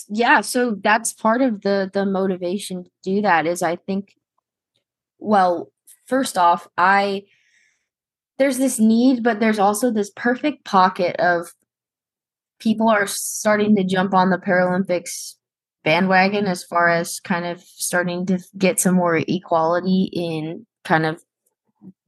Yeah, 0.09 0.41
so 0.41 0.77
that's 0.83 1.13
part 1.13 1.43
of 1.43 1.63
the 1.63 1.91
the 1.93 2.05
motivation 2.07 2.85
to 2.85 2.91
do 3.03 3.23
that 3.23 3.47
is 3.47 3.63
I 3.63 3.77
think 3.77 4.15
well, 5.19 5.73
first 6.07 6.37
off, 6.39 6.69
I 6.77 7.25
there's 8.39 8.59
this 8.59 8.79
need, 8.79 9.23
but 9.23 9.41
there's 9.41 9.59
also 9.59 9.91
this 9.91 10.11
perfect 10.15 10.65
pocket 10.65 11.17
of 11.19 11.49
people 12.59 12.89
are 12.89 13.07
starting 13.07 13.77
to 13.77 13.85
jump 13.85 14.15
on 14.15 14.31
the 14.31 14.39
Paralympics 14.39 15.35
bandwagon 15.85 16.47
as 16.47 16.65
far 16.65 16.89
as 16.89 17.21
kind 17.21 17.47
of 17.47 17.61
starting 17.63 18.27
to 18.27 18.39
get 18.59 18.81
some 18.81 18.95
more 18.97 19.17
equality 19.29 20.11
in 20.13 20.67
kind 20.85 21.07
of 21.07 21.23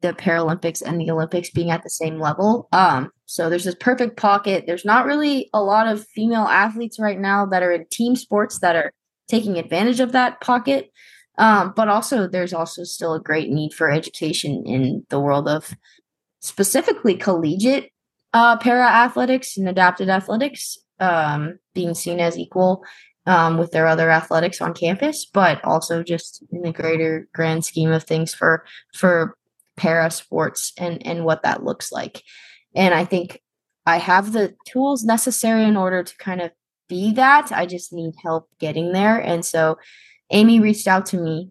the 0.00 0.12
Paralympics 0.12 0.82
and 0.82 1.00
the 1.00 1.10
Olympics 1.10 1.50
being 1.50 1.70
at 1.70 1.82
the 1.82 1.90
same 1.90 2.20
level. 2.20 2.68
Um, 2.72 3.10
so 3.26 3.50
there's 3.50 3.64
this 3.64 3.74
perfect 3.74 4.16
pocket. 4.16 4.64
There's 4.66 4.84
not 4.84 5.06
really 5.06 5.50
a 5.52 5.62
lot 5.62 5.88
of 5.88 6.06
female 6.06 6.44
athletes 6.44 6.98
right 6.98 7.18
now 7.18 7.46
that 7.46 7.62
are 7.62 7.72
in 7.72 7.86
team 7.90 8.16
sports 8.16 8.60
that 8.60 8.76
are 8.76 8.92
taking 9.28 9.58
advantage 9.58 10.00
of 10.00 10.12
that 10.12 10.40
pocket. 10.40 10.90
Um, 11.36 11.72
but 11.76 11.88
also 11.88 12.26
there's 12.26 12.52
also 12.52 12.84
still 12.84 13.14
a 13.14 13.20
great 13.20 13.50
need 13.50 13.72
for 13.72 13.90
education 13.90 14.64
in 14.66 15.06
the 15.08 15.20
world 15.20 15.48
of 15.48 15.74
specifically 16.40 17.14
collegiate 17.14 17.92
uh, 18.32 18.56
para 18.58 18.86
athletics 18.86 19.56
and 19.56 19.68
adapted 19.68 20.08
athletics 20.08 20.78
um, 21.00 21.58
being 21.74 21.94
seen 21.94 22.20
as 22.20 22.36
equal 22.36 22.84
um, 23.26 23.58
with 23.58 23.72
their 23.72 23.86
other 23.86 24.10
athletics 24.10 24.60
on 24.60 24.74
campus, 24.74 25.26
but 25.26 25.62
also 25.64 26.02
just 26.02 26.42
in 26.50 26.62
the 26.62 26.72
greater 26.72 27.28
grand 27.34 27.64
scheme 27.64 27.92
of 27.92 28.04
things 28.04 28.34
for 28.34 28.64
for 28.94 29.36
para 29.78 30.10
sports 30.10 30.72
and 30.76 31.06
and 31.06 31.24
what 31.24 31.42
that 31.44 31.64
looks 31.64 31.90
like. 31.90 32.22
And 32.74 32.92
I 32.92 33.04
think 33.04 33.40
I 33.86 33.96
have 33.96 34.32
the 34.32 34.54
tools 34.66 35.04
necessary 35.04 35.64
in 35.64 35.76
order 35.76 36.02
to 36.02 36.16
kind 36.18 36.42
of 36.42 36.50
be 36.88 37.12
that. 37.14 37.52
I 37.52 37.64
just 37.64 37.92
need 37.92 38.14
help 38.22 38.48
getting 38.58 38.92
there. 38.92 39.18
And 39.18 39.44
so 39.44 39.78
Amy 40.30 40.60
reached 40.60 40.86
out 40.86 41.06
to 41.06 41.16
me 41.16 41.50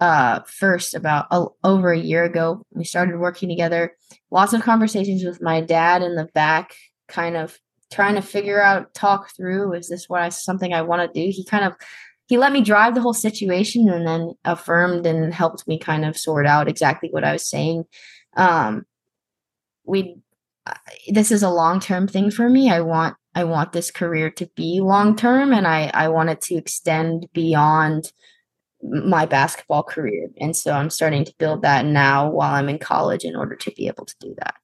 uh 0.00 0.40
first 0.46 0.94
about 0.94 1.26
over 1.62 1.92
a 1.92 1.98
year 1.98 2.24
ago. 2.24 2.62
We 2.72 2.84
started 2.84 3.18
working 3.18 3.48
together. 3.48 3.96
Lots 4.30 4.52
of 4.52 4.62
conversations 4.62 5.24
with 5.24 5.42
my 5.42 5.60
dad 5.60 6.02
in 6.02 6.14
the 6.16 6.28
back 6.34 6.74
kind 7.08 7.36
of 7.36 7.58
trying 7.92 8.16
to 8.16 8.22
figure 8.22 8.60
out, 8.60 8.92
talk 8.94 9.30
through, 9.36 9.72
is 9.74 9.88
this 9.88 10.08
what 10.08 10.22
I 10.22 10.28
something 10.30 10.72
I 10.72 10.82
want 10.82 11.02
to 11.02 11.20
do? 11.20 11.30
He 11.30 11.44
kind 11.44 11.64
of 11.64 11.74
he 12.26 12.38
let 12.38 12.52
me 12.52 12.62
drive 12.62 12.94
the 12.94 13.00
whole 13.00 13.14
situation 13.14 13.88
and 13.88 14.06
then 14.06 14.34
affirmed 14.44 15.06
and 15.06 15.32
helped 15.32 15.68
me 15.68 15.78
kind 15.78 16.04
of 16.04 16.16
sort 16.16 16.46
out 16.46 16.68
exactly 16.68 17.08
what 17.10 17.24
I 17.24 17.32
was 17.32 17.48
saying. 17.48 17.84
Um, 18.36 18.86
we 19.84 20.16
this 21.08 21.30
is 21.30 21.42
a 21.42 21.50
long 21.50 21.80
term 21.80 22.08
thing 22.08 22.30
for 22.30 22.48
me. 22.48 22.70
I 22.70 22.80
want 22.80 23.16
I 23.34 23.44
want 23.44 23.72
this 23.72 23.90
career 23.90 24.30
to 24.30 24.46
be 24.56 24.80
long 24.80 25.16
term 25.16 25.52
and 25.52 25.66
I 25.66 25.90
I 25.92 26.08
want 26.08 26.30
it 26.30 26.40
to 26.42 26.54
extend 26.54 27.28
beyond 27.34 28.12
my 28.82 29.26
basketball 29.26 29.82
career. 29.82 30.28
And 30.38 30.56
so 30.56 30.72
I'm 30.72 30.90
starting 30.90 31.24
to 31.24 31.34
build 31.38 31.62
that 31.62 31.84
now 31.84 32.30
while 32.30 32.54
I'm 32.54 32.68
in 32.68 32.78
college 32.78 33.24
in 33.24 33.36
order 33.36 33.56
to 33.56 33.70
be 33.72 33.86
able 33.86 34.04
to 34.04 34.14
do 34.20 34.34
that. 34.38 34.54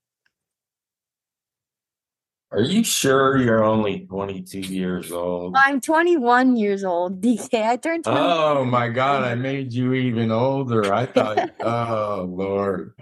Are 2.53 2.63
you 2.63 2.83
sure 2.83 3.39
you're 3.39 3.63
only 3.63 4.07
22 4.07 4.59
years 4.59 5.13
old? 5.13 5.55
I'm 5.57 5.81
21 5.81 6.57
years 6.57 6.83
old, 6.83 7.21
DK. 7.23 7.63
I 7.63 7.77
turned 7.77 8.05
20. 8.05 8.19
Oh 8.19 8.65
my 8.65 8.89
God, 8.89 9.23
I 9.23 9.37
made 9.37 9.73
you 9.73 9.95
even 9.95 10.33
older. 10.33 10.93
I 10.93 11.07
thought, 11.07 11.51
oh 11.61 12.27
Lord. 12.29 12.95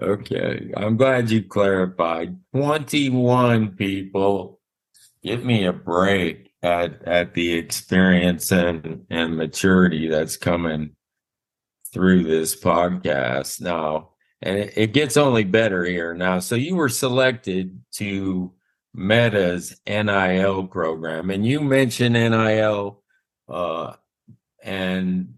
Okay, 0.00 0.72
I'm 0.76 0.96
glad 0.96 1.30
you 1.30 1.42
clarified. 1.42 2.36
21 2.54 3.70
people. 3.76 4.60
Give 5.22 5.44
me 5.44 5.64
a 5.64 5.72
break 5.72 6.52
at 6.62 7.02
at 7.04 7.34
the 7.34 7.54
experience 7.54 8.50
and 8.52 9.04
and 9.10 9.36
maturity 9.36 10.08
that's 10.08 10.36
coming 10.36 10.96
through 11.92 12.24
this 12.24 12.58
podcast 12.58 13.60
now. 13.60 14.10
And 14.40 14.58
it, 14.58 14.72
it 14.76 14.92
gets 14.92 15.16
only 15.16 15.44
better 15.44 15.84
here 15.84 16.14
now. 16.14 16.40
So 16.40 16.54
you 16.56 16.74
were 16.74 16.88
selected 16.88 17.80
to 17.92 18.52
Meta's 18.94 19.80
NIL 19.86 20.66
program, 20.66 21.30
and 21.30 21.46
you 21.46 21.60
mentioned 21.60 22.14
NIL, 22.14 23.02
uh, 23.48 23.94
and 24.62 25.34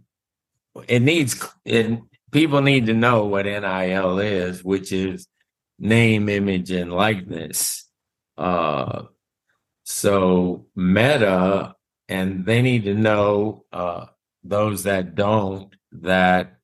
it 0.88 1.00
needs 1.00 1.46
it. 1.64 2.00
People 2.32 2.62
need 2.62 2.86
to 2.86 2.94
know 2.94 3.26
what 3.26 3.46
NIL 3.46 4.18
is, 4.18 4.64
which 4.64 4.92
is 4.92 5.28
name, 5.78 6.28
image, 6.28 6.70
and 6.72 6.92
likeness. 6.92 7.88
Uh, 8.36 9.04
so 9.84 10.66
Meta, 10.74 11.76
and 12.08 12.44
they 12.44 12.60
need 12.60 12.84
to 12.84 12.94
know 12.94 13.64
uh, 13.72 14.06
those 14.42 14.82
that 14.84 15.14
don't 15.14 15.74
that 15.92 16.58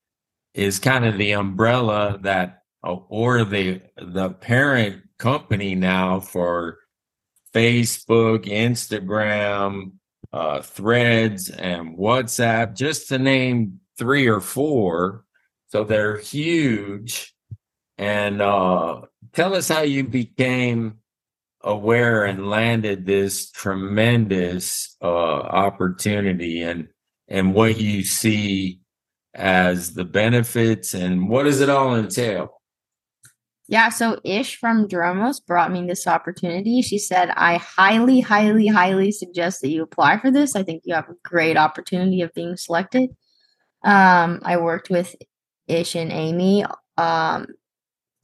is 0.55 0.79
kind 0.81 1.05
of 1.05 1.17
the 1.19 1.33
umbrella 1.33 2.19
that 2.23 2.63
or 2.83 3.45
the 3.45 3.81
the 3.97 4.31
parent 4.31 5.03
company 5.21 5.75
now 5.75 6.19
for 6.19 6.79
Facebook, 7.55 8.47
Instagram, 8.47 9.93
uh, 10.33 10.63
Threads, 10.63 11.51
and 11.51 11.97
WhatsApp, 11.97 12.75
just 12.75 13.09
to 13.09 13.19
name 13.19 13.81
three 13.99 14.27
or 14.27 14.41
four. 14.41 15.25
So 15.69 15.85
they're 15.85 16.19
huge. 16.19 17.35
And 17.99 18.41
uh, 18.41 19.03
tell 19.35 19.55
us 19.55 19.69
how 19.69 19.83
you 19.83 20.05
became 20.05 20.97
aware 21.63 22.25
and 22.25 22.49
landed 22.49 23.05
this 23.05 23.51
tremendous 23.51 24.97
uh, 25.03 25.07
opportunity 25.07 26.63
and 26.63 26.89
and 27.29 27.55
what 27.55 27.79
you 27.79 28.03
see 28.03 28.81
as 29.35 29.93
the 29.93 30.05
benefits 30.05 30.95
and 30.95 31.29
what 31.29 31.45
does 31.45 31.61
it 31.61 31.69
all 31.69 31.95
entail 31.95 32.60
yeah, 33.71 33.89
so 33.89 34.19
Ish 34.25 34.57
from 34.57 34.89
Dromos 34.89 35.47
brought 35.47 35.71
me 35.71 35.87
this 35.87 36.09
opportunity. 36.09 36.83
She 36.83 36.99
said, 36.99 37.31
I 37.37 37.55
highly, 37.59 38.19
highly, 38.19 38.67
highly 38.67 39.13
suggest 39.13 39.61
that 39.61 39.69
you 39.69 39.85
apply 39.85 40.19
for 40.19 40.29
this. 40.29 40.57
I 40.57 40.65
think 40.65 40.83
you 40.85 40.93
have 40.93 41.09
a 41.09 41.15
great 41.23 41.57
opportunity 41.57 42.21
of 42.23 42.35
being 42.35 42.57
selected. 42.57 43.11
Um, 43.85 44.41
I 44.43 44.57
worked 44.57 44.91
with 44.91 45.15
Ish 45.69 45.95
and 45.95 46.11
Amy 46.11 46.65
um, 46.97 47.47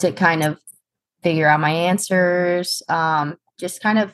to 0.00 0.10
kind 0.10 0.42
of 0.42 0.58
figure 1.22 1.46
out 1.46 1.60
my 1.60 1.70
answers, 1.70 2.82
um, 2.88 3.36
just 3.56 3.80
kind 3.80 4.00
of 4.00 4.12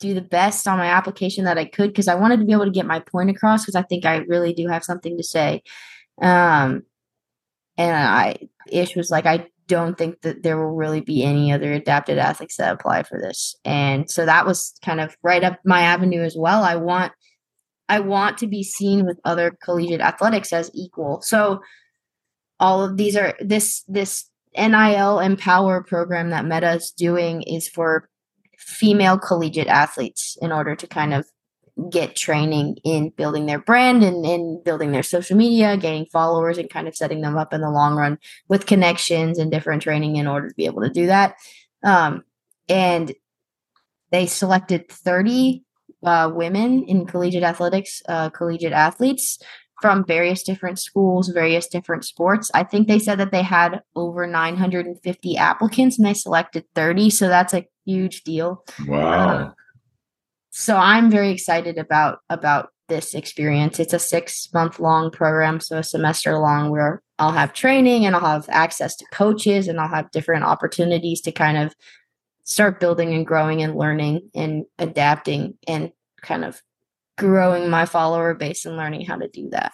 do 0.00 0.14
the 0.14 0.22
best 0.22 0.66
on 0.66 0.78
my 0.78 0.86
application 0.86 1.44
that 1.44 1.58
I 1.58 1.66
could 1.66 1.90
because 1.90 2.08
I 2.08 2.14
wanted 2.14 2.40
to 2.40 2.46
be 2.46 2.52
able 2.52 2.64
to 2.64 2.70
get 2.70 2.86
my 2.86 3.00
point 3.00 3.28
across 3.28 3.66
because 3.66 3.74
I 3.74 3.82
think 3.82 4.06
I 4.06 4.24
really 4.26 4.54
do 4.54 4.68
have 4.68 4.84
something 4.84 5.18
to 5.18 5.22
say. 5.22 5.62
Um, 6.22 6.84
and 7.76 7.94
I, 7.94 8.36
Ish 8.70 8.96
was 8.96 9.10
like, 9.10 9.26
I 9.26 9.48
don't 9.68 9.98
think 9.98 10.20
that 10.22 10.42
there 10.42 10.58
will 10.58 10.74
really 10.74 11.00
be 11.00 11.24
any 11.24 11.52
other 11.52 11.72
adapted 11.72 12.18
athletes 12.18 12.56
that 12.56 12.72
apply 12.72 13.02
for 13.02 13.20
this. 13.20 13.56
And 13.64 14.10
so 14.10 14.24
that 14.24 14.46
was 14.46 14.74
kind 14.84 15.00
of 15.00 15.16
right 15.22 15.42
up 15.42 15.58
my 15.64 15.80
avenue 15.80 16.22
as 16.22 16.36
well. 16.38 16.62
I 16.64 16.76
want 16.76 17.12
I 17.88 18.00
want 18.00 18.38
to 18.38 18.46
be 18.46 18.62
seen 18.62 19.06
with 19.06 19.20
other 19.24 19.56
collegiate 19.62 20.00
athletics 20.00 20.52
as 20.52 20.70
equal. 20.74 21.20
So 21.22 21.60
all 22.58 22.82
of 22.82 22.96
these 22.96 23.16
are 23.16 23.34
this 23.40 23.84
this 23.86 24.28
NIL 24.56 25.20
Empower 25.20 25.82
program 25.82 26.30
that 26.30 26.46
Meta 26.46 26.72
is 26.72 26.90
doing 26.90 27.42
is 27.42 27.68
for 27.68 28.08
female 28.58 29.18
collegiate 29.18 29.68
athletes 29.68 30.36
in 30.40 30.50
order 30.50 30.74
to 30.74 30.86
kind 30.86 31.12
of 31.12 31.26
get 31.90 32.16
training 32.16 32.78
in 32.84 33.10
building 33.10 33.46
their 33.46 33.58
brand 33.58 34.02
and 34.02 34.24
in 34.24 34.62
building 34.64 34.92
their 34.92 35.02
social 35.02 35.36
media, 35.36 35.76
gaining 35.76 36.06
followers, 36.06 36.58
and 36.58 36.70
kind 36.70 36.88
of 36.88 36.96
setting 36.96 37.20
them 37.20 37.36
up 37.36 37.52
in 37.52 37.60
the 37.60 37.70
long 37.70 37.96
run 37.96 38.18
with 38.48 38.66
connections 38.66 39.38
and 39.38 39.50
different 39.50 39.82
training 39.82 40.16
in 40.16 40.26
order 40.26 40.48
to 40.48 40.54
be 40.54 40.66
able 40.66 40.82
to 40.82 40.90
do 40.90 41.06
that. 41.06 41.36
Um, 41.82 42.24
and 42.68 43.12
they 44.10 44.26
selected 44.26 44.88
30 44.88 45.64
uh, 46.04 46.30
women 46.32 46.84
in 46.84 47.06
collegiate 47.06 47.42
athletics, 47.42 48.02
uh, 48.08 48.30
collegiate 48.30 48.72
athletes 48.72 49.38
from 49.82 50.04
various 50.06 50.42
different 50.42 50.78
schools, 50.78 51.28
various 51.28 51.66
different 51.66 52.04
sports. 52.04 52.50
I 52.54 52.64
think 52.64 52.88
they 52.88 52.98
said 52.98 53.18
that 53.18 53.30
they 53.30 53.42
had 53.42 53.82
over 53.94 54.26
950 54.26 55.36
applicants 55.36 55.98
and 55.98 56.06
they 56.06 56.14
selected 56.14 56.64
30. 56.74 57.10
So 57.10 57.28
that's 57.28 57.52
a 57.52 57.66
huge 57.84 58.24
deal. 58.24 58.64
Wow. 58.86 59.28
Uh, 59.28 59.52
so 60.58 60.74
I'm 60.78 61.10
very 61.10 61.32
excited 61.32 61.76
about 61.76 62.20
about 62.30 62.70
this 62.88 63.12
experience. 63.12 63.78
It's 63.78 63.92
a 63.92 63.98
six 63.98 64.48
month 64.54 64.80
long 64.80 65.10
program, 65.10 65.60
so 65.60 65.76
a 65.76 65.82
semester 65.82 66.38
long 66.38 66.70
where 66.70 67.02
I'll 67.18 67.32
have 67.32 67.52
training 67.52 68.06
and 68.06 68.16
I'll 68.16 68.24
have 68.24 68.46
access 68.48 68.96
to 68.96 69.04
coaches 69.12 69.68
and 69.68 69.78
I'll 69.78 69.88
have 69.88 70.10
different 70.12 70.44
opportunities 70.44 71.20
to 71.22 71.32
kind 71.32 71.58
of 71.58 71.74
start 72.44 72.80
building 72.80 73.12
and 73.12 73.26
growing 73.26 73.60
and 73.60 73.76
learning 73.76 74.30
and 74.34 74.64
adapting 74.78 75.58
and 75.68 75.92
kind 76.22 76.42
of 76.42 76.62
growing 77.18 77.68
my 77.68 77.84
follower 77.84 78.32
base 78.32 78.64
and 78.64 78.78
learning 78.78 79.04
how 79.04 79.16
to 79.16 79.28
do 79.28 79.50
that. 79.50 79.72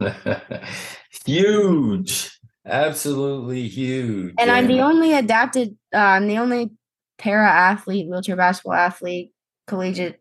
huge. 1.24 2.36
Absolutely 2.66 3.68
huge. 3.68 4.34
And 4.40 4.50
I'm 4.50 4.66
the 4.66 4.80
only 4.80 5.12
adapted 5.12 5.76
uh, 5.94 5.98
I'm 5.98 6.26
the 6.26 6.38
only 6.38 6.72
para 7.16 7.48
athlete, 7.48 8.08
wheelchair 8.08 8.34
basketball 8.34 8.72
athlete 8.72 9.30
collegiate 9.70 10.20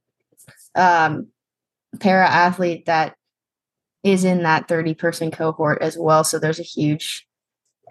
um, 0.76 1.28
para 2.00 2.26
athlete 2.26 2.86
that 2.86 3.16
is 4.04 4.24
in 4.24 4.44
that 4.44 4.68
30 4.68 4.94
person 4.94 5.32
cohort 5.32 5.82
as 5.82 5.98
well. 5.98 6.24
So 6.24 6.40
there's 6.40 6.60
a 6.60 6.64
huge 6.64 7.28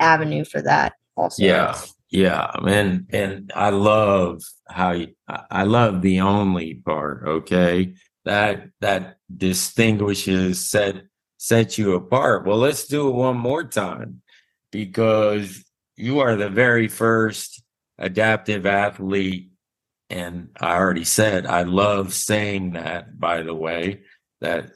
avenue 0.00 0.44
for 0.44 0.62
that 0.62 0.94
also. 1.16 1.42
Yeah. 1.42 1.78
Yeah. 2.10 2.50
And, 2.66 3.06
and 3.10 3.52
I 3.54 3.68
love 3.70 4.42
how 4.66 4.92
you, 4.92 5.08
I 5.28 5.64
love 5.64 6.00
the 6.00 6.20
only 6.20 6.74
part. 6.76 7.26
Okay. 7.26 7.94
That, 8.24 8.68
that 8.80 9.18
distinguishes, 9.34 10.70
set, 10.70 11.02
set 11.36 11.76
you 11.76 11.94
apart. 11.94 12.46
Well, 12.46 12.56
let's 12.56 12.86
do 12.86 13.08
it 13.08 13.14
one 13.14 13.36
more 13.36 13.64
time 13.64 14.22
because 14.70 15.64
you 15.96 16.20
are 16.20 16.36
the 16.36 16.48
very 16.48 16.88
first 16.88 17.62
adaptive 17.98 18.64
athlete 18.64 19.47
and 20.10 20.48
I 20.58 20.76
already 20.76 21.04
said, 21.04 21.46
I 21.46 21.62
love 21.62 22.14
saying 22.14 22.72
that, 22.72 23.18
by 23.18 23.42
the 23.42 23.54
way, 23.54 24.00
that 24.40 24.70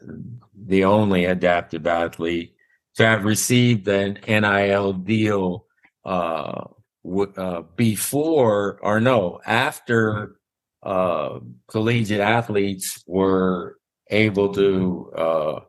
the 0.54 0.84
only 0.84 1.24
adaptive 1.24 1.86
athlete 1.86 2.54
to 2.96 3.06
have 3.06 3.24
received 3.24 3.88
an 3.88 4.18
NIL 4.26 4.92
deal 4.92 5.66
uh, 6.04 6.64
w- 7.04 7.32
uh, 7.36 7.62
before 7.76 8.78
or 8.82 9.00
no, 9.00 9.40
after 9.46 10.36
uh, 10.82 11.38
collegiate 11.68 12.20
athletes 12.20 13.02
were 13.06 13.78
able 14.10 14.52
to 14.52 15.12
uh, 15.16 15.60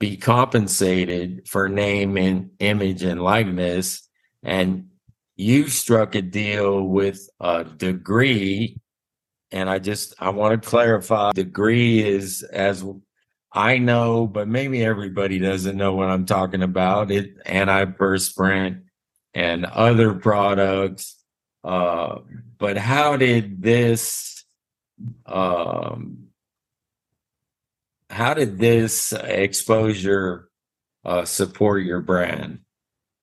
be 0.00 0.16
compensated 0.16 1.46
for 1.48 1.68
name 1.68 2.16
and 2.16 2.50
image 2.58 3.02
and 3.02 3.22
likeness. 3.22 4.08
And 4.42 4.88
you 5.38 5.68
struck 5.68 6.16
a 6.16 6.20
deal 6.20 6.82
with 6.82 7.30
a 7.40 7.64
degree 7.64 8.76
and 9.52 9.70
i 9.70 9.78
just 9.78 10.12
i 10.18 10.28
want 10.28 10.60
to 10.60 10.68
clarify 10.68 11.30
degree 11.30 12.04
is 12.06 12.42
as 12.42 12.84
i 13.52 13.78
know 13.78 14.26
but 14.26 14.48
maybe 14.48 14.84
everybody 14.84 15.38
doesn't 15.38 15.76
know 15.76 15.94
what 15.94 16.08
i'm 16.08 16.26
talking 16.26 16.62
about 16.62 17.12
it 17.12 17.42
antiperspirant 17.44 18.82
and 19.32 19.64
other 19.64 20.12
products 20.14 21.14
uh, 21.64 22.18
but 22.58 22.76
how 22.76 23.16
did 23.16 23.62
this 23.62 24.44
um, 25.26 26.28
how 28.10 28.34
did 28.34 28.58
this 28.58 29.12
exposure 29.12 30.48
uh, 31.04 31.24
support 31.24 31.84
your 31.84 32.00
brand 32.00 32.60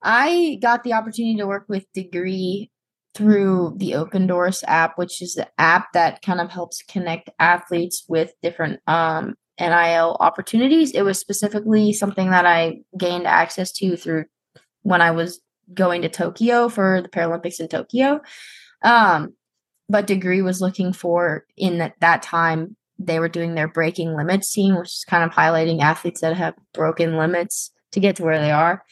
I 0.05 0.59
got 0.61 0.83
the 0.83 0.93
opportunity 0.93 1.35
to 1.37 1.47
work 1.47 1.65
with 1.67 1.91
Degree 1.93 2.69
through 3.15 3.73
the 3.77 3.93
Opendorse 3.93 4.63
app, 4.67 4.97
which 4.97 5.21
is 5.21 5.33
the 5.33 5.47
app 5.57 5.93
that 5.93 6.21
kind 6.21 6.39
of 6.39 6.51
helps 6.51 6.83
connect 6.83 7.31
athletes 7.39 8.05
with 8.07 8.33
different 8.43 8.81
um, 8.87 9.33
NIL 9.59 10.15
opportunities. 10.19 10.91
It 10.91 11.01
was 11.01 11.17
specifically 11.17 11.91
something 11.91 12.29
that 12.29 12.45
I 12.45 12.81
gained 12.97 13.25
access 13.25 13.71
to 13.73 13.97
through 13.97 14.25
when 14.83 15.01
I 15.01 15.11
was 15.11 15.41
going 15.73 16.03
to 16.03 16.09
Tokyo 16.09 16.69
for 16.69 17.01
the 17.01 17.09
Paralympics 17.09 17.59
in 17.59 17.67
Tokyo. 17.67 18.21
Um, 18.83 19.33
but 19.89 20.07
Degree 20.07 20.43
was 20.43 20.61
looking 20.61 20.93
for 20.93 21.45
in 21.57 21.79
that, 21.79 21.95
that 22.01 22.21
time 22.21 22.75
they 22.99 23.19
were 23.19 23.29
doing 23.29 23.55
their 23.55 23.67
breaking 23.67 24.15
limits 24.15 24.53
team, 24.53 24.77
which 24.77 24.89
is 24.89 25.05
kind 25.07 25.23
of 25.23 25.31
highlighting 25.31 25.81
athletes 25.81 26.21
that 26.21 26.35
have 26.35 26.53
broken 26.73 27.17
limits 27.17 27.71
to 27.93 27.99
get 27.99 28.17
to 28.17 28.23
where 28.23 28.39
they 28.39 28.51
are 28.51 28.83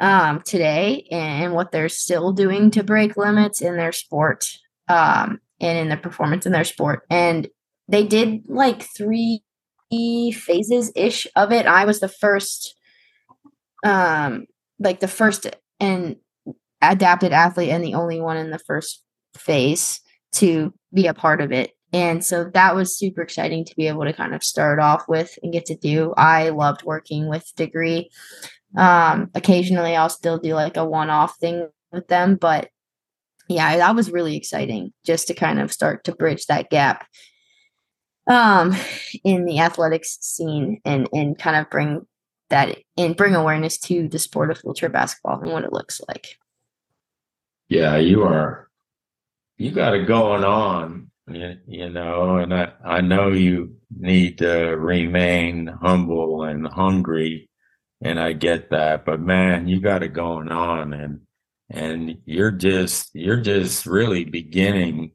um, 0.00 0.42
today 0.42 1.06
and 1.10 1.54
what 1.54 1.72
they're 1.72 1.88
still 1.88 2.32
doing 2.32 2.70
to 2.72 2.82
break 2.82 3.16
limits 3.16 3.60
in 3.60 3.76
their 3.76 3.92
sport 3.92 4.46
um, 4.88 5.40
and 5.60 5.78
in 5.78 5.88
the 5.88 5.96
performance 5.96 6.46
in 6.46 6.52
their 6.52 6.64
sport. 6.64 7.02
And 7.10 7.48
they 7.88 8.04
did 8.04 8.42
like 8.46 8.82
three 8.82 9.42
phases 9.90 10.92
ish 10.94 11.26
of 11.36 11.52
it. 11.52 11.66
I 11.66 11.84
was 11.84 12.00
the 12.00 12.08
first, 12.08 12.74
um, 13.84 14.46
like 14.78 15.00
the 15.00 15.08
first 15.08 15.46
and 15.80 16.16
adapted 16.82 17.32
athlete 17.32 17.70
and 17.70 17.84
the 17.84 17.94
only 17.94 18.20
one 18.20 18.36
in 18.36 18.50
the 18.50 18.58
first 18.58 19.02
phase 19.36 20.00
to 20.32 20.74
be 20.92 21.06
a 21.06 21.14
part 21.14 21.40
of 21.40 21.52
it. 21.52 21.72
And 21.92 22.24
so 22.24 22.50
that 22.52 22.74
was 22.74 22.98
super 22.98 23.22
exciting 23.22 23.64
to 23.64 23.76
be 23.76 23.86
able 23.86 24.04
to 24.04 24.12
kind 24.12 24.34
of 24.34 24.42
start 24.42 24.80
off 24.80 25.04
with 25.08 25.38
and 25.42 25.52
get 25.52 25.66
to 25.66 25.76
do. 25.76 26.12
I 26.16 26.50
loved 26.50 26.82
working 26.82 27.28
with 27.28 27.50
Degree. 27.56 28.10
Um, 28.76 29.30
occasionally 29.34 29.96
I'll 29.96 30.08
still 30.08 30.38
do 30.38 30.54
like 30.54 30.76
a 30.76 30.84
one 30.84 31.10
off 31.10 31.36
thing 31.38 31.68
with 31.92 32.08
them, 32.08 32.36
but 32.36 32.68
yeah, 33.48 33.76
that 33.76 33.94
was 33.94 34.10
really 34.10 34.36
exciting 34.36 34.92
just 35.04 35.28
to 35.28 35.34
kind 35.34 35.60
of 35.60 35.72
start 35.72 36.04
to 36.04 36.14
bridge 36.14 36.46
that 36.46 36.70
gap 36.70 37.06
um 38.28 38.74
in 39.22 39.44
the 39.44 39.60
athletics 39.60 40.18
scene 40.20 40.80
and 40.84 41.08
and 41.12 41.38
kind 41.38 41.54
of 41.54 41.70
bring 41.70 42.04
that 42.50 42.76
and 42.96 43.16
bring 43.16 43.36
awareness 43.36 43.78
to 43.78 44.08
the 44.08 44.18
sport 44.18 44.50
of 44.50 44.58
wheelchair 44.64 44.88
basketball 44.88 45.40
and 45.40 45.52
what 45.52 45.62
it 45.62 45.72
looks 45.72 46.00
like. 46.08 46.36
Yeah, 47.68 47.98
you 47.98 48.24
are 48.24 48.68
you 49.58 49.70
got 49.70 49.94
it 49.94 50.08
going 50.08 50.42
on 50.42 51.10
you, 51.28 51.56
you 51.66 51.90
know, 51.90 52.36
and 52.36 52.54
I, 52.54 52.72
I 52.84 53.00
know 53.00 53.32
you 53.32 53.76
need 53.96 54.38
to 54.38 54.76
remain 54.76 55.66
humble 55.66 56.44
and 56.44 56.66
hungry, 56.66 57.48
and 58.02 58.20
I 58.20 58.32
get 58.32 58.70
that, 58.70 59.04
but 59.04 59.20
man, 59.20 59.68
you 59.68 59.80
got 59.80 60.02
it 60.02 60.12
going 60.12 60.50
on, 60.50 60.92
and 60.92 61.20
and 61.70 62.18
you're 62.24 62.50
just 62.50 63.10
you're 63.14 63.40
just 63.40 63.86
really 63.86 64.24
beginning 64.24 65.12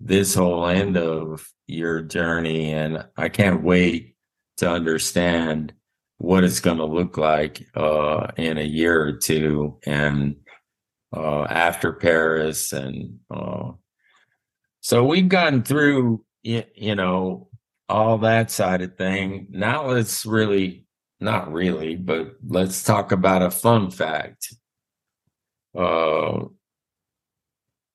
this 0.00 0.34
whole 0.34 0.66
end 0.66 0.96
of 0.96 1.46
your 1.66 2.02
journey, 2.02 2.72
and 2.72 3.06
I 3.16 3.28
can't 3.28 3.62
wait 3.62 4.16
to 4.58 4.70
understand 4.70 5.72
what 6.18 6.44
it's 6.44 6.60
going 6.60 6.78
to 6.78 6.84
look 6.84 7.16
like 7.16 7.66
uh, 7.74 8.28
in 8.36 8.58
a 8.58 8.62
year 8.62 9.00
or 9.02 9.12
two, 9.12 9.78
and 9.86 10.36
uh, 11.16 11.44
after 11.44 11.92
Paris, 11.92 12.72
and 12.72 13.20
uh, 13.30 13.72
so 14.80 15.02
we've 15.02 15.28
gone 15.28 15.62
through, 15.62 16.24
you, 16.42 16.64
you 16.74 16.94
know, 16.94 17.48
all 17.88 18.18
that 18.18 18.50
side 18.50 18.82
of 18.82 18.98
thing. 18.98 19.46
Now 19.48 19.86
let's 19.86 20.26
really, 20.26 20.83
not 21.24 21.52
really, 21.52 21.96
but 21.96 22.36
let's 22.46 22.84
talk 22.84 23.10
about 23.10 23.42
a 23.42 23.50
fun 23.50 23.90
fact. 23.90 24.54
Uh, 25.76 26.44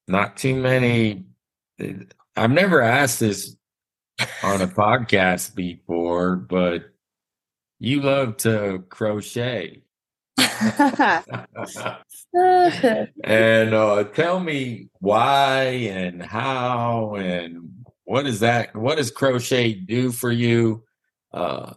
not 0.07 0.35
too 0.35 0.55
many. 0.55 1.25
I've 2.35 2.51
never 2.51 2.81
asked 2.81 3.19
this 3.19 3.55
on 4.43 4.61
a 4.61 4.67
podcast 4.67 5.55
before, 5.55 6.35
but 6.35 6.89
you 7.79 8.01
love 8.01 8.37
to 8.37 8.83
crochet. 8.89 9.83
and 12.33 13.73
uh, 13.73 14.03
tell 14.15 14.39
me 14.39 14.89
why 14.99 15.61
and 15.63 16.23
how 16.23 17.15
and 17.15 17.85
what 18.05 18.25
is 18.25 18.39
that? 18.39 18.75
What 18.75 18.97
does 18.97 19.11
crochet 19.11 19.73
do 19.73 20.11
for 20.11 20.31
you? 20.31 20.83
Uh, 21.31 21.73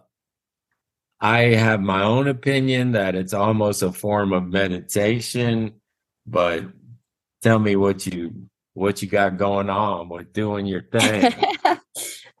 I 1.23 1.55
have 1.55 1.79
my 1.79 2.03
own 2.03 2.27
opinion 2.27 2.91
that 2.91 3.15
it's 3.15 3.33
almost 3.33 3.81
a 3.81 3.93
form 3.93 4.33
of 4.33 4.43
meditation, 4.49 5.75
but 6.27 6.65
tell 7.41 7.59
me 7.59 7.77
what 7.77 8.05
you 8.05 8.49
what 8.73 9.01
you 9.01 9.07
got 9.07 9.37
going 9.37 9.69
on 9.69 10.09
with 10.09 10.33
doing 10.33 10.65
your 10.65 10.83
thing. 10.83 11.33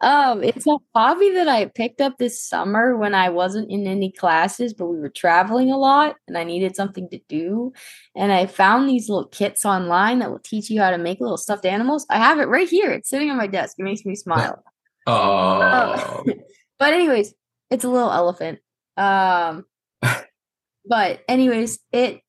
Um, 0.01 0.43
it's 0.43 0.67
a 0.67 0.75
hobby 0.93 1.29
that 1.29 1.47
I 1.47 1.67
picked 1.67 2.01
up 2.01 2.17
this 2.17 2.37
summer 2.43 2.97
when 2.97 3.15
I 3.15 3.29
wasn't 3.29 3.71
in 3.71 3.87
any 3.87 4.11
classes, 4.11 4.73
but 4.73 4.87
we 4.87 4.99
were 4.99 5.07
traveling 5.07 5.71
a 5.71 5.77
lot 5.77 6.17
and 6.27 6.37
I 6.37 6.43
needed 6.43 6.75
something 6.75 7.07
to 7.11 7.21
do. 7.29 7.71
And 8.13 8.33
I 8.33 8.47
found 8.47 8.89
these 8.89 9.07
little 9.07 9.29
kits 9.29 9.63
online 9.63 10.19
that 10.19 10.29
will 10.29 10.39
teach 10.39 10.69
you 10.69 10.81
how 10.81 10.91
to 10.91 10.97
make 10.97 11.21
little 11.21 11.37
stuffed 11.37 11.65
animals. 11.65 12.05
I 12.09 12.17
have 12.17 12.39
it 12.39 12.49
right 12.49 12.67
here. 12.67 12.91
It's 12.91 13.09
sitting 13.09 13.31
on 13.31 13.37
my 13.37 13.47
desk. 13.47 13.77
It 13.79 13.83
makes 13.83 14.05
me 14.05 14.15
smile. 14.15 14.61
Oh. 15.05 16.23
but 16.79 16.93
anyways, 16.93 17.33
it's 17.69 17.83
a 17.83 17.89
little 17.89 18.09
elephant. 18.09 18.59
Um 18.97 19.65
but 20.85 21.21
anyways, 21.27 21.79
it 21.91 22.21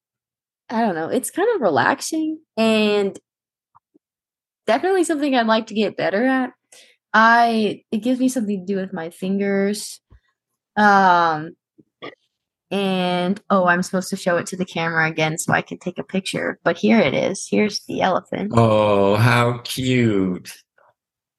I 0.70 0.80
don't 0.80 0.94
know, 0.94 1.08
it's 1.08 1.30
kind 1.30 1.48
of 1.54 1.60
relaxing 1.60 2.40
and 2.56 3.18
definitely 4.66 5.04
something 5.04 5.34
I'd 5.34 5.46
like 5.46 5.66
to 5.68 5.74
get 5.74 5.96
better 5.96 6.24
at 6.24 6.52
I 7.12 7.82
it 7.90 7.98
gives 7.98 8.20
me 8.20 8.28
something 8.28 8.60
to 8.66 8.72
do 8.72 8.80
with 8.80 8.92
my 8.92 9.10
fingers. 9.10 10.00
Um 10.76 11.56
and 12.70 13.40
oh, 13.50 13.66
I'm 13.66 13.82
supposed 13.82 14.10
to 14.10 14.16
show 14.16 14.36
it 14.36 14.46
to 14.46 14.56
the 14.56 14.64
camera 14.64 15.08
again 15.08 15.38
so 15.38 15.52
I 15.52 15.62
can 15.62 15.78
take 15.78 15.98
a 15.98 16.02
picture. 16.02 16.58
But 16.64 16.76
here 16.76 16.98
it 16.98 17.14
is. 17.14 17.46
Here's 17.48 17.84
the 17.86 18.02
elephant. 18.02 18.52
Oh, 18.54 19.14
how 19.14 19.58
cute. 19.58 20.52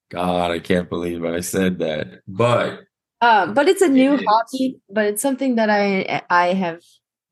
God, 0.09 0.51
I 0.51 0.59
can't 0.59 0.89
believe 0.89 1.25
I 1.25 1.41
said 1.41 1.79
that. 1.79 2.21
But 2.25 2.81
um, 3.21 3.53
but 3.53 3.67
it's 3.67 3.81
a 3.81 3.87
new 3.87 4.15
it 4.15 4.25
hobby, 4.27 4.79
but 4.89 5.05
it's 5.05 5.21
something 5.21 5.55
that 5.55 5.69
I 5.69 6.21
I 6.29 6.53
have 6.53 6.81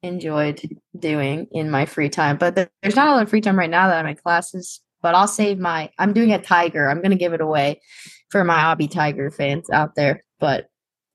enjoyed 0.01 0.61
doing 0.97 1.47
in 1.51 1.71
my 1.71 1.85
free 1.85 2.09
time. 2.09 2.37
But 2.37 2.55
there's 2.55 2.95
not 2.95 3.07
a 3.07 3.11
lot 3.11 3.23
of 3.23 3.29
free 3.29 3.41
time 3.41 3.57
right 3.57 3.69
now 3.69 3.87
that 3.87 3.97
I'm 3.97 4.07
in 4.07 4.15
classes. 4.15 4.81
But 5.01 5.15
I'll 5.15 5.27
save 5.27 5.59
my. 5.59 5.89
I'm 5.99 6.13
doing 6.13 6.31
a 6.31 6.41
tiger. 6.41 6.89
I'm 6.89 7.01
gonna 7.01 7.15
give 7.15 7.33
it 7.33 7.41
away 7.41 7.81
for 8.29 8.43
my 8.43 8.55
Abby 8.55 8.87
Tiger 8.87 9.29
fans 9.31 9.69
out 9.69 9.95
there, 9.95 10.23
but 10.39 10.67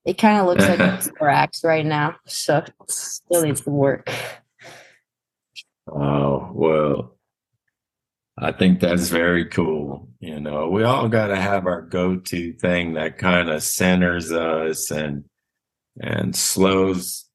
it 0.05 0.17
kind 0.17 0.39
of 0.39 0.45
looks 0.45 0.67
like 0.67 0.79
it's 0.79 1.09
axe 1.21 1.63
right 1.63 1.85
now, 1.85 2.15
so 2.25 2.63
still 2.87 3.43
needs 3.43 3.63
some 3.63 3.73
work. 3.73 4.09
Oh 5.87 6.51
well, 6.53 7.17
I 8.41 8.51
think 8.51 8.79
that's 8.79 9.09
very 9.09 9.45
cool. 9.45 10.09
You 10.19 10.39
know, 10.39 10.69
we 10.69 10.83
all 10.83 11.09
got 11.09 11.27
to 11.27 11.35
have 11.35 11.65
our 11.65 11.81
go-to 11.81 12.53
thing 12.53 12.93
that 12.93 13.17
kind 13.17 13.49
of 13.49 13.63
centers 13.63 14.31
us 14.31 14.91
and 14.91 15.25
and 16.01 16.35
slows 16.35 17.25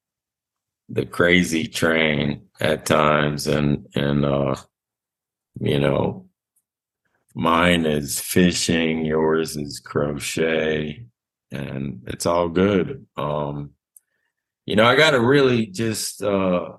the 0.88 1.04
crazy 1.04 1.66
train 1.66 2.46
at 2.60 2.86
times, 2.86 3.46
and 3.46 3.86
and 3.94 4.24
uh, 4.24 4.56
you 5.60 5.78
know, 5.78 6.24
Mine 7.34 7.84
is 7.84 8.20
fishing, 8.20 9.04
yours 9.04 9.56
is 9.56 9.80
crochet, 9.80 11.04
and 11.50 12.02
it's 12.06 12.26
all 12.26 12.48
good. 12.48 13.06
Um, 13.16 13.70
you 14.66 14.76
know, 14.76 14.84
I 14.84 14.94
got 14.94 15.10
to 15.10 15.20
really 15.20 15.66
just 15.66 16.22
uh, 16.22 16.74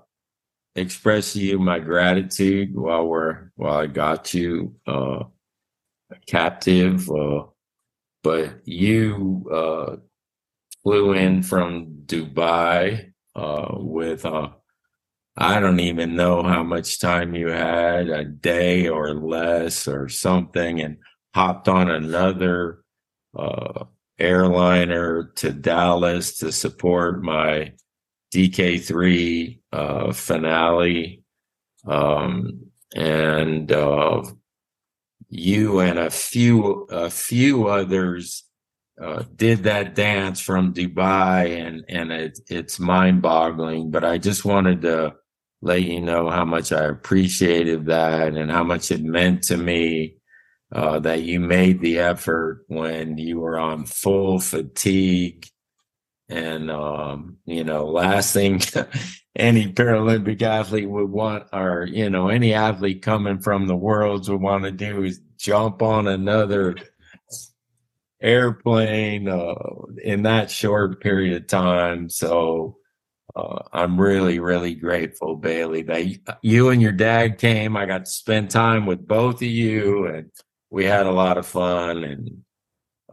express 0.76 1.32
to 1.32 1.40
you 1.40 1.58
my 1.58 1.78
gratitude 1.78 2.74
while 2.74 3.06
we're 3.06 3.50
while 3.56 3.78
I 3.78 3.86
got 3.86 4.34
you 4.34 4.76
uh, 4.86 5.24
captive. 6.26 7.10
Uh, 7.10 7.44
but 8.22 8.60
you 8.64 9.48
uh, 9.52 9.96
flew 10.82 11.12
in 11.12 11.42
from 11.42 12.02
Dubai 12.06 13.12
uh, 13.34 13.68
with 13.72 14.24
uh, 14.24 14.50
I 15.36 15.60
don't 15.60 15.80
even 15.80 16.16
know 16.16 16.42
how 16.42 16.62
much 16.62 16.98
time 16.98 17.34
you 17.34 17.48
had, 17.48 18.08
a 18.08 18.24
day 18.24 18.88
or 18.88 19.14
less 19.14 19.86
or 19.86 20.08
something, 20.08 20.80
and 20.80 20.96
hopped 21.34 21.68
on 21.68 21.90
another 21.90 22.82
uh, 23.38 23.84
airliner 24.18 25.32
to 25.36 25.52
Dallas 25.52 26.38
to 26.38 26.50
support 26.52 27.22
my 27.22 27.72
DK3 28.34 29.60
uh, 29.72 30.12
finale. 30.12 31.22
Um, 31.86 32.70
and 32.94 33.70
uh, 33.70 34.22
you 35.28 35.80
and 35.80 35.98
a 35.98 36.10
few 36.10 36.86
a 36.90 37.10
few 37.10 37.68
others 37.68 38.44
uh, 39.02 39.24
did 39.34 39.64
that 39.64 39.94
dance 39.94 40.40
from 40.40 40.72
Dubai, 40.72 41.60
and 41.60 41.84
and 41.88 42.12
it, 42.12 42.38
it's 42.48 42.78
mind 42.78 43.22
boggling. 43.22 43.90
But 43.90 44.04
I 44.04 44.18
just 44.18 44.44
wanted 44.44 44.82
to 44.82 45.14
let 45.62 45.82
you 45.82 46.00
know 46.00 46.30
how 46.30 46.44
much 46.44 46.72
I 46.72 46.84
appreciated 46.84 47.86
that 47.86 48.34
and 48.34 48.50
how 48.50 48.64
much 48.64 48.90
it 48.90 49.02
meant 49.02 49.42
to 49.44 49.56
me 49.56 50.16
uh, 50.72 50.98
that 51.00 51.22
you 51.22 51.40
made 51.40 51.80
the 51.80 51.98
effort 51.98 52.64
when 52.68 53.18
you 53.18 53.40
were 53.40 53.58
on 53.58 53.84
full 53.84 54.38
fatigue. 54.38 55.46
And, 56.28 56.70
um, 56.70 57.36
you 57.44 57.62
know, 57.62 57.86
last 57.86 58.32
thing 58.32 58.60
any 59.36 59.72
Paralympic 59.72 60.42
athlete 60.42 60.88
would 60.88 61.10
want, 61.10 61.46
or, 61.52 61.84
you 61.84 62.10
know, 62.10 62.28
any 62.28 62.52
athlete 62.52 63.02
coming 63.02 63.40
from 63.40 63.66
the 63.66 63.76
worlds 63.76 64.28
would 64.28 64.40
want 64.40 64.64
to 64.64 64.72
do 64.72 65.04
is 65.04 65.20
jump 65.38 65.82
on 65.82 66.08
another 66.08 66.74
airplane 68.20 69.28
uh, 69.28 69.54
in 70.02 70.22
that 70.24 70.50
short 70.50 71.00
period 71.00 71.36
of 71.36 71.46
time. 71.46 72.08
So, 72.08 72.78
uh, 73.36 73.62
I'm 73.70 74.00
really, 74.00 74.38
really 74.38 74.74
grateful, 74.74 75.36
Bailey, 75.36 75.82
that 75.82 76.38
you 76.40 76.70
and 76.70 76.80
your 76.80 76.92
dad 76.92 77.36
came. 77.36 77.76
I 77.76 77.84
got 77.84 78.06
to 78.06 78.10
spend 78.10 78.50
time 78.50 78.86
with 78.86 79.06
both 79.06 79.36
of 79.36 79.42
you, 79.42 80.06
and 80.06 80.30
we 80.70 80.86
had 80.86 81.04
a 81.04 81.12
lot 81.12 81.36
of 81.36 81.46
fun. 81.46 82.02
And 82.02 82.42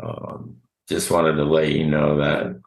um, 0.01 0.57
just 0.87 1.11
wanted 1.11 1.35
to 1.35 1.43
let 1.43 1.71
you 1.71 1.85
know 1.85 2.17
that. 2.17 2.61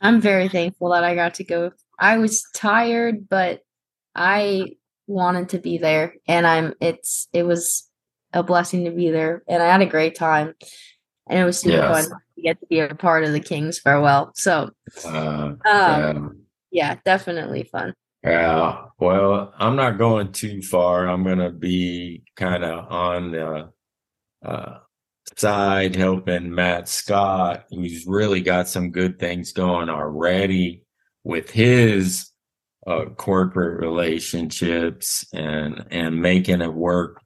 I'm 0.00 0.20
very 0.20 0.48
thankful 0.48 0.90
that 0.90 1.04
I 1.04 1.14
got 1.14 1.34
to 1.34 1.44
go. 1.44 1.72
I 1.98 2.18
was 2.18 2.44
tired, 2.54 3.28
but 3.28 3.62
I 4.14 4.76
wanted 5.06 5.50
to 5.50 5.58
be 5.58 5.78
there, 5.78 6.14
and 6.26 6.46
I'm. 6.46 6.74
It's. 6.80 7.28
It 7.32 7.44
was 7.44 7.88
a 8.32 8.42
blessing 8.42 8.84
to 8.84 8.90
be 8.90 9.10
there, 9.10 9.42
and 9.48 9.62
I 9.62 9.66
had 9.66 9.82
a 9.82 9.86
great 9.86 10.14
time, 10.14 10.54
and 11.28 11.38
it 11.38 11.44
was 11.44 11.58
super 11.58 11.76
yes. 11.76 12.08
fun 12.08 12.18
to 12.36 12.42
get 12.42 12.60
to 12.60 12.66
be 12.66 12.80
a 12.80 12.94
part 12.94 13.24
of 13.24 13.32
the 13.32 13.40
King's 13.40 13.78
farewell. 13.78 14.32
So, 14.34 14.70
uh, 15.04 15.08
um, 15.08 15.58
yeah. 15.64 16.28
yeah, 16.70 16.96
definitely 17.04 17.64
fun. 17.64 17.94
Yeah. 18.22 18.84
Well, 18.98 19.52
I'm 19.56 19.76
not 19.76 19.98
going 19.98 20.32
too 20.32 20.60
far. 20.62 21.08
I'm 21.08 21.24
going 21.24 21.38
to 21.38 21.50
be 21.50 22.22
kind 22.36 22.64
of 22.64 22.90
on 22.90 23.32
the 23.32 23.70
uh, 24.44 24.78
side 25.36 25.96
helping 25.96 26.54
Matt 26.54 26.88
Scott, 26.88 27.66
who's 27.70 28.06
really 28.06 28.40
got 28.40 28.68
some 28.68 28.90
good 28.90 29.18
things 29.18 29.52
going 29.52 29.88
already 29.88 30.82
with 31.24 31.50
his 31.50 32.30
uh, 32.86 33.06
corporate 33.16 33.80
relationships 33.80 35.26
and 35.32 35.84
and 35.90 36.22
making 36.22 36.62
it 36.62 36.72
work 36.72 37.20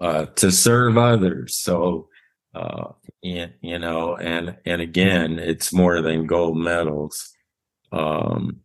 uh, 0.00 0.26
to 0.36 0.50
serve 0.50 0.96
others. 0.98 1.54
So 1.54 2.08
Uh, 2.54 2.92
you, 3.22 3.46
you 3.60 3.78
know, 3.78 4.16
and 4.16 4.56
and 4.64 4.80
again, 4.80 5.38
it's 5.38 5.72
more 5.72 6.02
than 6.02 6.26
gold 6.26 6.56
medals. 6.56 7.36
Um, 7.92 8.60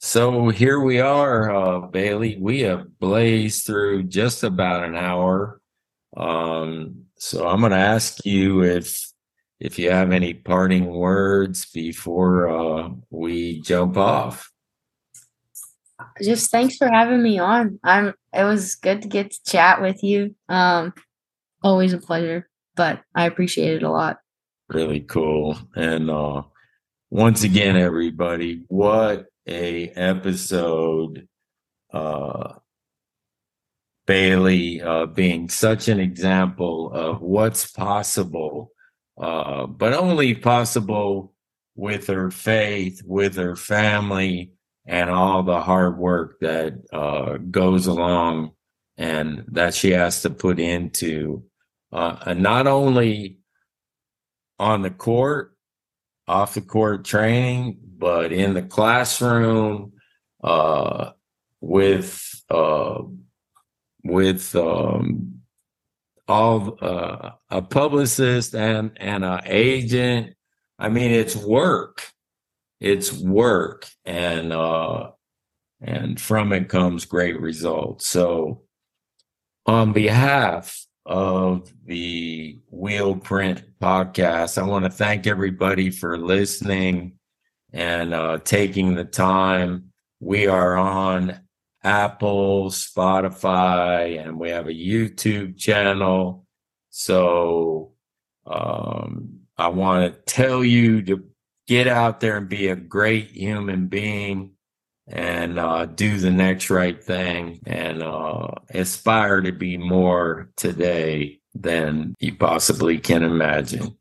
so 0.00 0.50
here 0.50 0.80
we 0.80 1.00
are, 1.00 1.50
uh, 1.54 1.80
Bailey. 1.86 2.36
We 2.38 2.60
have 2.66 2.98
blazed 2.98 3.64
through 3.64 4.04
just 4.04 4.42
about 4.44 4.84
an 4.84 4.96
hour. 4.96 5.60
Um, 6.16 7.06
so 7.20 7.46
I'm 7.46 7.60
going 7.60 7.72
to 7.72 7.76
ask 7.76 8.24
you 8.24 8.62
if 8.62 9.06
if 9.60 9.78
you 9.78 9.90
have 9.90 10.10
any 10.10 10.32
parting 10.32 10.86
words 10.86 11.66
before 11.66 12.48
uh, 12.48 12.88
we 13.10 13.60
jump 13.60 13.98
off. 13.98 14.50
Just 16.22 16.50
thanks 16.50 16.76
for 16.76 16.88
having 16.88 17.22
me 17.22 17.38
on. 17.38 17.78
I'm. 17.84 18.14
It 18.32 18.44
was 18.44 18.74
good 18.76 19.02
to 19.02 19.08
get 19.08 19.32
to 19.32 19.38
chat 19.46 19.82
with 19.82 20.02
you. 20.02 20.34
Um, 20.48 20.94
always 21.62 21.92
a 21.92 21.98
pleasure, 21.98 22.48
but 22.74 23.02
I 23.14 23.26
appreciate 23.26 23.74
it 23.74 23.82
a 23.82 23.90
lot. 23.90 24.16
Really 24.70 25.00
cool. 25.00 25.58
And 25.76 26.08
uh, 26.08 26.44
once 27.10 27.42
again, 27.42 27.76
everybody, 27.76 28.62
what 28.68 29.26
a 29.46 29.88
episode 29.88 31.28
uh, 31.92 32.54
Bailey 34.10 34.82
uh, 34.82 35.06
being 35.06 35.48
such 35.48 35.86
an 35.86 36.00
example 36.00 36.90
of 36.92 37.20
what's 37.20 37.70
possible, 37.70 38.72
uh, 39.16 39.66
but 39.66 39.92
only 39.92 40.34
possible 40.34 41.32
with 41.76 42.08
her 42.08 42.32
faith, 42.32 43.02
with 43.06 43.36
her 43.36 43.54
family, 43.54 44.54
and 44.84 45.10
all 45.10 45.44
the 45.44 45.60
hard 45.60 45.96
work 45.96 46.40
that 46.40 46.74
uh, 46.92 47.36
goes 47.36 47.86
along 47.86 48.50
and 48.96 49.44
that 49.52 49.74
she 49.74 49.92
has 49.92 50.22
to 50.22 50.30
put 50.30 50.58
into 50.58 51.44
uh, 51.92 52.34
not 52.36 52.66
only 52.66 53.38
on 54.58 54.82
the 54.82 54.90
court, 54.90 55.56
off 56.26 56.54
the 56.54 56.62
court 56.62 57.04
training, 57.04 57.78
but 57.96 58.32
in 58.32 58.54
the 58.54 58.62
classroom 58.62 59.92
uh, 60.42 61.12
with 61.60 62.28
uh, 62.50 63.02
with 64.04 64.54
um, 64.54 65.40
all 66.28 66.78
uh, 66.80 67.30
a 67.50 67.62
publicist 67.62 68.54
and 68.54 68.92
and 68.96 69.24
an 69.24 69.40
agent. 69.44 70.34
I 70.78 70.88
mean, 70.88 71.10
it's 71.10 71.36
work. 71.36 72.08
It's 72.80 73.12
work, 73.12 73.86
and 74.04 74.52
uh, 74.52 75.10
and 75.80 76.20
from 76.20 76.52
it 76.52 76.68
comes 76.68 77.04
great 77.04 77.38
results. 77.40 78.06
So, 78.06 78.62
on 79.66 79.92
behalf 79.92 80.86
of 81.04 81.72
the 81.84 82.58
Wheel 82.70 83.16
Print 83.16 83.64
podcast, 83.80 84.56
I 84.56 84.66
want 84.66 84.84
to 84.84 84.90
thank 84.90 85.26
everybody 85.26 85.90
for 85.90 86.16
listening 86.16 87.18
and 87.72 88.14
uh, 88.14 88.38
taking 88.44 88.94
the 88.94 89.04
time. 89.04 89.92
We 90.20 90.46
are 90.46 90.76
on 90.76 91.40
Apple, 91.82 92.70
Spotify, 92.70 94.22
and 94.22 94.38
we 94.38 94.50
have 94.50 94.66
a 94.66 94.72
YouTube 94.72 95.56
channel. 95.56 96.46
So 96.90 97.92
um, 98.46 99.40
I 99.56 99.68
want 99.68 100.12
to 100.12 100.20
tell 100.32 100.64
you 100.64 101.02
to 101.02 101.24
get 101.66 101.86
out 101.86 102.20
there 102.20 102.36
and 102.36 102.48
be 102.48 102.68
a 102.68 102.76
great 102.76 103.30
human 103.30 103.86
being 103.86 104.52
and 105.06 105.58
uh, 105.58 105.86
do 105.86 106.18
the 106.18 106.30
next 106.30 106.70
right 106.70 107.02
thing 107.02 107.60
and 107.66 108.02
uh, 108.02 108.48
aspire 108.74 109.40
to 109.40 109.52
be 109.52 109.76
more 109.76 110.50
today 110.56 111.40
than 111.54 112.14
you 112.20 112.34
possibly 112.34 112.98
can 112.98 113.24
imagine, 113.24 113.96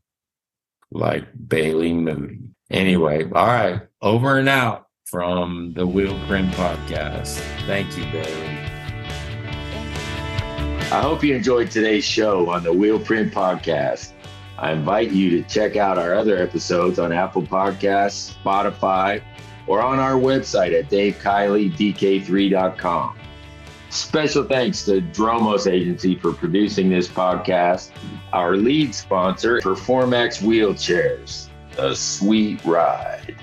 like 0.91 1.25
Bailey 1.47 1.93
Moody. 1.93 2.39
Anyway, 2.69 3.23
all 3.23 3.47
right, 3.47 3.81
over 4.01 4.37
and 4.37 4.49
out 4.49 4.88
from 5.09 5.73
the 5.73 5.87
Wheel 5.87 6.17
Print 6.27 6.53
Podcast. 6.53 7.39
Thank 7.65 7.97
you, 7.97 8.03
Bailey. 8.11 8.59
I 10.91 11.01
hope 11.01 11.23
you 11.23 11.35
enjoyed 11.35 11.71
today's 11.71 12.05
show 12.05 12.47
on 12.49 12.63
the 12.63 12.71
Wheel 12.71 12.99
Print 12.99 13.33
Podcast. 13.33 14.13
I 14.57 14.71
invite 14.71 15.11
you 15.11 15.31
to 15.31 15.41
check 15.49 15.75
out 15.77 15.97
our 15.97 16.13
other 16.13 16.37
episodes 16.37 16.99
on 16.99 17.11
Apple 17.11 17.41
Podcasts, 17.41 18.35
Spotify, 18.43 19.23
or 19.65 19.81
on 19.81 19.97
our 19.99 20.13
website 20.13 20.77
at 20.77 20.89
davekiley.dk3.com. 20.89 23.17
Special 23.89 24.43
thanks 24.43 24.85
to 24.85 25.01
Dromos 25.01 25.65
Agency 25.71 26.15
for 26.15 26.33
producing 26.33 26.89
this 26.89 27.07
podcast, 27.07 27.89
our 28.33 28.55
lead 28.55 28.93
sponsor, 28.93 29.59
Performax 29.59 30.43
Wheelchairs 30.43 31.49
a 31.79 31.95
sweet 31.95 32.63
ride. 32.65 33.35